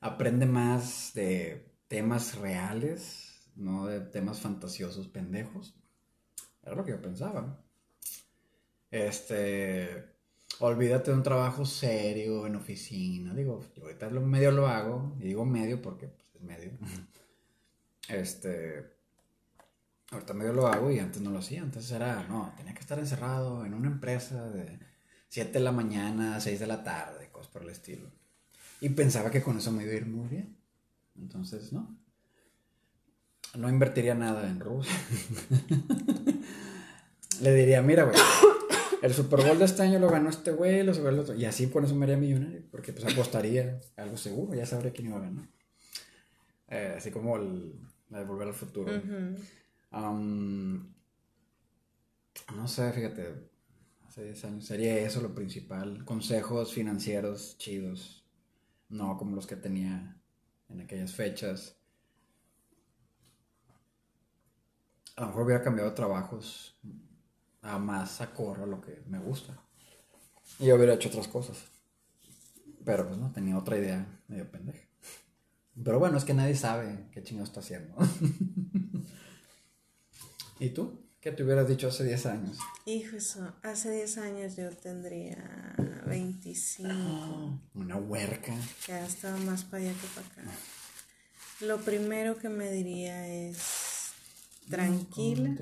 aprende 0.00 0.46
más 0.46 1.12
de 1.14 1.72
temas 1.88 2.36
reales, 2.36 3.50
no 3.56 3.86
de 3.86 4.00
temas 4.00 4.40
fantasiosos 4.40 5.08
pendejos. 5.08 5.74
Era 6.62 6.76
lo 6.76 6.84
que 6.84 6.92
yo 6.92 7.00
pensaba. 7.00 7.65
Este, 8.90 10.04
olvídate 10.60 11.10
de 11.10 11.16
un 11.16 11.22
trabajo 11.22 11.64
serio 11.64 12.46
en 12.46 12.56
oficina. 12.56 13.34
Digo, 13.34 13.60
yo 13.74 13.84
ahorita 13.84 14.08
medio 14.10 14.50
lo 14.50 14.68
hago, 14.68 15.16
y 15.20 15.24
digo 15.24 15.44
medio 15.44 15.82
porque 15.82 16.08
pues, 16.08 16.26
es 16.34 16.42
medio. 16.42 16.72
Este, 18.08 18.86
ahorita 20.12 20.32
medio 20.32 20.52
lo 20.52 20.68
hago 20.68 20.92
y 20.92 21.00
antes 21.00 21.20
no 21.20 21.30
lo 21.30 21.40
hacía. 21.40 21.62
Antes 21.62 21.90
era, 21.90 22.24
no, 22.28 22.54
tenía 22.56 22.72
que 22.72 22.78
estar 22.78 23.00
encerrado 23.00 23.66
en 23.66 23.74
una 23.74 23.88
empresa 23.88 24.48
de 24.48 24.78
7 25.28 25.50
de 25.50 25.60
la 25.60 25.72
mañana 25.72 26.36
a 26.36 26.40
6 26.40 26.60
de 26.60 26.68
la 26.68 26.84
tarde, 26.84 27.30
cosas 27.32 27.50
por 27.50 27.62
el 27.62 27.70
estilo. 27.70 28.08
Y 28.80 28.90
pensaba 28.90 29.32
que 29.32 29.42
con 29.42 29.58
eso 29.58 29.72
me 29.72 29.82
iba 29.82 29.92
a 29.92 29.96
ir 29.96 30.06
muy 30.06 30.28
bien. 30.28 30.56
Entonces, 31.16 31.72
no. 31.72 31.98
No 33.56 33.68
invertiría 33.68 34.14
nada 34.14 34.48
en 34.48 34.60
Rusia. 34.60 34.92
Le 37.40 37.54
diría, 37.54 37.82
mira, 37.82 38.04
güey, 38.04 38.16
el 39.02 39.14
Super 39.14 39.44
Bowl 39.44 39.58
de 39.58 39.64
este 39.64 39.82
año 39.82 39.98
lo 39.98 40.08
ganó 40.08 40.30
este 40.30 40.52
güey, 40.52 40.82
lo 40.82 40.92
ganó 40.94 41.08
el 41.08 41.18
otro. 41.20 41.34
Y 41.34 41.44
así 41.44 41.68
con 41.68 41.84
eso 41.84 41.94
me 41.94 42.04
haría 42.04 42.16
millonario, 42.16 42.62
porque 42.70 42.92
pues 42.92 43.12
apostaría 43.12 43.80
algo 43.96 44.16
seguro, 44.16 44.54
ya 44.54 44.66
sabría 44.66 44.92
quién 44.92 45.08
iba 45.08 45.18
a 45.18 45.22
ganar. 45.22 45.48
Eh, 46.68 46.94
así 46.96 47.10
como 47.10 47.36
el, 47.36 47.74
de 48.08 48.24
Volver 48.24 48.48
al 48.48 48.54
Futuro. 48.54 48.92
no 52.54 52.68
sé, 52.68 52.92
fíjate, 52.92 53.34
hace 54.06 54.24
10 54.24 54.44
años 54.44 54.66
sería 54.66 54.98
eso 54.98 55.20
lo 55.20 55.34
principal. 55.34 56.04
Consejos 56.04 56.72
financieros 56.72 57.56
chidos, 57.58 58.24
no 58.88 59.16
como 59.16 59.36
los 59.36 59.46
que 59.46 59.56
tenía 59.56 60.16
en 60.68 60.80
aquellas 60.80 61.12
fechas. 61.12 61.76
A 65.16 65.22
lo 65.22 65.28
mejor 65.28 65.44
hubiera 65.44 65.62
cambiado 65.62 65.94
trabajos 65.94 66.78
a 67.66 67.78
más 67.78 68.20
acorde 68.20 68.62
a 68.62 68.66
lo 68.66 68.80
que 68.80 69.02
me 69.06 69.18
gusta. 69.18 69.60
Y 70.58 70.66
yo 70.66 70.76
hubiera 70.76 70.94
hecho 70.94 71.08
otras 71.08 71.28
cosas. 71.28 71.58
Pero 72.84 73.06
pues 73.06 73.18
no, 73.18 73.32
tenía 73.32 73.58
otra 73.58 73.76
idea 73.76 74.06
medio 74.28 74.50
pendeja. 74.50 74.86
Pero 75.82 75.98
bueno, 75.98 76.16
es 76.16 76.24
que 76.24 76.34
nadie 76.34 76.54
sabe 76.54 77.08
qué 77.12 77.22
chingo 77.22 77.44
está 77.44 77.60
haciendo. 77.60 77.94
¿Y 80.60 80.70
tú? 80.70 81.06
¿Qué 81.20 81.32
te 81.32 81.42
hubieras 81.42 81.68
dicho 81.68 81.88
hace 81.88 82.04
10 82.04 82.26
años? 82.26 82.58
Hijo, 82.86 83.16
eso, 83.16 83.52
hace 83.62 83.90
10 83.90 84.18
años 84.18 84.56
yo 84.56 84.70
tendría 84.70 85.74
25. 86.06 87.60
una 87.74 87.96
huerca. 87.96 88.54
Ya 88.86 89.04
estaba 89.04 89.36
más 89.38 89.64
para 89.64 89.82
allá 89.82 89.92
que 89.92 90.06
para 90.14 90.26
acá. 90.28 90.56
Lo 91.60 91.78
primero 91.78 92.38
que 92.38 92.48
me 92.48 92.70
diría 92.70 93.26
es 93.26 93.95
tranquila. 94.68 95.54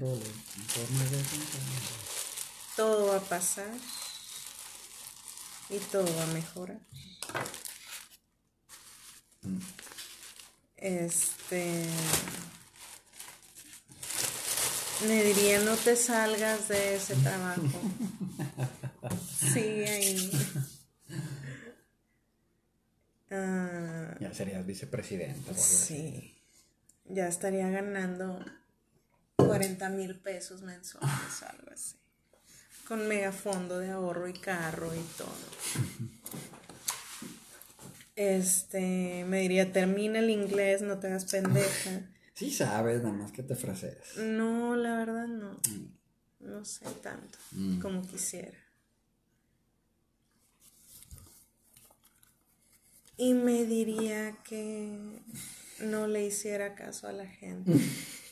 todo 2.77 3.09
va 3.09 3.17
a 3.17 3.21
pasar 3.21 3.71
y 5.71 5.79
todo 5.79 6.05
va 6.17 6.25
a 6.25 6.27
mejorar. 6.29 6.79
Este. 10.77 11.85
Le 15.07 15.25
diría, 15.25 15.61
no 15.61 15.77
te 15.77 15.97
salgas 15.97 16.69
de 16.69 16.97
ese 16.97 17.17
trabajo. 17.17 17.81
Sigue 19.53 19.89
ahí. 19.89 20.31
Ah, 23.31 24.17
ya 24.21 24.33
serías 24.33 24.65
vicepresidenta. 24.65 25.55
Sí. 25.55 26.41
Ya 27.07 27.27
estaría 27.27 27.69
ganando 27.69 28.39
40 29.37 29.89
mil 29.91 30.17
pesos 30.17 30.63
mensuales, 30.63 31.43
algo 31.43 31.71
así. 31.73 31.97
Con 32.87 33.09
megafondo 33.09 33.79
de 33.79 33.91
ahorro 33.91 34.29
y 34.29 34.35
carro 34.35 34.95
y 34.95 35.03
todo. 35.17 35.35
Este, 38.17 39.25
me 39.27 39.41
diría, 39.41 39.73
termina 39.73 40.21
el 40.21 40.31
inglés, 40.31 40.83
no 40.83 40.99
te 40.99 41.09
hagas 41.09 41.25
pendeja. 41.25 42.03
Sí 42.35 42.51
sabes, 42.51 43.03
nada 43.03 43.15
más 43.15 43.33
que 43.33 43.43
te 43.43 43.57
frases. 43.57 44.17
No, 44.17 44.77
la 44.77 44.97
verdad 44.99 45.27
no. 45.27 45.53
Mm. 45.53 45.95
No 46.41 46.65
sé 46.65 46.85
tanto 47.03 47.39
mm. 47.53 47.81
como 47.81 48.07
quisiera. 48.07 48.59
Y 53.17 53.35
me 53.35 53.65
diría 53.65 54.37
que 54.43 55.23
no 55.81 56.07
le 56.07 56.27
hiciera 56.27 56.75
caso 56.75 57.09
a 57.09 57.13
la 57.13 57.27
gente. 57.27 57.73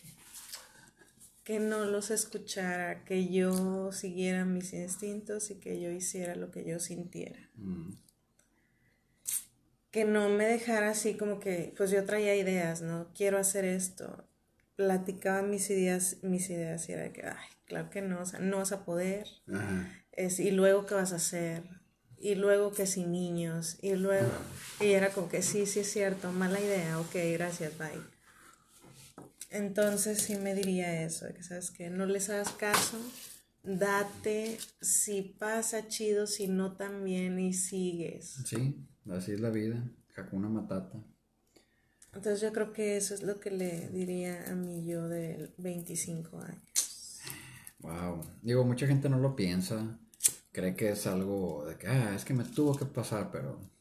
que 1.45 1.59
no 1.59 1.85
los 1.85 2.11
escuchara, 2.11 3.05
que 3.05 3.29
yo 3.29 3.93
siguiera 3.93 4.45
mis 4.45 4.73
instintos 4.73 5.51
y 5.51 5.57
que 5.57 5.81
yo 5.81 5.91
hiciera 5.91 6.37
lo 6.37 6.51
que 6.51 6.65
yo 6.65 6.79
sintiera. 6.79 7.51
Mm 7.57 7.93
que 9.93 10.07
no 10.07 10.31
me 10.31 10.47
dejara 10.47 10.91
así 10.91 11.15
como 11.15 11.39
que, 11.39 11.75
pues 11.77 11.91
yo 11.91 12.05
traía 12.05 12.35
ideas, 12.35 12.81
¿no? 12.81 13.09
Quiero 13.15 13.39
hacer 13.39 13.67
esto. 13.67 14.27
Platicaba 14.75 15.43
mis 15.43 15.69
ideas, 15.69 16.17
mis 16.23 16.49
ideas 16.49 16.89
y 16.89 16.93
era 16.93 17.03
de 17.03 17.13
que, 17.13 17.27
ay, 17.27 17.47
claro 17.67 17.91
que 17.91 18.01
no, 18.01 18.23
o 18.23 18.27
sea, 18.27 18.41
no 18.41 18.57
vas 18.57 18.73
a 18.73 18.87
poder. 18.87 19.29
Es, 20.11 20.41
y 20.41 20.51
luego, 20.51 20.87
¿qué 20.87 20.95
vas 20.95 21.13
a 21.13 21.17
hacer? 21.17 21.63
Y 22.19 22.37
luego 22.37 22.73
que 22.73 22.87
sin 22.87 23.13
niños. 23.13 23.77
Y 23.83 23.95
luego, 23.95 24.31
y 24.81 24.93
era 24.93 25.11
como 25.11 25.29
que, 25.29 25.43
sí, 25.43 25.67
sí 25.67 25.81
es 25.81 25.93
cierto, 25.93 26.33
mala 26.33 26.59
idea, 26.59 26.99
ok, 26.99 27.15
gracias, 27.35 27.77
bye. 27.77 28.12
Entonces 29.53 30.19
sí 30.19 30.37
me 30.37 30.55
diría 30.55 31.05
eso, 31.05 31.27
que, 31.35 31.43
¿sabes 31.43 31.71
que 31.71 31.91
No 31.91 32.07
les 32.07 32.31
hagas 32.31 32.51
caso, 32.53 32.99
date, 33.63 34.59
si 34.81 35.23
pasa 35.23 35.89
chido, 35.89 36.27
si 36.27 36.49
no 36.49 36.73
también 36.73 37.39
y 37.39 37.53
sigues. 37.53 38.43
Sí. 38.47 38.77
Así 39.11 39.33
es 39.33 39.41
la 39.41 39.51
vida, 39.51 39.83
Hakuna 40.17 40.49
Matata. 40.49 41.03
Entonces 42.15 42.41
yo 42.41 42.53
creo 42.53 42.73
que 42.73 42.97
eso 42.97 43.15
es 43.15 43.23
lo 43.23 43.41
que 43.41 43.51
le 43.51 43.89
diría 43.89 44.51
a 44.51 44.55
mí 44.55 44.85
yo 44.85 45.09
de 45.09 45.53
25 45.59 46.41
años. 46.41 47.21
Wow. 47.81 48.21
Digo, 48.43 48.65
mucha 48.65 48.87
gente 48.87 49.09
no 49.09 49.19
lo 49.19 49.35
piensa. 49.35 49.99
Cree 50.53 50.77
que 50.77 50.91
es 50.91 51.07
algo 51.07 51.65
de 51.67 51.77
que, 51.77 51.89
ah, 51.89 52.15
es 52.15 52.25
que 52.25 52.35
me 52.35 52.45
tuvo 52.45 52.77
que 52.77 52.85
pasar, 52.85 53.31
pero... 53.33 53.72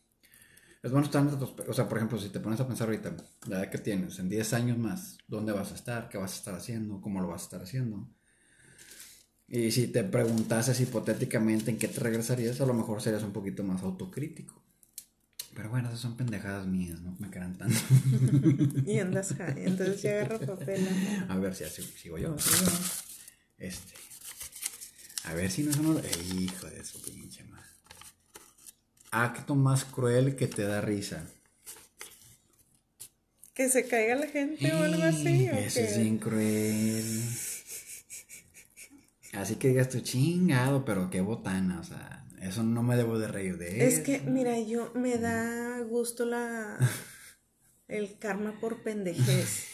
Es 0.83 0.91
bueno 0.91 1.05
estar 1.05 1.21
en 1.21 1.69
O 1.69 1.73
sea, 1.73 1.87
por 1.87 1.97
ejemplo, 1.97 2.17
si 2.17 2.29
te 2.29 2.39
pones 2.39 2.59
a 2.59 2.67
pensar 2.67 2.87
ahorita, 2.87 3.15
la 3.47 3.59
edad 3.59 3.69
que 3.69 3.77
tienes, 3.77 4.17
en 4.17 4.29
10 4.29 4.53
años 4.53 4.77
más, 4.77 5.17
¿dónde 5.27 5.51
vas 5.51 5.71
a 5.71 5.75
estar? 5.75 6.09
¿Qué 6.09 6.17
vas 6.17 6.33
a 6.33 6.35
estar 6.37 6.55
haciendo? 6.55 7.01
¿Cómo 7.01 7.21
lo 7.21 7.27
vas 7.27 7.41
a 7.41 7.45
estar 7.45 7.61
haciendo? 7.61 8.09
Y 9.47 9.71
si 9.71 9.87
te 9.87 10.03
preguntases 10.03 10.79
hipotéticamente 10.79 11.69
en 11.71 11.77
qué 11.77 11.87
te 11.87 11.99
regresarías, 11.99 12.61
a 12.61 12.65
lo 12.65 12.73
mejor 12.73 13.01
serías 13.01 13.21
un 13.21 13.33
poquito 13.33 13.63
más 13.63 13.83
autocrítico. 13.83 14.63
Pero 15.53 15.69
bueno, 15.69 15.89
esas 15.89 15.99
son 15.99 16.15
pendejadas 16.15 16.65
mías, 16.65 17.01
no 17.01 17.15
me 17.19 17.29
quedan 17.29 17.57
tanto. 17.57 17.77
y 18.89 18.97
andas 18.99 19.35
entonces 19.57 20.01
ya 20.01 20.11
agarro 20.11 20.39
papel. 20.39 20.87
A 21.27 21.37
ver 21.37 21.53
si 21.53 21.65
así 21.65 21.83
sigo 21.83 22.17
yo. 22.17 22.35
Este. 23.57 23.93
A 25.25 25.33
ver 25.33 25.51
si 25.51 25.63
no 25.63 25.71
uno. 25.81 26.01
hijo 26.39 26.67
de 26.67 26.83
su. 26.85 26.99
Acto 29.11 29.55
más 29.55 29.83
cruel 29.83 30.37
que 30.37 30.47
te 30.47 30.63
da 30.63 30.79
risa. 30.79 31.23
Que 33.53 33.67
se 33.67 33.85
caiga 33.85 34.15
la 34.15 34.27
gente 34.27 34.73
o 34.73 34.83
algo 34.83 35.03
así. 35.03 35.47
Eso 35.47 35.81
es 35.81 35.97
bien 35.97 36.17
cruel. 36.17 37.21
Así 39.33 39.55
que 39.55 39.67
digas 39.67 39.89
tu 39.89 39.99
chingado, 39.99 40.85
pero 40.85 41.09
qué 41.09 41.19
botana, 41.19 41.79
o 41.79 41.83
sea. 41.83 42.25
Eso 42.41 42.63
no 42.63 42.81
me 42.81 42.95
debo 42.95 43.19
de 43.19 43.27
reír 43.27 43.57
de 43.57 43.85
Es 43.85 43.99
que, 43.99 44.19
mira, 44.21 44.59
yo 44.59 44.91
me 44.95 45.17
da 45.17 45.79
gusto 45.81 46.25
la 46.25 46.77
el 47.87 48.17
karma 48.17 48.59
por 48.59 48.81
pendejez. 48.81 49.67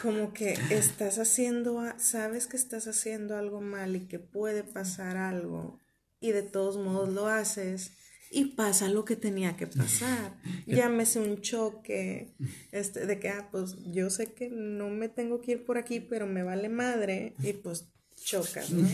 Como 0.00 0.32
que 0.32 0.56
estás 0.70 1.18
haciendo, 1.18 1.82
sabes 1.98 2.46
que 2.46 2.56
estás 2.56 2.86
haciendo 2.86 3.36
algo 3.36 3.60
mal 3.60 3.96
y 3.96 4.06
que 4.06 4.18
puede 4.18 4.64
pasar 4.64 5.18
algo 5.18 5.78
y 6.20 6.32
de 6.32 6.42
todos 6.42 6.76
modos 6.76 7.08
lo 7.10 7.26
haces 7.26 7.92
y 8.30 8.56
pasa 8.56 8.88
lo 8.88 9.04
que 9.04 9.16
tenía 9.16 9.56
que 9.56 9.66
pasar. 9.66 10.36
Llámese 10.66 11.20
un 11.20 11.40
choque, 11.40 12.34
este, 12.72 13.06
de 13.06 13.18
que, 13.18 13.28
ah, 13.28 13.48
pues 13.50 13.76
yo 13.86 14.10
sé 14.10 14.32
que 14.32 14.48
no 14.50 14.90
me 14.90 15.08
tengo 15.08 15.40
que 15.40 15.52
ir 15.52 15.64
por 15.64 15.78
aquí, 15.78 16.00
pero 16.00 16.26
me 16.26 16.42
vale 16.42 16.68
madre 16.68 17.34
y 17.40 17.52
pues 17.52 17.86
chocas, 18.16 18.70
¿no? 18.70 18.88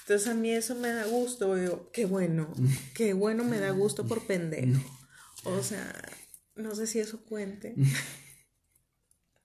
Entonces 0.00 0.28
a 0.28 0.34
mí 0.34 0.50
eso 0.50 0.74
me 0.74 0.88
da 0.88 1.04
gusto, 1.06 1.54
digo, 1.54 1.90
qué 1.92 2.04
bueno, 2.04 2.52
qué 2.94 3.12
bueno 3.12 3.44
me 3.44 3.58
da 3.58 3.70
gusto 3.70 4.06
por 4.06 4.26
pendejo. 4.26 4.80
O 5.44 5.62
sea, 5.62 5.92
no 6.56 6.74
sé 6.74 6.86
si 6.86 6.98
eso 6.98 7.24
cuente. 7.24 7.74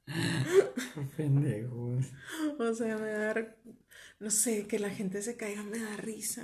Pendejos. 1.17 2.05
O 2.59 2.73
sea, 2.73 2.97
me 2.97 3.09
da, 3.09 3.55
no 4.19 4.29
sé, 4.29 4.67
que 4.67 4.79
la 4.79 4.89
gente 4.89 5.21
se 5.21 5.35
caiga 5.35 5.63
me 5.63 5.79
da 5.79 5.97
risa. 5.97 6.43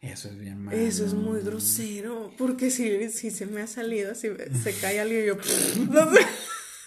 Eso 0.00 0.28
es 0.28 0.38
bien 0.38 0.62
malo. 0.62 0.76
Eso 0.76 1.04
es 1.04 1.14
muy 1.14 1.40
grosero, 1.40 2.32
porque 2.38 2.70
si, 2.70 3.10
si 3.10 3.30
se 3.30 3.46
me 3.46 3.62
ha 3.62 3.66
salido, 3.66 4.14
si 4.14 4.28
se 4.62 4.74
cae 4.80 5.00
alguien, 5.00 5.26
yo... 5.26 5.36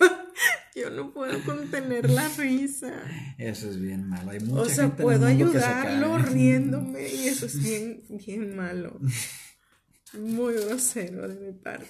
Yo 0.76 0.90
no 0.90 1.14
puedo 1.14 1.44
contener 1.44 2.10
la 2.10 2.28
risa. 2.30 3.04
Eso 3.38 3.70
es 3.70 3.80
bien 3.80 4.08
malo. 4.08 4.32
Hay 4.32 4.40
mucha 4.40 4.62
o 4.62 4.66
sea, 4.70 4.96
puedo 4.96 5.26
ayudarlo 5.26 6.18
riéndome 6.18 7.08
y 7.08 7.28
eso 7.28 7.46
es 7.46 7.62
bien, 7.62 8.04
bien 8.10 8.56
malo. 8.56 9.00
Muy 10.18 10.56
grosero 10.56 11.28
de 11.28 11.36
mi 11.36 11.52
parte. 11.54 11.88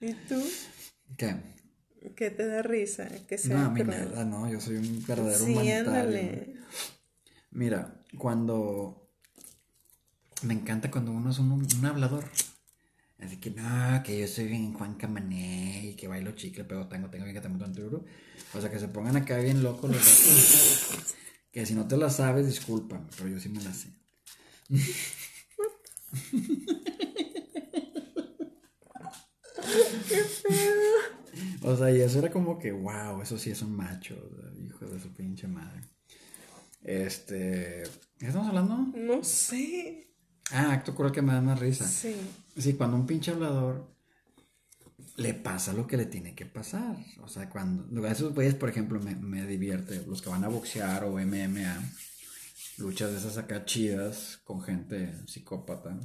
¿Y 0.00 0.12
tú? 0.28 0.42
¿Qué? 1.16 1.36
¿Qué 2.16 2.30
te 2.30 2.46
da 2.46 2.62
risa? 2.62 3.08
Que 3.28 3.38
sea 3.38 3.56
no, 3.56 3.66
a 3.66 3.70
mí 3.70 3.84
nada, 3.84 4.24
no. 4.24 4.50
Yo 4.50 4.60
soy 4.60 4.76
un 4.76 5.04
verdadero 5.06 5.44
sí, 5.44 5.70
Ándale. 5.70 6.56
Mira, 7.52 8.02
cuando... 8.18 8.98
Me 10.42 10.54
encanta 10.54 10.90
cuando 10.90 11.12
uno 11.12 11.30
es 11.30 11.38
un 11.38 11.86
hablador. 11.86 12.24
Así 13.22 13.36
que 13.36 13.50
no, 13.50 14.02
que 14.02 14.18
yo 14.20 14.26
soy 14.26 14.46
bien 14.48 14.72
Juan 14.74 14.94
Camané 14.94 15.90
y 15.90 15.94
que 15.94 16.08
bailo 16.08 16.32
chicle, 16.32 16.64
pero 16.64 16.88
tengo, 16.88 17.08
tengo 17.08 17.24
bien 17.24 17.36
que 17.36 17.40
tengo 17.40 17.58
tanto 17.58 17.80
duro. 17.80 18.04
O 18.52 18.60
sea, 18.60 18.68
que 18.68 18.80
se 18.80 18.88
pongan 18.88 19.16
acá 19.16 19.38
bien 19.38 19.62
locos 19.62 19.90
los 19.90 20.00
dos. 20.00 21.14
que 21.52 21.64
si 21.64 21.74
no 21.74 21.86
te 21.86 21.96
la 21.96 22.10
sabes, 22.10 22.46
discúlpame, 22.46 23.06
pero 23.16 23.28
yo 23.28 23.38
sí 23.38 23.48
me 23.48 23.62
la 23.62 23.72
sé. 23.72 23.90
Qué 30.08 30.16
feo. 30.24 30.82
O 31.62 31.76
sea, 31.76 31.92
y 31.92 32.00
eso 32.00 32.18
era 32.18 32.32
como 32.32 32.58
que, 32.58 32.72
wow, 32.72 33.22
eso 33.22 33.38
sí 33.38 33.50
es 33.50 33.62
un 33.62 33.76
macho, 33.76 34.16
hijo 34.66 34.84
de 34.86 34.98
su 34.98 35.12
pinche 35.14 35.46
madre. 35.46 35.80
Este, 36.82 37.82
¿qué 38.18 38.26
estamos 38.26 38.48
hablando? 38.48 38.76
No 38.94 39.22
sé. 39.24 40.08
Ah, 40.50 40.72
acto 40.72 40.94
cruel 40.94 41.12
que 41.12 41.22
me 41.22 41.32
da 41.32 41.40
más 41.40 41.58
risa. 41.60 41.86
Sí. 41.86 42.14
Sí, 42.56 42.74
cuando 42.74 42.96
un 42.96 43.06
pinche 43.06 43.30
hablador 43.30 43.90
le 45.16 45.34
pasa 45.34 45.72
lo 45.72 45.86
que 45.86 45.96
le 45.96 46.06
tiene 46.06 46.34
que 46.34 46.46
pasar. 46.46 46.96
O 47.22 47.28
sea, 47.28 47.48
cuando. 47.48 48.06
Esos 48.06 48.34
güeyes, 48.34 48.54
por 48.54 48.68
ejemplo, 48.68 49.00
me, 49.00 49.14
me 49.14 49.46
divierte. 49.46 50.04
Los 50.06 50.22
que 50.22 50.30
van 50.30 50.44
a 50.44 50.48
boxear 50.48 51.04
o 51.04 51.12
MMA. 51.18 51.82
Luchas 52.78 53.10
de 53.12 53.18
esas 53.18 53.36
acá 53.38 53.64
chidas 53.64 54.38
con 54.44 54.62
gente 54.62 55.14
psicópata. 55.26 55.98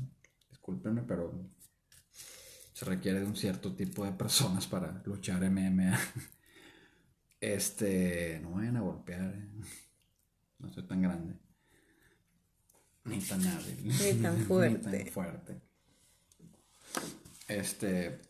Discúlpenme, 0.50 1.02
pero 1.04 1.50
se 2.74 2.86
requiere 2.86 3.22
de 3.22 3.26
un 3.26 3.36
cierto 3.36 3.76
tipo 3.76 4.06
de 4.06 4.12
personas 4.12 4.68
para 4.68 5.02
luchar 5.06 5.42
MMA. 5.50 5.98
Este, 7.40 8.40
no 8.42 8.54
vayan 8.54 8.78
a 8.78 8.82
golpear. 8.82 9.32
eh. 9.36 9.87
No 10.60 10.72
soy 10.72 10.84
tan 10.88 11.02
grande. 11.02 11.34
Ni 13.06 13.20
tan 13.20 13.46
hábil. 13.48 13.88
Ni 13.88 14.22
tan 14.22 14.38
fuerte. 14.38 14.90
Ni 14.92 15.04
tan 15.04 15.08
fuerte. 15.14 15.62
Este. 17.48 18.22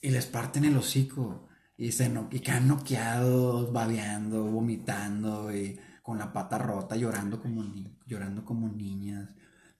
Y 0.00 0.10
les 0.10 0.26
parten 0.26 0.64
el 0.64 0.76
hocico. 0.76 1.48
Y, 1.76 1.90
se 1.92 2.08
no, 2.08 2.28
y 2.30 2.40
quedan 2.40 2.68
noqueados, 2.68 3.72
babeando, 3.72 4.44
vomitando 4.44 5.54
y 5.54 5.78
con 6.02 6.18
la 6.18 6.32
pata 6.32 6.58
rota, 6.58 6.96
llorando 6.96 7.40
como, 7.40 7.62
ni- 7.64 7.96
llorando 8.06 8.44
como 8.44 8.68
niñas. 8.68 9.30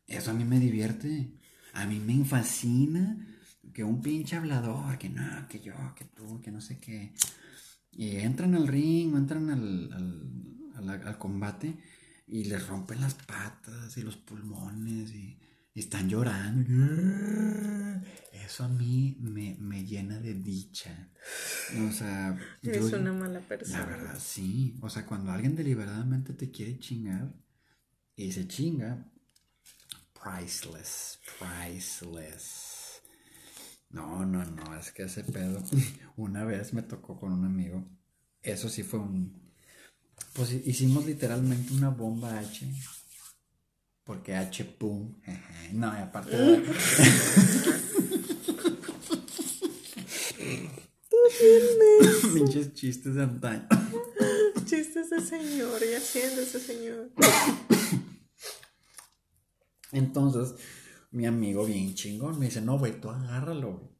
Eso 0.06 0.30
a 0.30 0.34
mí 0.34 0.44
me 0.44 0.58
divierte. 0.58 1.38
A 1.74 1.86
mí 1.86 1.98
me 2.00 2.24
fascina 2.24 3.26
que 3.72 3.84
un 3.84 4.00
pinche 4.02 4.36
hablador, 4.36 4.98
que 4.98 5.08
no, 5.08 5.46
que 5.48 5.60
yo, 5.60 5.74
que 5.94 6.04
tú, 6.06 6.40
que 6.40 6.50
no 6.50 6.60
sé 6.60 6.78
qué. 6.80 7.14
Y 7.92 8.16
entran 8.16 8.54
al 8.54 8.66
ring 8.68 9.14
o 9.14 9.18
entran 9.18 9.50
al, 9.50 9.92
al, 9.92 10.86
la- 10.86 10.94
al 11.08 11.18
combate 11.18 11.76
y 12.26 12.44
les 12.44 12.66
rompen 12.66 13.00
las 13.00 13.14
patas 13.14 13.96
y 13.98 14.02
los 14.02 14.16
pulmones 14.16 15.10
y, 15.12 15.38
y 15.74 15.80
están 15.80 16.08
llorando. 16.08 18.02
Eso 18.32 18.64
a 18.64 18.68
mí 18.68 19.16
me, 19.20 19.56
me 19.60 19.84
llena 19.84 20.18
de 20.18 20.34
dicha. 20.34 21.10
O 21.88 21.92
sea, 21.92 22.36
yo- 22.62 22.72
Es 22.72 22.92
una 22.92 23.12
mala 23.12 23.34
la 23.34 23.40
persona. 23.40 23.84
verdad, 23.86 24.18
sí. 24.20 24.76
O 24.80 24.88
sea, 24.88 25.04
cuando 25.06 25.30
alguien 25.30 25.54
deliberadamente 25.54 26.32
te 26.32 26.50
quiere 26.50 26.78
chingar 26.78 27.32
y 28.16 28.32
se 28.32 28.46
chinga, 28.48 29.06
priceless, 30.14 31.18
priceless. 31.38 32.71
No, 33.92 34.24
no, 34.24 34.44
no, 34.44 34.78
es 34.78 34.92
que 34.92 35.04
ese 35.04 35.24
pedo. 35.24 35.62
Una 36.16 36.44
vez 36.44 36.72
me 36.72 36.82
tocó 36.82 37.18
con 37.18 37.32
un 37.32 37.44
amigo. 37.44 37.84
Eso 38.42 38.68
sí 38.68 38.82
fue 38.82 39.00
un. 39.00 39.40
Pues 40.34 40.52
hi- 40.52 40.62
hicimos 40.66 41.04
literalmente 41.06 41.72
una 41.74 41.90
bomba 41.90 42.38
H. 42.38 42.66
Porque 44.04 44.34
H 44.34 44.64
pum. 44.64 45.14
No, 45.72 45.92
y 45.96 46.00
aparte. 46.00 46.36
de- 46.36 46.62
Pinches 52.34 52.72
chistes 52.74 53.14
de 53.14 53.22
antaño. 53.22 53.66
Chistes 54.64 55.10
de 55.10 55.20
señor 55.20 55.80
y 55.82 55.94
haciendo 55.94 56.40
ese 56.42 56.60
señor. 56.60 57.10
Entonces, 59.92 60.54
mi 61.12 61.26
amigo 61.26 61.64
bien 61.64 61.94
chingón 61.94 62.38
me 62.38 62.46
dice, 62.46 62.60
no, 62.60 62.78
güey, 62.78 63.00
tú 63.00 63.10
agárralo, 63.10 63.76
güey. 63.78 63.92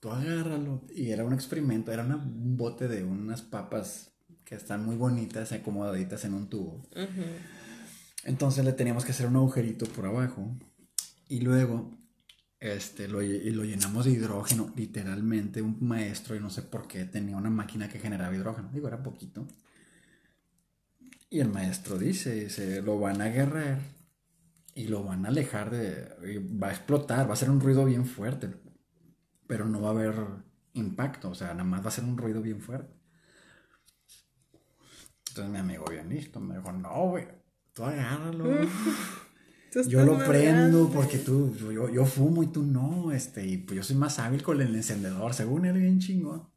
Tú 0.00 0.10
agárralo. 0.10 0.82
Y 0.94 1.10
era 1.10 1.24
un 1.24 1.32
experimento, 1.32 1.92
era 1.92 2.04
una- 2.04 2.16
un 2.16 2.56
bote 2.56 2.88
de 2.88 3.04
unas 3.04 3.42
papas 3.42 4.12
que 4.44 4.54
están 4.54 4.84
muy 4.84 4.96
bonitas, 4.96 5.52
acomodaditas 5.52 6.24
en 6.24 6.34
un 6.34 6.48
tubo. 6.48 6.82
Entonces 8.24 8.64
le 8.64 8.72
teníamos 8.72 9.04
que 9.04 9.12
hacer 9.12 9.26
un 9.26 9.36
agujerito 9.36 9.86
por 9.86 10.06
abajo. 10.06 10.56
Y 11.28 11.40
luego, 11.40 11.98
este, 12.60 13.08
lo, 13.08 13.22
y 13.22 13.50
lo 13.50 13.64
llenamos 13.64 14.04
de 14.04 14.12
hidrógeno. 14.12 14.72
Literalmente, 14.76 15.62
un 15.62 15.78
maestro, 15.80 16.36
y 16.36 16.40
no 16.40 16.50
sé 16.50 16.62
por 16.62 16.86
qué, 16.86 17.04
tenía 17.04 17.36
una 17.36 17.50
máquina 17.50 17.88
que 17.88 17.98
generaba 17.98 18.34
hidrógeno. 18.34 18.70
Digo, 18.72 18.88
era 18.88 19.02
poquito. 19.02 19.46
Y 21.30 21.40
el 21.40 21.48
maestro 21.48 21.98
dice, 21.98 22.48
se 22.50 22.80
lo 22.82 22.98
van 22.98 23.20
a 23.20 23.24
agarrar 23.26 23.80
y 24.74 24.88
lo 24.88 25.04
van 25.04 25.24
a 25.24 25.28
alejar 25.28 25.70
de... 25.70 26.40
va 26.62 26.68
a 26.68 26.72
explotar, 26.72 27.26
va 27.26 27.30
a 27.30 27.34
hacer 27.34 27.50
un 27.50 27.60
ruido 27.60 27.84
bien 27.84 28.06
fuerte, 28.06 28.54
pero 29.46 29.66
no 29.66 29.80
va 29.80 29.88
a 29.88 29.92
haber 29.92 30.14
impacto, 30.72 31.30
o 31.30 31.34
sea, 31.34 31.48
nada 31.48 31.64
más 31.64 31.84
va 31.84 31.88
a 31.88 31.92
ser 31.92 32.04
un 32.04 32.18
ruido 32.18 32.42
bien 32.42 32.60
fuerte. 32.60 32.92
Entonces 35.28 35.52
mi 35.52 35.58
amigo 35.58 35.84
bien 35.90 36.08
listo 36.08 36.40
me 36.40 36.56
dijo, 36.56 36.72
no, 36.72 37.08
güey, 37.10 37.26
tú 37.72 37.84
agárralo. 37.84 38.44
Tú 39.72 39.82
Yo 39.88 40.04
lo 40.04 40.16
prendo 40.24 40.88
porque 40.88 41.18
tú, 41.18 41.52
yo, 41.56 41.88
yo 41.88 42.06
fumo 42.06 42.44
y 42.44 42.46
tú 42.46 42.62
no, 42.62 43.10
este, 43.10 43.44
y 43.44 43.56
pues 43.56 43.78
yo 43.78 43.82
soy 43.82 43.96
más 43.96 44.20
hábil 44.20 44.40
con 44.40 44.60
el 44.60 44.72
encendedor, 44.72 45.34
según 45.34 45.64
él 45.64 45.76
bien 45.76 45.98
chingón. 45.98 46.48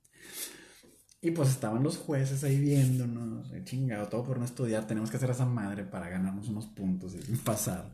Y 1.19 1.31
pues 1.31 1.49
estaban 1.49 1.81
los 1.81 1.97
jueces 1.97 2.43
ahí 2.43 2.59
viéndonos, 2.59 3.51
eh, 3.53 3.63
chingado, 3.63 4.07
todo 4.07 4.23
por 4.23 4.37
no 4.37 4.45
estudiar, 4.45 4.85
tenemos 4.85 5.09
que 5.09 5.17
hacer 5.17 5.31
esa 5.31 5.47
madre 5.47 5.83
para 5.83 6.09
ganarnos 6.09 6.47
unos 6.47 6.67
puntos 6.67 7.15
y 7.15 7.35
pasar. 7.43 7.91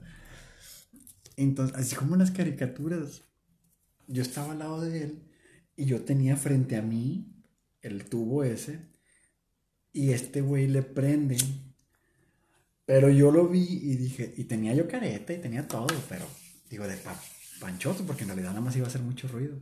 Entonces, 1.35 1.75
así 1.77 1.95
como 1.95 2.15
en 2.15 2.19
las 2.19 2.31
caricaturas, 2.31 3.23
yo 4.07 4.21
estaba 4.21 4.51
al 4.53 4.59
lado 4.59 4.81
de 4.81 5.03
él 5.03 5.23
y 5.75 5.85
yo 5.85 6.01
tenía 6.03 6.35
frente 6.37 6.75
a 6.75 6.81
mí 6.81 7.33
el 7.81 8.05
tubo 8.05 8.43
ese 8.43 8.79
y 9.91 10.11
este 10.11 10.41
güey 10.41 10.67
le 10.67 10.83
prende. 10.83 11.37
Pero 12.85 13.09
yo 13.09 13.31
lo 13.31 13.47
vi 13.47 13.63
y 13.63 13.95
dije, 13.95 14.33
y 14.37 14.43
tenía 14.43 14.73
yo 14.73 14.87
careta 14.87 15.33
y 15.33 15.37
tenía 15.39 15.67
todo, 15.67 15.87
pero 16.09 16.25
digo 16.69 16.85
de 16.87 16.97
pa- 16.97 17.19
panchoso 17.59 18.05
porque 18.05 18.23
en 18.23 18.29
realidad 18.29 18.49
nada 18.49 18.61
más 18.61 18.75
iba 18.75 18.85
a 18.85 18.89
hacer 18.89 19.01
mucho 19.01 19.27
ruido. 19.27 19.55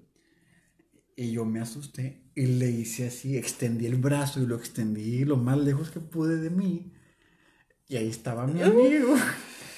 Y 1.15 1.32
yo 1.34 1.45
me 1.45 1.59
asusté 1.59 2.24
y 2.36 2.47
le 2.47 2.72
hice 2.72 3.07
así, 3.07 3.38
extendí 3.38 3.86
el 3.86 3.97
brazo 3.97 4.41
y 4.41 4.47
lo 4.47 4.55
extendí 4.55 5.24
lo 5.24 5.38
más 5.38 5.57
lejos 5.59 5.91
que 5.91 5.99
pude 5.99 6.38
de 6.38 6.49
mí. 6.49 6.93
Y 7.88 7.97
ahí 7.97 8.07
estaba 8.09 8.47
mi 8.47 8.61
amigo. 8.61 9.15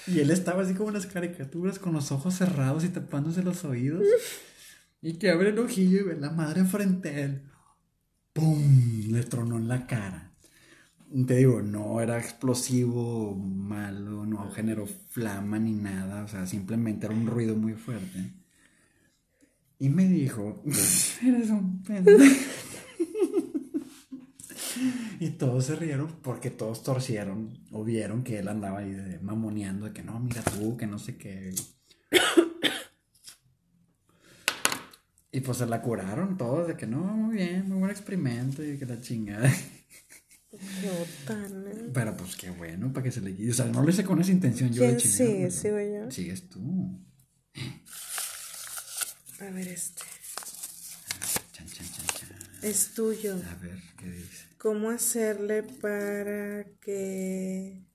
Y 0.07 0.19
él 0.19 0.31
estaba 0.31 0.63
así 0.63 0.73
como 0.73 0.89
en 0.89 0.95
las 0.95 1.05
caricaturas 1.05 1.79
con 1.79 1.93
los 1.93 2.11
ojos 2.11 2.35
cerrados 2.35 2.83
y 2.83 2.89
tapándose 2.89 3.43
los 3.43 3.63
oídos. 3.63 4.03
Y 5.01 5.13
que 5.13 5.29
abre 5.29 5.49
el 5.49 5.59
ojillo 5.59 5.99
y 5.99 6.03
ve 6.03 6.15
la 6.15 6.31
madre 6.31 6.63
frente 6.65 7.09
a 7.09 7.19
él. 7.19 7.43
¡Pum! 8.33 9.11
Le 9.11 9.23
tronó 9.23 9.57
en 9.57 9.67
la 9.67 9.85
cara. 9.85 10.31
Te 11.27 11.35
digo, 11.35 11.61
no 11.61 12.01
era 12.01 12.17
explosivo, 12.17 13.35
malo, 13.35 14.25
no 14.25 14.49
generó 14.51 14.87
flama 14.87 15.59
ni 15.59 15.73
nada. 15.73 16.23
O 16.23 16.27
sea, 16.27 16.47
simplemente 16.47 17.05
era 17.05 17.15
un 17.15 17.27
ruido 17.27 17.55
muy 17.55 17.73
fuerte. 17.73 18.33
Y 19.77 19.89
me 19.89 20.07
dijo, 20.07 20.63
eres 21.23 21.49
un 21.49 21.83
pendejo. 21.83 22.23
Y 25.23 25.29
todos 25.37 25.65
se 25.67 25.75
rieron 25.77 26.17
porque 26.21 26.49
todos 26.49 26.83
torcieron 26.83 27.57
o 27.71 27.83
vieron 27.85 28.23
que 28.25 28.39
él 28.39 28.49
andaba 28.49 28.79
ahí 28.79 28.91
de- 28.91 29.19
mamoneando 29.19 29.85
de 29.85 29.93
que 29.93 30.03
no, 30.03 30.19
mira 30.19 30.41
tú, 30.41 30.75
que 30.75 30.85
no 30.85 30.99
sé 30.99 31.15
qué. 31.15 31.53
Y 35.31 35.39
pues 35.39 35.57
se 35.59 35.65
la 35.65 35.81
curaron 35.81 36.37
todos 36.37 36.67
de 36.67 36.75
que 36.75 36.85
no, 36.85 36.99
muy 36.99 37.37
bien, 37.37 37.69
muy 37.69 37.79
buen 37.79 37.89
experimento 37.91 38.63
y 38.63 38.77
que 38.77 38.85
la 38.85 38.99
chingada. 38.99 39.49
Qué. 40.51 41.89
Pero 41.93 42.15
pues 42.17 42.35
qué 42.35 42.49
bueno, 42.51 42.91
para 42.93 43.03
que 43.05 43.11
se 43.11 43.21
le 43.21 43.33
quite. 43.33 43.51
O 43.51 43.53
sea, 43.53 43.65
no 43.65 43.81
lo 43.81 43.89
hice 43.89 44.03
con 44.03 44.19
esa 44.21 44.31
intención 44.31 44.71
yo 44.73 44.83
de 44.83 44.97
¿Quién 44.97 44.99
chingar. 44.99 45.27
pero 45.37 45.51
¿Sigo 45.51 45.79
yo? 45.79 46.11
Sigues 46.11 46.49
tú. 46.49 46.99
A 49.39 49.45
ver, 49.51 49.67
este. 49.69 50.03
Chan, 51.53 51.65
chan, 51.67 51.87
chan, 51.91 52.05
chan. 52.07 52.29
Es 52.61 52.93
tuyo. 52.93 53.35
A 53.35 53.55
ver, 53.55 53.79
¿qué 53.97 54.11
dice? 54.11 54.45
¿Cómo 54.63 54.91
hacerle 54.91 55.61
para 55.61 56.63
que 56.79 57.85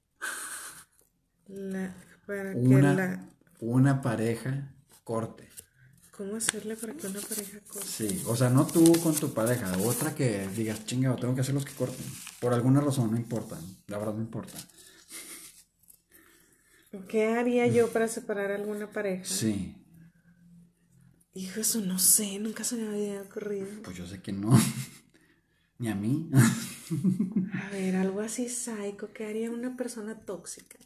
la 1.46 1.94
para 2.26 2.52
que 2.52 2.82
la 2.82 3.26
una 3.58 4.02
pareja 4.02 4.74
corte. 5.02 5.48
¿Cómo 6.14 6.36
hacerle 6.36 6.76
para 6.76 6.92
que 6.92 7.06
una 7.06 7.20
pareja 7.20 7.60
corte? 7.66 7.88
Sí, 7.88 8.22
o 8.26 8.36
sea, 8.36 8.50
no 8.50 8.66
tú 8.66 8.92
con 9.02 9.14
tu 9.14 9.32
pareja, 9.32 9.78
otra 9.78 10.14
que 10.14 10.46
digas, 10.48 10.84
chingado, 10.84 11.16
tengo 11.16 11.34
que 11.34 11.40
hacer 11.40 11.54
los 11.54 11.64
que 11.64 11.72
corten. 11.72 12.04
Por 12.38 12.52
alguna 12.52 12.82
razón, 12.82 13.12
no 13.12 13.16
importa, 13.16 13.58
la 13.86 13.96
verdad 13.96 14.12
no 14.12 14.20
importa. 14.20 14.58
¿Qué 17.08 17.28
haría 17.28 17.66
yo 17.66 17.90
para 17.90 18.08
separar 18.08 18.50
a 18.50 18.56
alguna 18.56 18.92
pareja? 18.92 19.24
Sí, 19.24 19.74
Hijo, 21.32 21.60
eso 21.60 21.80
no 21.80 21.98
sé, 21.98 22.38
nunca 22.40 22.64
se 22.64 22.76
me 22.76 22.88
había 22.88 23.22
ocurrido. 23.22 23.68
Pues 23.84 23.96
yo 23.96 24.06
sé 24.06 24.20
que 24.20 24.32
no. 24.32 24.50
Ni 25.78 25.88
a 25.88 25.94
mí. 25.94 26.28
A 26.32 27.70
ver, 27.70 27.96
algo 27.96 28.20
así 28.20 28.48
psycho 28.48 29.12
que 29.12 29.26
haría 29.26 29.50
una 29.50 29.76
persona 29.76 30.18
tóxica. 30.18 30.78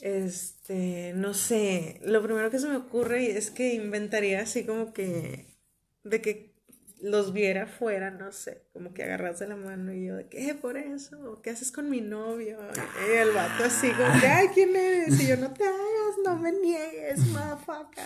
Este, 0.00 1.12
no 1.14 1.34
sé, 1.34 2.00
lo 2.04 2.22
primero 2.22 2.50
que 2.50 2.58
se 2.58 2.68
me 2.68 2.76
ocurre 2.76 3.36
es 3.36 3.50
que 3.50 3.74
inventaría 3.74 4.40
así 4.40 4.64
como 4.64 4.94
que, 4.94 5.58
de 6.04 6.22
que 6.22 6.54
los 7.02 7.32
viera 7.32 7.64
afuera, 7.64 8.10
no 8.10 8.32
sé, 8.32 8.62
como 8.72 8.94
que 8.94 9.04
agarrarse 9.04 9.46
la 9.46 9.56
mano 9.56 9.92
y 9.92 10.06
yo, 10.06 10.16
de 10.16 10.28
¿qué 10.28 10.54
por 10.54 10.78
eso? 10.78 11.40
¿Qué 11.42 11.50
haces 11.50 11.70
con 11.70 11.90
mi 11.90 12.00
novio? 12.00 12.58
Y 13.08 13.16
el 13.16 13.30
vato 13.32 13.64
así 13.64 13.90
como 13.90 14.20
que, 14.20 14.26
ay, 14.26 14.48
¿quién 14.54 14.74
eres? 14.74 15.20
Y 15.20 15.28
yo, 15.28 15.36
no 15.36 15.52
te 15.52 15.64
hagas, 15.64 16.16
no 16.24 16.36
me 16.36 16.52
niegues, 16.52 17.20
motherfucker. 17.26 18.04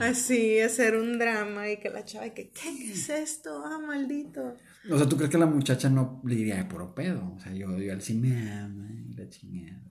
Así, 0.00 0.60
hacer 0.60 0.96
un 0.96 1.18
drama 1.18 1.70
y 1.70 1.76
que 1.76 1.90
la 1.90 2.04
chava, 2.04 2.30
que, 2.30 2.50
¿qué, 2.50 2.90
es 2.92 3.10
esto? 3.10 3.62
Ah, 3.64 3.78
maldito. 3.78 4.56
O 4.90 4.96
sea, 4.96 5.08
¿tú 5.08 5.16
crees 5.16 5.30
que 5.30 5.38
la 5.38 5.46
muchacha 5.46 5.90
no 5.90 6.22
le 6.24 6.34
diría 6.34 6.56
de 6.56 6.64
puro 6.64 6.94
pedo? 6.94 7.34
O 7.36 7.40
sea, 7.40 7.52
yo, 7.52 7.78
yo 7.78 7.92
él 7.92 8.00
sí 8.00 8.14
me 8.14 8.50
ama 8.50 8.88
y 8.90 9.14
la 9.14 9.28
chingada. 9.28 9.82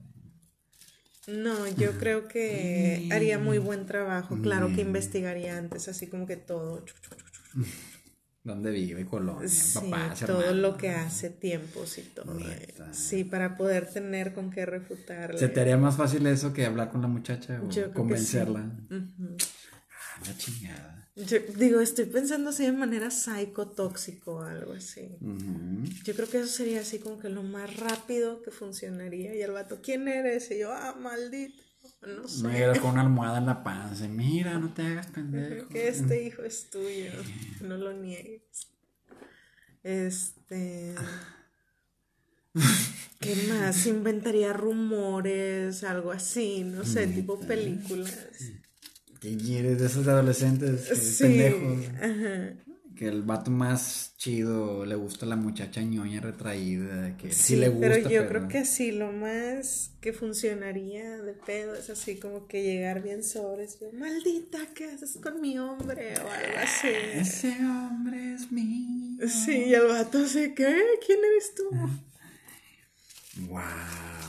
No, 1.28 1.68
yo 1.68 1.92
creo 1.98 2.26
que 2.26 3.08
haría 3.12 3.38
muy 3.38 3.58
buen 3.58 3.86
trabajo. 3.86 4.36
Claro 4.42 4.72
que 4.74 4.80
investigaría 4.80 5.56
antes, 5.56 5.88
así 5.88 6.08
como 6.08 6.26
que 6.26 6.36
todo. 6.36 6.84
¿Dónde 8.42 8.70
vive 8.70 9.04
Colonia? 9.04 9.46
Sí, 9.48 9.92
todo 10.26 10.54
lo 10.54 10.78
que 10.78 10.90
hace, 10.90 11.28
tiempos 11.28 11.98
y 11.98 12.02
todo. 12.02 12.38
Sí, 12.90 13.22
para 13.22 13.54
poder 13.54 13.86
tener 13.86 14.32
con 14.32 14.50
qué 14.50 14.64
refutarle. 14.64 15.38
¿Se 15.38 15.48
te 15.48 15.60
haría 15.60 15.76
más 15.76 15.96
fácil 15.96 16.26
eso 16.26 16.52
que 16.54 16.64
hablar 16.64 16.90
con 16.90 17.02
la 17.02 17.08
muchacha 17.08 17.60
o 17.62 17.92
convencerla? 17.92 18.72
Ah, 18.90 19.06
la 20.26 20.36
chingada. 20.36 21.00
Yo 21.16 21.38
digo, 21.56 21.80
estoy 21.80 22.06
pensando 22.06 22.50
así 22.50 22.64
de 22.64 22.72
manera 22.72 23.10
psicotóxico 23.10 24.36
o 24.36 24.42
algo 24.42 24.72
así. 24.72 25.18
Yo 26.04 26.14
creo 26.14 26.28
que 26.28 26.38
eso 26.38 26.48
sería 26.48 26.80
así 26.80 26.98
como 26.98 27.18
que 27.18 27.28
lo 27.28 27.42
más 27.42 27.76
rápido 27.76 28.42
que 28.42 28.50
funcionaría. 28.50 29.34
Y 29.34 29.42
el 29.42 29.52
vato, 29.52 29.80
¿quién 29.82 30.08
eres? 30.08 30.50
Y 30.50 30.60
yo, 30.60 30.72
ah, 30.72 30.94
maldito. 30.98 31.62
No 32.02 32.26
sé. 32.26 32.46
Me 32.46 32.80
con 32.80 32.92
una 32.92 33.02
almohada 33.02 33.38
en 33.38 33.46
la 33.46 33.62
panza. 33.62 34.08
Mira, 34.08 34.58
no 34.58 34.72
te 34.72 34.82
hagas 34.82 35.08
pendejo. 35.08 35.68
que 35.68 35.88
este 35.88 36.22
hijo 36.26 36.42
es 36.42 36.70
tuyo. 36.70 37.10
No 37.60 37.76
lo 37.76 37.92
niegues. 37.92 38.42
Este. 39.82 40.94
¿Qué 43.18 43.36
más? 43.48 43.86
Inventaría 43.86 44.52
rumores, 44.52 45.84
algo 45.84 46.12
así, 46.12 46.64
no 46.64 46.84
sé, 46.84 47.06
tipo 47.06 47.38
películas. 47.40 48.28
¿Qué 49.20 49.36
quieres 49.36 49.78
de 49.78 49.86
esos 49.86 50.08
adolescentes 50.08 51.18
pendejos? 51.20 51.84
Que 52.96 53.08
el 53.08 53.22
vato 53.22 53.50
más 53.50 54.14
chido 54.16 54.84
le 54.84 54.94
gusta 54.94 55.24
la 55.24 55.36
muchacha 55.36 55.82
ñoña 55.82 56.20
retraída, 56.20 57.16
que 57.16 57.32
sí, 57.32 57.56
le 57.56 57.68
gusta. 57.68 57.88
Pero 57.88 58.08
yo 58.08 58.28
creo 58.28 58.48
que 58.48 58.64
sí, 58.64 58.92
lo 58.92 59.12
más 59.12 59.92
que 60.00 60.12
funcionaría 60.12 61.18
de 61.18 61.32
pedo 61.32 61.74
es 61.74 61.88
así 61.88 62.16
como 62.16 62.46
que 62.46 62.62
llegar 62.62 63.02
bien 63.02 63.24
sobres. 63.24 63.78
Maldita, 63.94 64.58
¿qué 64.74 64.86
haces 64.86 65.18
con 65.22 65.40
mi 65.40 65.58
hombre? 65.58 66.14
O 66.18 66.30
algo 66.30 66.58
así. 66.62 66.88
Ese 67.14 67.56
hombre 67.64 68.34
es 68.34 68.52
mío. 68.52 69.26
Sí, 69.28 69.64
y 69.66 69.74
el 69.74 69.86
vato 69.86 70.18
así, 70.18 70.54
¿qué? 70.54 70.76
¿Quién 71.06 71.18
eres 71.24 71.54
tú? 71.54 71.70
wow. 73.48 74.19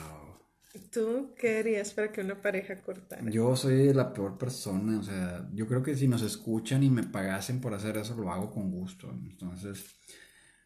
¿Tú 0.90 1.34
qué 1.38 1.60
harías 1.60 1.94
para 1.94 2.12
que 2.12 2.22
una 2.22 2.42
pareja 2.42 2.82
cortara? 2.82 3.30
Yo 3.30 3.56
soy 3.58 3.94
la 3.94 4.14
peor 4.14 4.38
persona, 4.38 5.00
o 5.00 5.04
sea, 5.04 5.50
yo 5.54 5.68
creo 5.68 5.84
que 5.84 5.96
si 5.96 6.08
nos 6.08 6.22
escuchan 6.22 6.82
y 6.84 6.90
me 6.90 7.04
pagasen 7.04 7.60
por 7.60 7.74
hacer 7.74 7.98
eso, 7.98 8.16
lo 8.16 8.32
hago 8.32 8.52
con 8.52 8.72
gusto. 8.72 9.10
Entonces, 9.12 9.86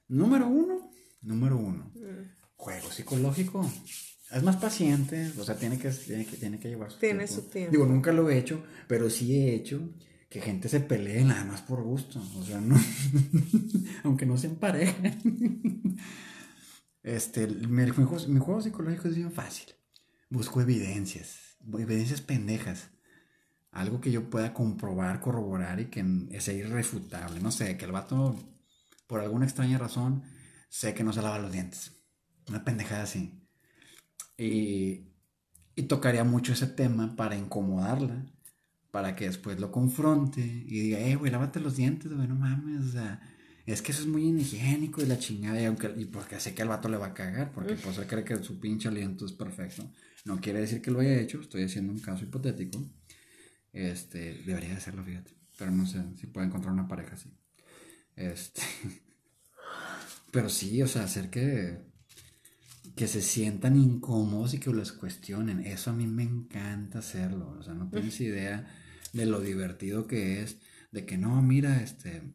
número 0.08 0.48
uno, 0.48 0.92
número 1.22 1.58
uno, 1.58 1.92
mm. 1.96 2.56
juego 2.56 2.92
psicológico. 2.92 3.68
Es 4.32 4.44
más 4.44 4.58
paciente, 4.58 5.32
o 5.40 5.44
sea, 5.44 5.56
tiene 5.56 5.80
que, 5.80 5.90
tiene 5.90 6.26
que, 6.26 6.38
tiene 6.38 6.60
que 6.60 6.70
llevar 6.70 6.92
su 6.92 7.00
tiene 7.00 7.28
su 7.28 7.44
tiempo. 7.44 7.72
Digo, 7.72 7.86
nunca 7.86 8.12
lo 8.12 8.30
he 8.30 8.38
hecho, 8.38 8.64
pero 8.88 9.10
sí 9.10 9.36
he 9.36 9.56
hecho 9.56 9.90
que 10.30 10.42
gente 10.42 10.70
se 10.70 10.82
pelee 10.82 11.24
nada 11.24 11.46
más 11.46 11.62
por 11.62 11.82
gusto, 11.82 12.22
o 12.38 12.44
sea, 12.44 12.60
no, 12.62 12.76
aunque 14.04 14.26
no 14.26 14.38
sean 14.38 14.56
pareja. 14.56 14.96
Este, 17.04 17.46
mi, 17.46 17.88
juego, 17.92 18.18
mi 18.30 18.40
juego 18.40 18.62
psicológico 18.64 19.08
es 19.08 19.16
bien 19.16 19.32
fácil 19.32 19.75
busco 20.30 20.62
evidencias, 20.62 21.58
evidencias 21.62 22.22
pendejas. 22.22 22.90
Algo 23.72 24.00
que 24.00 24.12
yo 24.12 24.30
pueda 24.30 24.54
comprobar, 24.54 25.20
corroborar 25.20 25.80
y 25.82 25.86
que 25.88 26.04
sea 26.40 26.54
irrefutable. 26.54 27.42
No 27.42 27.52
sé, 27.52 27.78
que 27.78 27.86
el 27.86 27.92
vato, 27.92 28.36
por 29.06 29.20
alguna 29.20 29.46
extraña 29.46 29.78
razón, 29.78 30.24
sé 30.70 30.94
que 30.94 31.04
no 31.04 31.12
se 31.12 31.22
lava 31.22 31.40
los 31.40 31.52
dientes. 31.52 31.92
Una 32.48 32.64
pendejada 32.64 33.04
así. 33.04 33.42
Y, 34.38 35.10
y 35.76 35.84
tocaría 35.84 36.24
mucho 36.24 36.54
ese 36.54 36.68
tema 36.68 37.16
para 37.16 37.36
incomodarla, 37.36 38.26
para 38.92 39.16
que 39.16 39.26
después 39.26 39.60
lo 39.60 39.72
confronte 39.72 40.42
y 40.42 40.80
diga, 40.80 41.00
eh, 41.00 41.16
güey, 41.16 41.32
lávate 41.32 41.60
los 41.60 41.76
dientes, 41.76 42.14
güey, 42.14 42.28
no 42.28 42.36
mames, 42.36 42.86
o 42.86 42.92
sea, 42.94 43.22
es 43.66 43.82
que 43.82 43.92
eso 43.92 44.02
es 44.02 44.08
muy 44.08 44.24
inhigiénico 44.24 45.02
y 45.02 45.06
la 45.06 45.20
chingada, 45.20 45.60
y, 45.62 45.66
aunque, 45.66 45.94
y 45.98 46.06
porque 46.06 46.40
sé 46.40 46.54
que 46.54 46.62
al 46.62 46.70
vato 46.70 46.88
le 46.88 46.98
va 46.98 47.08
a 47.08 47.14
cagar, 47.14 47.52
porque 47.52 47.74
pues 47.74 47.98
él 47.98 48.08
cree 48.08 48.24
que 48.24 48.42
su 48.44 48.60
pinche 48.60 48.88
aliento 48.88 49.26
es 49.26 49.34
perfecto. 49.34 49.84
No 50.26 50.42
quiere 50.42 50.60
decir 50.60 50.82
que 50.82 50.92
lo 50.92 51.00
haya 51.00 51.20
hecho, 51.20 51.40
estoy 51.40 51.64
haciendo 51.64 51.94
un 51.94 52.00
caso 52.00 52.26
hipotético. 52.26 52.84
Este, 53.72 54.42
debería 54.46 54.76
hacerlo, 54.76 55.04
fíjate. 55.04 55.32
Pero 55.58 55.72
no 55.72 55.86
sé 55.86 56.04
si 56.18 56.28
puedo 56.28 56.46
encontrar 56.46 56.74
una 56.74 56.88
pareja 56.88 57.14
así. 57.14 57.32
Este. 58.16 58.62
Pero 60.32 60.50
sí, 60.50 60.82
o 60.82 60.88
sea, 60.88 61.04
hacer 61.04 61.30
que, 61.30 61.86
que 62.96 63.08
se 63.08 63.22
sientan 63.22 63.76
incómodos 63.78 64.54
y 64.56 64.60
que 64.60 64.72
los 64.72 64.92
cuestionen. 64.92 65.62
Eso 65.62 65.92
a 65.92 65.94
mí 65.94 66.08
me 66.08 66.24
encanta 66.24 67.00
hacerlo. 67.00 67.56
O 67.60 67.64
sea, 67.64 67.76
no 67.76 67.90
tienes 67.90 68.20
idea 68.20 68.68
de 69.14 69.26
lo 69.28 69.42
divertido 69.42 70.08
que 70.08 70.42
es. 70.42 70.58
De 70.92 71.06
que 71.06 71.18
no, 71.18 71.42
mira, 71.42 71.84
este 71.84 72.34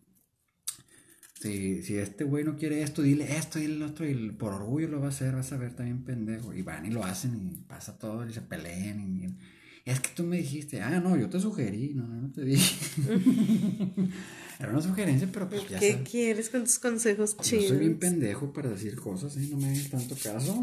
si, 1.40 1.82
si 1.82 1.96
este 1.96 2.24
güey 2.24 2.44
no 2.44 2.56
quiere 2.56 2.82
esto, 2.82 3.00
dile 3.00 3.36
esto 3.36 3.58
y 3.58 3.64
el 3.64 3.82
otro, 3.82 4.06
y 4.06 4.30
por 4.32 4.52
orgullo 4.52 4.88
lo 4.88 5.00
va 5.00 5.06
a 5.06 5.08
hacer, 5.08 5.34
vas 5.34 5.50
a 5.52 5.56
ver 5.56 5.74
también 5.74 6.04
pendejo. 6.04 6.52
Y 6.52 6.60
van 6.60 6.84
y 6.84 6.90
lo 6.90 7.02
hacen 7.02 7.34
y 7.34 7.56
pasa 7.62 7.98
todo 7.98 8.28
y 8.28 8.32
se 8.32 8.42
peleen. 8.42 9.00
Y, 9.00 9.90
es 9.90 10.00
que 10.00 10.10
tú 10.14 10.24
me 10.24 10.36
dijiste, 10.36 10.82
ah, 10.82 11.00
no, 11.00 11.16
yo 11.16 11.30
te 11.30 11.40
sugerí, 11.40 11.94
no, 11.94 12.06
no 12.06 12.30
te 12.30 12.44
dije. 12.44 12.76
Era 14.60 14.70
una 14.70 14.82
sugerencia, 14.82 15.26
pero 15.32 15.48
pues 15.48 15.66
ya 15.66 15.78
¿Qué 15.78 16.02
quieres 16.02 16.50
con 16.50 16.64
tus 16.64 16.78
consejos 16.78 17.34
chidos? 17.38 17.62
Yo 17.64 17.68
soy 17.70 17.78
bien 17.78 17.98
pendejo 17.98 18.52
para 18.52 18.68
decir 18.68 18.96
cosas, 18.96 19.34
¿eh? 19.38 19.48
No 19.50 19.56
me 19.56 19.68
hagas 19.68 19.88
tanto 19.88 20.14
caso. 20.22 20.62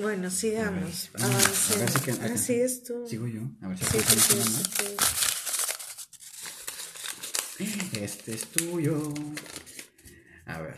Bueno, 0.00 0.30
sigamos. 0.30 1.10
A 1.14 1.26
ver, 1.26 1.90
si 1.90 2.10
Así 2.10 2.52
es 2.54 2.84
tú. 2.84 3.04
Sigo 3.08 3.26
yo. 3.26 3.40
A 3.62 3.68
ver 3.68 3.78
si 3.78 3.84
sí, 3.84 3.98
este 8.00 8.34
es 8.34 8.46
tuyo. 8.48 9.12
A 10.46 10.60
ver. 10.60 10.76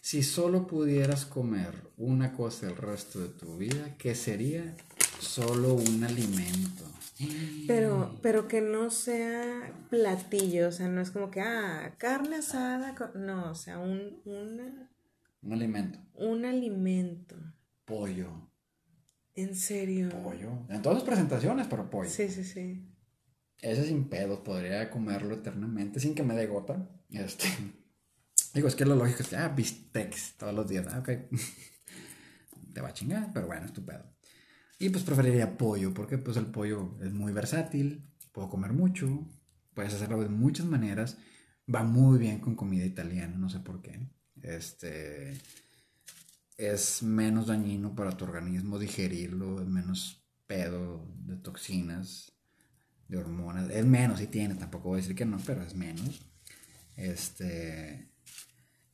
Si 0.00 0.22
solo 0.22 0.66
pudieras 0.66 1.24
comer 1.24 1.74
una 1.96 2.32
cosa 2.32 2.68
el 2.68 2.76
resto 2.76 3.20
de 3.20 3.28
tu 3.28 3.56
vida, 3.56 3.96
¿qué 3.98 4.14
sería? 4.14 4.76
Solo 5.20 5.74
un 5.74 6.04
alimento. 6.04 6.84
Pero, 7.66 8.18
pero 8.20 8.48
que 8.48 8.60
no 8.60 8.90
sea 8.90 9.72
platillo, 9.90 10.68
o 10.68 10.72
sea, 10.72 10.88
no 10.88 11.00
es 11.00 11.10
como 11.10 11.30
que, 11.30 11.40
ah, 11.40 11.94
carne 11.98 12.36
asada, 12.36 12.94
no, 13.14 13.50
o 13.50 13.54
sea, 13.54 13.78
un, 13.78 14.20
un 14.24 15.52
alimento. 15.52 15.98
Un 16.14 16.44
alimento. 16.44 17.36
Pollo. 17.84 18.50
¿En 19.34 19.54
serio? 19.54 20.10
Pollo. 20.10 20.50
En 20.68 20.82
todas 20.82 20.98
las 20.98 21.06
presentaciones, 21.06 21.68
pero 21.68 21.88
pollo. 21.88 22.10
Sí, 22.10 22.28
sí, 22.28 22.44
sí. 22.44 22.91
Ese 23.62 23.86
sin 23.86 24.08
pedos, 24.08 24.40
podría 24.40 24.90
comerlo 24.90 25.36
eternamente 25.36 26.00
sin 26.00 26.16
que 26.16 26.24
me 26.24 26.34
dé 26.34 26.46
gota. 26.46 26.90
Este. 27.10 27.46
Digo, 28.54 28.66
es 28.66 28.74
que 28.74 28.84
lo 28.84 28.96
lógico 28.96 29.22
es 29.22 29.28
que, 29.28 29.36
ah, 29.36 29.48
bistecs 29.48 30.34
todos 30.36 30.52
los 30.52 30.68
días. 30.68 30.86
Ah, 30.90 30.98
ok. 30.98 31.08
Te 32.74 32.80
va 32.80 32.88
a 32.88 32.92
chingar, 32.92 33.30
pero 33.32 33.46
bueno, 33.46 33.64
es 33.66 33.72
tu 33.72 33.84
pedo. 33.84 34.04
Y 34.80 34.88
pues 34.88 35.04
preferiría 35.04 35.56
pollo, 35.56 35.94
porque 35.94 36.18
pues 36.18 36.36
el 36.36 36.46
pollo 36.46 36.98
es 37.00 37.12
muy 37.12 37.32
versátil, 37.32 38.04
puedo 38.32 38.48
comer 38.48 38.72
mucho, 38.72 39.28
puedes 39.74 39.94
hacerlo 39.94 40.20
de 40.20 40.28
muchas 40.28 40.66
maneras, 40.66 41.18
va 41.72 41.84
muy 41.84 42.18
bien 42.18 42.40
con 42.40 42.56
comida 42.56 42.84
italiana, 42.84 43.36
no 43.38 43.48
sé 43.48 43.60
por 43.60 43.80
qué. 43.80 44.08
Este 44.42 45.40
es 46.56 47.02
menos 47.04 47.46
dañino 47.46 47.94
para 47.94 48.16
tu 48.16 48.24
organismo 48.24 48.80
digerirlo, 48.80 49.60
es 49.60 49.68
menos 49.68 50.26
pedo 50.48 51.06
de 51.26 51.36
toxinas 51.36 52.31
de 53.12 53.18
hormonas. 53.18 53.70
Es 53.70 53.84
menos, 53.84 54.18
si 54.18 54.26
tiene, 54.26 54.54
tampoco 54.54 54.88
voy 54.88 54.98
a 54.98 55.02
decir 55.02 55.14
que 55.14 55.26
no, 55.26 55.38
pero 55.46 55.62
es 55.62 55.74
menos. 55.74 56.22
Este. 56.96 58.08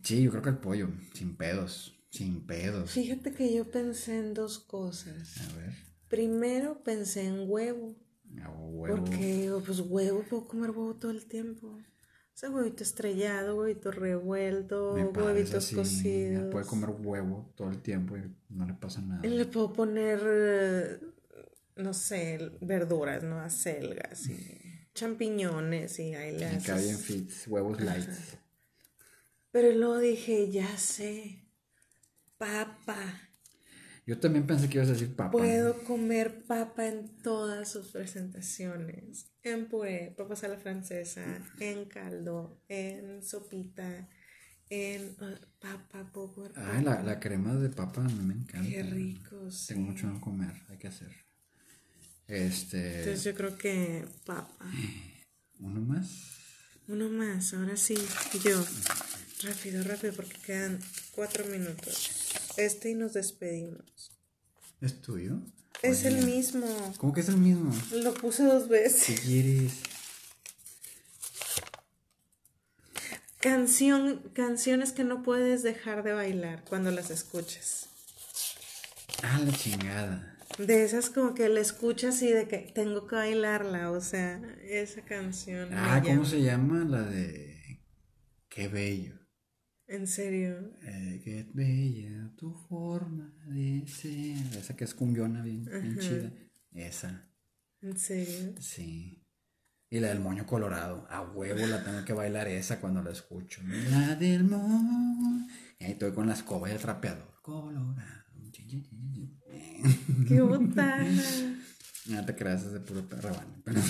Sí, 0.03 0.23
yo 0.23 0.31
creo 0.31 0.43
que 0.43 0.51
el 0.51 0.59
pollo, 0.59 0.89
sin 1.14 1.37
pedos, 1.37 2.05
sin 2.11 2.47
pedos. 2.47 2.91
Fíjate 2.91 3.33
que 3.33 3.55
yo 3.55 3.71
pensé 3.71 4.19
en 4.19 4.35
dos 4.35 4.59
cosas. 4.59 5.37
A 5.39 5.57
ver. 5.57 5.73
Primero 6.09 6.83
pensé 6.83 7.27
en 7.27 7.45
huevo. 7.49 7.95
A 8.43 8.51
huevo. 8.51 8.97
Porque, 8.97 9.53
pues 9.64 9.81
huevo, 9.81 10.25
puedo 10.29 10.49
comer 10.49 10.71
huevo 10.71 10.95
todo 10.97 11.12
el 11.12 11.27
tiempo. 11.27 11.69
O 11.69 12.41
sea, 12.41 12.51
huevito 12.51 12.85
estrellado, 12.85 13.57
huevito 13.57 13.91
revuelto, 13.91 14.95
huevitos 14.95 15.55
así, 15.55 15.75
cocidos. 15.75 16.53
Puede 16.53 16.66
comer 16.66 16.91
huevo 16.91 17.53
todo 17.57 17.69
el 17.71 17.83
tiempo 17.83 18.16
y 18.16 18.23
no 18.49 18.64
le 18.64 18.75
pasa 18.75 19.01
nada. 19.01 19.23
Le 19.23 19.45
puedo 19.45 19.73
poner, 19.73 20.21
eh, 20.25 21.01
no 21.79 21.95
sé, 21.95 22.53
verduras, 22.61 23.22
¿no? 23.22 23.41
Acelgas 23.41 24.29
y 24.29 24.89
champiñones 24.95 25.99
y 26.01 26.14
ahí 26.14 26.37
le 26.37 26.47
haces. 26.47 27.01
fit, 27.01 27.31
huevos 27.47 27.81
light. 27.81 28.09
Pero 29.51 29.72
luego 29.72 29.99
dije, 29.99 30.51
ya 30.51 30.76
sé, 30.76 31.49
papa. 32.37 32.97
Yo 34.07 34.18
también 34.18 34.47
pensé 34.47 34.68
que 34.68 34.79
ibas 34.79 34.89
a 34.89 34.93
decir 34.93 35.14
papa. 35.14 35.31
Puedo 35.31 35.85
comer 35.85 36.45
papa 36.47 36.87
en 36.87 37.16
todas 37.22 37.70
sus 37.70 37.89
presentaciones. 37.89 39.31
En 39.43 39.68
puré, 39.68 40.14
papas 40.16 40.45
a 40.45 40.49
la 40.49 40.57
francesa, 40.57 41.24
en 41.61 41.85
caldo, 41.85 42.62
en 42.68 43.22
sopita, 43.22 44.09
en 44.70 45.14
ah, 45.20 45.39
papa, 45.61 46.11
comer 46.12 46.53
Ay, 46.57 46.83
la, 46.83 47.03
la 47.03 47.20
crema 47.20 47.55
de 47.55 47.68
papa 47.68 48.03
a 48.03 48.09
mí 48.09 48.22
me 48.22 48.35
encanta. 48.35 48.68
Qué 48.68 48.83
rico, 48.83 49.51
sí. 49.51 49.74
Tengo 49.74 49.91
mucho 49.91 50.07
no 50.07 50.20
comer, 50.20 50.55
hay 50.68 50.79
que 50.79 50.89
hacer. 50.89 51.28
Este. 52.29 53.01
Entonces 53.01 53.24
yo 53.24 53.35
creo 53.35 53.57
que 53.57 54.05
papa. 54.24 54.66
Uno 55.61 55.81
más. 55.81 56.09
Uno 56.87 57.09
más, 57.09 57.53
ahora 57.55 57.76
sí, 57.76 57.97
yo. 58.45 58.64
Rápido, 59.43 59.83
rápido, 59.85 60.14
porque 60.14 60.39
quedan 60.39 60.81
cuatro 61.12 61.45
minutos. 61.47 62.11
Este 62.57 62.91
y 62.91 62.95
nos 62.95 63.12
despedimos. 63.12 64.12
¿Es 64.81 65.01
tuyo? 65.01 65.41
Es 65.83 66.01
Oye, 66.01 66.09
el 66.09 66.26
mismo. 66.26 66.95
¿Cómo 66.99 67.12
que 67.12 67.20
es 67.20 67.29
el 67.29 67.37
mismo? 67.37 67.72
Lo 67.93 68.14
puse 68.14 68.45
dos 68.45 68.64
¿Qué 68.64 68.70
veces. 68.70 69.20
quieres? 69.20 69.72
Canción, 73.41 74.31
canciones 74.35 74.93
que 74.93 75.05
no 75.05 75.22
puedes 75.22 75.62
dejar 75.62 76.03
de 76.03 76.12
bailar 76.12 76.64
cuando 76.64 76.91
las 76.91 77.11
escuches. 77.11 77.87
Ah, 79.22 79.41
la 79.45 79.53
chingada. 79.53 80.38
De 80.59 80.83
esas 80.85 81.11
como 81.11 81.35
que 81.35 81.49
la 81.49 81.61
escuchas 81.61 82.21
y 82.23 82.33
de 82.33 82.49
que 82.49 82.59
tengo 82.75 83.07
que 83.07 83.15
bailarla, 83.17 83.91
o 83.93 84.01
sea, 84.01 84.41
esa 84.63 85.03
canción. 85.03 85.69
Ah, 85.73 86.01
¿cómo 86.03 86.15
llama. 86.17 86.29
se 86.29 86.43
llama? 86.43 86.85
La 86.85 87.03
de. 87.03 87.85
Qué 88.49 88.69
bello. 88.69 89.15
En 89.87 90.07
serio. 90.07 90.73
Eh, 90.83 91.21
qué 91.25 91.47
bella 91.55 92.31
tu 92.37 92.53
forma 92.53 93.33
de 93.47 93.87
ser. 93.87 94.59
Esa 94.59 94.77
que 94.77 94.85
es 94.85 94.95
cumbiona 94.95 95.43
bien, 95.43 95.65
bien 95.65 95.99
chida. 95.99 96.31
Esa, 96.73 97.31
En 97.81 97.97
serio. 97.97 98.55
sí. 98.61 99.25
Y 99.91 100.01
la 100.01 100.09
del 100.09 100.21
moño 100.21 100.45
colorado. 100.45 101.07
A 101.09 101.23
huevo 101.23 101.65
la 101.67 101.83
tengo 101.83 102.05
que 102.05 102.13
bailar 102.13 102.47
esa 102.49 102.79
cuando 102.79 103.03
la 103.03 103.11
escucho. 103.13 103.63
La 103.91 104.15
del 104.17 104.45
moño. 104.45 105.47
Y 105.79 105.85
ahí 105.85 105.93
estoy 105.93 106.13
con 106.13 106.27
la 106.27 106.35
escoba 106.35 106.69
y 106.69 106.73
el 106.73 106.79
trapeador. 106.79 107.41
Colorado. 107.41 108.28
¡Qué 110.27 110.41
botana! 110.41 111.23
No 112.07 112.25
te 112.25 112.35
creas, 112.35 112.65
es 112.65 112.73
de 112.73 112.81
puro 112.81 113.07
rebane. 113.11 113.63
Pero, 113.65 113.81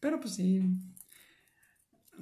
pero 0.00 0.20
pues 0.20 0.34
sí. 0.34 0.62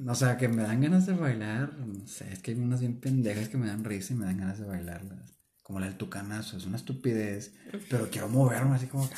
O 0.06 0.14
sea, 0.14 0.36
que 0.36 0.48
me 0.48 0.62
dan 0.62 0.80
ganas 0.80 1.06
de 1.06 1.14
bailar. 1.14 1.78
No 1.78 2.06
sé, 2.06 2.30
es 2.32 2.40
que 2.40 2.50
hay 2.50 2.58
unas 2.58 2.80
bien 2.80 3.00
pendejas 3.00 3.48
que 3.48 3.56
me 3.56 3.66
dan 3.66 3.84
risa 3.84 4.12
y 4.12 4.16
me 4.16 4.26
dan 4.26 4.38
ganas 4.38 4.58
de 4.58 4.66
bailarlas. 4.66 5.34
Como 5.62 5.80
la 5.80 5.86
del 5.86 5.96
tucanazo, 5.96 6.58
es 6.58 6.66
una 6.66 6.76
estupidez. 6.76 7.54
Pero 7.90 8.08
quiero 8.10 8.28
moverme 8.28 8.76
así 8.76 8.86
como. 8.86 9.08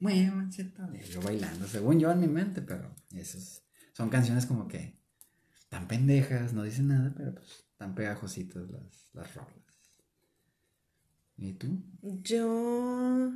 Muévanse 0.00 0.72
Yo 1.10 1.20
bailando, 1.22 1.66
según 1.66 1.98
yo 1.98 2.12
en 2.12 2.20
mi 2.20 2.28
mente, 2.28 2.62
pero 2.62 2.94
esos 3.10 3.62
son 3.94 4.10
canciones 4.10 4.46
como 4.46 4.68
que 4.68 5.00
tan 5.70 5.88
pendejas, 5.88 6.52
no 6.52 6.62
dicen 6.62 6.88
nada, 6.88 7.12
pero 7.16 7.34
pues 7.34 7.63
tan 7.76 7.94
pegajositas 7.94 8.68
las, 8.70 9.10
las 9.12 9.34
rolas. 9.34 9.50
¿Y 11.36 11.52
tú? 11.54 11.82
Yo 12.02 13.32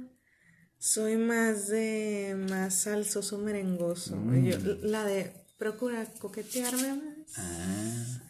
soy 0.78 1.16
más 1.16 1.68
de 1.68 2.36
más 2.49 2.74
salsoso 2.74 3.39
merengoso. 3.39 4.16
Mm. 4.16 4.45
Yo- 4.45 4.59
la 4.82 5.05
de 5.05 5.32
procura 5.57 6.07
coquetearme 6.20 6.95
más. 6.95 7.39
Ah, 7.39 8.22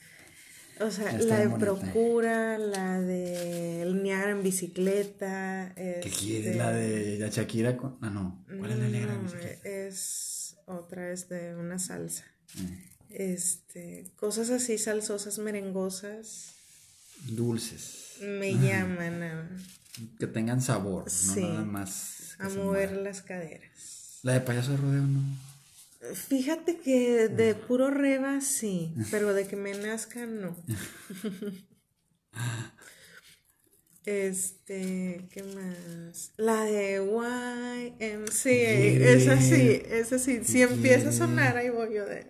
O 0.81 0.91
sea, 0.91 1.11
Está 1.11 1.27
la 1.27 1.39
de 1.41 1.47
bonita. 1.49 1.67
procura, 1.67 2.57
la 2.59 3.01
de 3.01 3.83
el 3.83 4.07
en 4.07 4.43
bicicleta. 4.43 5.73
¿Qué 5.75 5.99
este, 6.05 6.11
quieres? 6.11 6.57
La 6.57 6.71
de 6.71 7.19
la 7.19 7.29
Shakira 7.29 7.77
con. 7.77 7.99
Ah, 8.01 8.11
no. 8.11 8.45
¿Cuál 8.47 8.71
es 8.71 8.79
la 8.79 8.89
negra? 8.89 9.15
no, 9.15 9.23
bicicleta? 9.23 9.69
es 9.69 10.57
otra, 10.67 11.11
es 11.11 11.29
de 11.29 11.55
una 11.57 11.79
salsa. 11.79 12.25
Mm. 12.55 12.98
Este, 13.11 14.11
cosas 14.17 14.51
así 14.51 14.77
salsosas, 14.79 15.39
merengosas, 15.39 16.55
Dulces. 17.27 18.17
me 18.21 18.53
llaman 18.53 19.23
a, 19.23 19.49
Que 20.19 20.27
tengan 20.27 20.61
sabor, 20.61 21.11
Sí. 21.11 21.41
no 21.41 21.49
nada 21.55 21.65
más. 21.65 22.37
a 22.39 22.49
mover 22.51 22.93
las 22.93 23.23
caderas. 23.23 24.19
La 24.23 24.35
de 24.35 24.41
payaso 24.41 24.73
de 24.73 24.77
rodeo, 24.77 25.03
no. 25.03 25.23
Fíjate 26.15 26.79
que 26.79 27.29
de 27.29 27.55
puro 27.57 27.91
reba 27.91 28.41
sí, 28.41 28.93
pero 29.11 29.33
de 29.35 29.47
que 29.49 29.57
me 29.57 29.75
nazca 29.75 30.27
no. 30.27 30.57
Este, 34.05 35.27
¿qué 35.31 35.43
más? 35.43 36.33
La 36.39 36.63
de 36.65 36.97
YMCA, 36.97 38.51
Yeah. 38.51 39.11
esa 39.13 39.41
sí, 39.41 39.83
esa 39.91 40.19
sí. 40.19 40.41
Si 40.45 40.63
empieza 40.63 41.11
a 41.11 41.13
sonar, 41.13 41.57
ahí 41.59 41.69
voy 41.69 41.95
yo 41.95 42.07
de. 42.07 42.27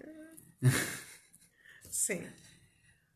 Sí. 1.91 2.21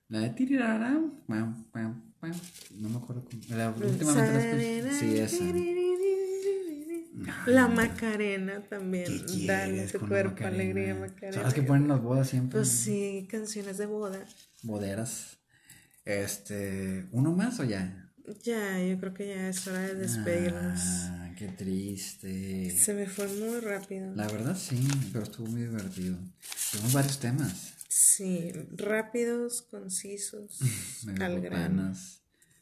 La 0.09 0.20
de 0.20 0.30
tirirarán. 0.30 1.22
pam, 1.26 1.64
pam, 1.70 2.14
pam. 2.20 2.32
No 2.76 2.88
me 2.88 2.97
acuerdo 2.97 3.24
cómo. 3.24 3.43
La, 3.49 3.57
la 3.57 3.70
escuché. 3.70 4.93
Sí, 4.93 5.18
esa. 5.18 5.45
La 7.47 7.68
Macarena 7.68 8.62
también. 8.62 9.24
¿Qué 9.26 9.47
Dale 9.47 9.86
tu 9.86 9.99
con 10.01 10.09
cuerpo, 10.09 10.30
Macarena? 10.30 10.62
alegría, 10.62 10.95
Macarena. 10.95 11.32
Son 11.32 11.43
las 11.45 11.55
que 11.55 11.62
ponen 11.62 11.82
en 11.84 11.88
las 11.88 12.03
bodas 12.03 12.28
siempre. 12.28 12.59
Pues 12.59 12.68
sí, 12.68 13.26
canciones 13.30 13.78
de 13.78 13.86
boda. 13.86 14.24
Boderas. 14.62 15.38
Este. 16.05 17.07
¿Uno 17.12 17.32
más 17.32 17.61
o 17.61 17.64
ya? 17.64 18.11
Ya, 18.45 18.80
yo 18.82 18.99
creo 18.99 19.14
que 19.14 19.28
ya 19.28 19.49
es 19.49 19.66
hora 19.66 19.80
de 19.80 19.95
despedirnos. 19.95 20.80
Ah, 20.84 21.22
qué 21.37 21.49
triste. 21.49 22.70
Se 22.76 22.95
me 22.95 23.07
fue 23.07 23.26
muy 23.28 23.61
rápido. 23.61 24.14
La 24.14 24.26
verdad 24.28 24.57
sí, 24.57 24.87
pero 25.12 25.24
estuvo 25.24 25.47
muy 25.49 25.62
divertido. 25.62 26.18
Tuvimos 26.70 26.93
varios 26.93 27.18
temas. 27.18 27.74
Sí, 27.89 28.53
rápidos, 28.76 29.62
concisos, 29.62 30.59
al 31.20 31.41
grano. 31.41 31.95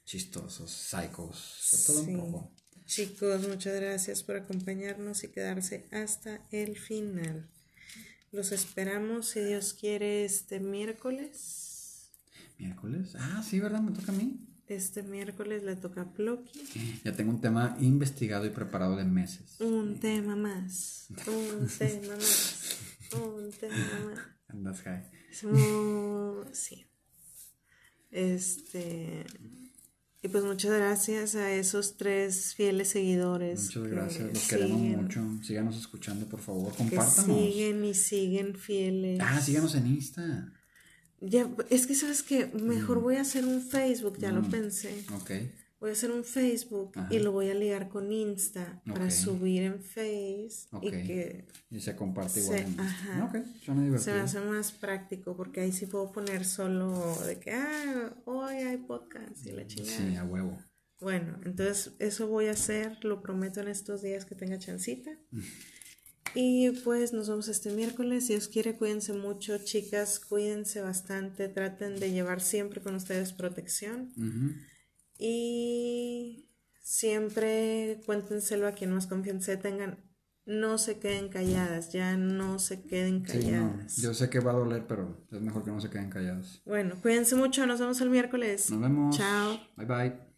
chistosos, 0.04 0.70
psychos, 0.70 1.68
de 1.72 1.78
todo 1.86 2.04
Sí. 2.04 2.10
un 2.14 2.20
poco. 2.20 2.52
Chicos, 2.86 3.46
muchas 3.46 3.76
gracias 3.76 4.24
por 4.24 4.36
acompañarnos 4.36 5.22
y 5.22 5.28
quedarse 5.28 5.86
hasta 5.92 6.40
el 6.50 6.76
final. 6.76 7.48
Los 8.32 8.50
esperamos, 8.50 9.28
si 9.28 9.40
Dios 9.40 9.74
quiere, 9.74 10.24
este 10.24 10.58
miércoles. 10.60 12.10
¿Miércoles? 12.58 13.14
Ah, 13.16 13.44
sí, 13.48 13.60
¿verdad? 13.60 13.80
Me 13.80 13.92
toca 13.92 14.10
a 14.10 14.14
mí. 14.16 14.40
Este 14.70 15.02
miércoles 15.02 15.64
le 15.64 15.74
toca 15.74 16.02
a 16.02 16.12
Ploqui. 16.12 16.60
Ya 17.04 17.12
tengo 17.12 17.30
un 17.32 17.40
tema 17.40 17.76
investigado 17.80 18.46
y 18.46 18.50
preparado 18.50 18.94
de 18.96 19.04
meses. 19.04 19.56
Un 19.60 19.98
tema 19.98 20.36
más. 20.36 21.08
Un 21.26 21.66
tema 21.76 22.14
más. 22.16 22.76
Un 23.12 23.50
tema 23.50 23.74
más. 23.74 24.18
Andas 24.46 24.80
high. 24.82 25.02
Muy- 25.42 26.44
Sí. 26.52 26.86
Este. 28.10 29.24
Y 30.22 30.28
pues 30.28 30.44
muchas 30.44 30.72
gracias 30.72 31.34
a 31.34 31.52
esos 31.52 31.96
tres 31.96 32.54
fieles 32.54 32.88
seguidores. 32.88 33.62
Muchas 33.64 33.82
que 33.82 33.88
gracias, 33.88 34.32
los 34.34 34.48
queremos 34.48 34.80
mucho. 34.80 35.24
Síganos 35.42 35.76
escuchando, 35.78 36.26
por 36.26 36.40
favor, 36.40 36.70
Que 36.72 36.78
compártanos. 36.78 37.24
siguen 37.40 37.84
y 37.84 37.94
siguen 37.94 38.54
fieles. 38.54 39.18
Ah, 39.20 39.40
síganos 39.40 39.74
en 39.74 39.86
Insta. 39.86 40.52
Ya, 41.20 41.48
es 41.68 41.86
que 41.86 41.94
sabes 41.94 42.22
que 42.22 42.46
mejor 42.46 43.00
voy 43.00 43.16
a 43.16 43.20
hacer 43.22 43.44
un 43.44 43.60
Facebook, 43.62 44.16
ya 44.18 44.32
lo 44.32 44.42
Mm. 44.42 44.50
pensé. 44.50 45.04
Ok. 45.14 45.30
Voy 45.80 45.90
a 45.90 45.92
hacer 45.94 46.10
un 46.10 46.24
Facebook 46.24 46.92
Ajá. 46.94 47.08
y 47.14 47.18
lo 47.20 47.32
voy 47.32 47.48
a 47.48 47.54
ligar 47.54 47.88
con 47.88 48.12
Insta 48.12 48.82
para 48.86 49.10
subir 49.10 49.62
en 49.62 49.80
Face 49.82 50.66
y 50.72 50.76
Ok. 50.76 50.90
que 50.90 51.46
Y 51.70 51.80
se 51.80 51.96
comparte 51.96 52.34
Se- 52.34 52.40
igual. 52.40 52.58
en- 52.60 52.80
ajá. 52.80 53.24
Ok, 53.24 53.32
suena 53.64 53.80
se 53.80 53.84
divertido. 53.86 54.14
me 54.16 54.20
hace 54.22 54.40
más 54.40 54.72
práctico 54.72 55.36
porque 55.36 55.60
ahí 55.60 55.72
sí 55.72 55.86
puedo 55.86 56.12
poner 56.12 56.44
solo 56.44 57.16
de 57.26 57.38
que, 57.38 57.52
ah, 57.52 58.14
hoy 58.26 58.56
hay 58.56 58.76
podcast 58.78 59.46
y 59.46 59.52
la 59.52 59.66
chingada. 59.66 59.96
Sí, 60.10 60.16
a 60.16 60.24
huevo. 60.24 60.58
Bueno, 61.00 61.38
entonces 61.46 61.92
eso 61.98 62.26
voy 62.28 62.46
a 62.48 62.52
hacer, 62.52 63.02
lo 63.04 63.22
prometo 63.22 63.60
en 63.60 63.68
estos 63.68 64.02
días 64.02 64.26
que 64.26 64.34
tenga 64.34 64.58
chancita. 64.58 65.10
Y 66.34 66.70
pues 66.84 67.12
nos 67.12 67.28
vemos 67.28 67.48
este 67.48 67.70
miércoles. 67.70 68.26
Si 68.26 68.34
Dios 68.34 68.48
quiere, 68.48 68.76
cuídense 68.76 69.12
mucho, 69.12 69.58
chicas, 69.58 70.20
cuídense 70.20 70.80
bastante, 70.80 71.48
traten 71.48 71.98
de 71.98 72.12
llevar 72.12 72.40
siempre 72.40 72.80
con 72.80 72.94
ustedes 72.94 73.32
protección. 73.32 74.12
Y 75.18 76.48
siempre 76.82 78.00
cuéntenselo 78.06 78.66
a 78.66 78.72
quien 78.72 78.92
más 78.92 79.06
confianza 79.06 79.58
tengan. 79.58 79.98
No 80.46 80.78
se 80.78 80.98
queden 80.98 81.28
calladas, 81.28 81.92
ya 81.92 82.16
no 82.16 82.58
se 82.58 82.82
queden 82.82 83.20
calladas. 83.22 83.96
yo 83.98 84.14
sé 84.14 84.30
que 84.30 84.40
va 84.40 84.52
a 84.52 84.54
doler, 84.54 84.86
pero 84.86 85.26
es 85.30 85.40
mejor 85.40 85.64
que 85.64 85.70
no 85.70 85.80
se 85.80 85.90
queden 85.90 86.10
calladas. 86.10 86.62
Bueno, 86.64 86.96
cuídense 87.00 87.36
mucho, 87.36 87.66
nos 87.66 87.78
vemos 87.78 88.00
el 88.00 88.10
miércoles. 88.10 88.70
Nos 88.70 88.80
vemos. 88.80 89.16
Chao. 89.16 89.60
Bye 89.76 89.86
bye. 89.86 90.29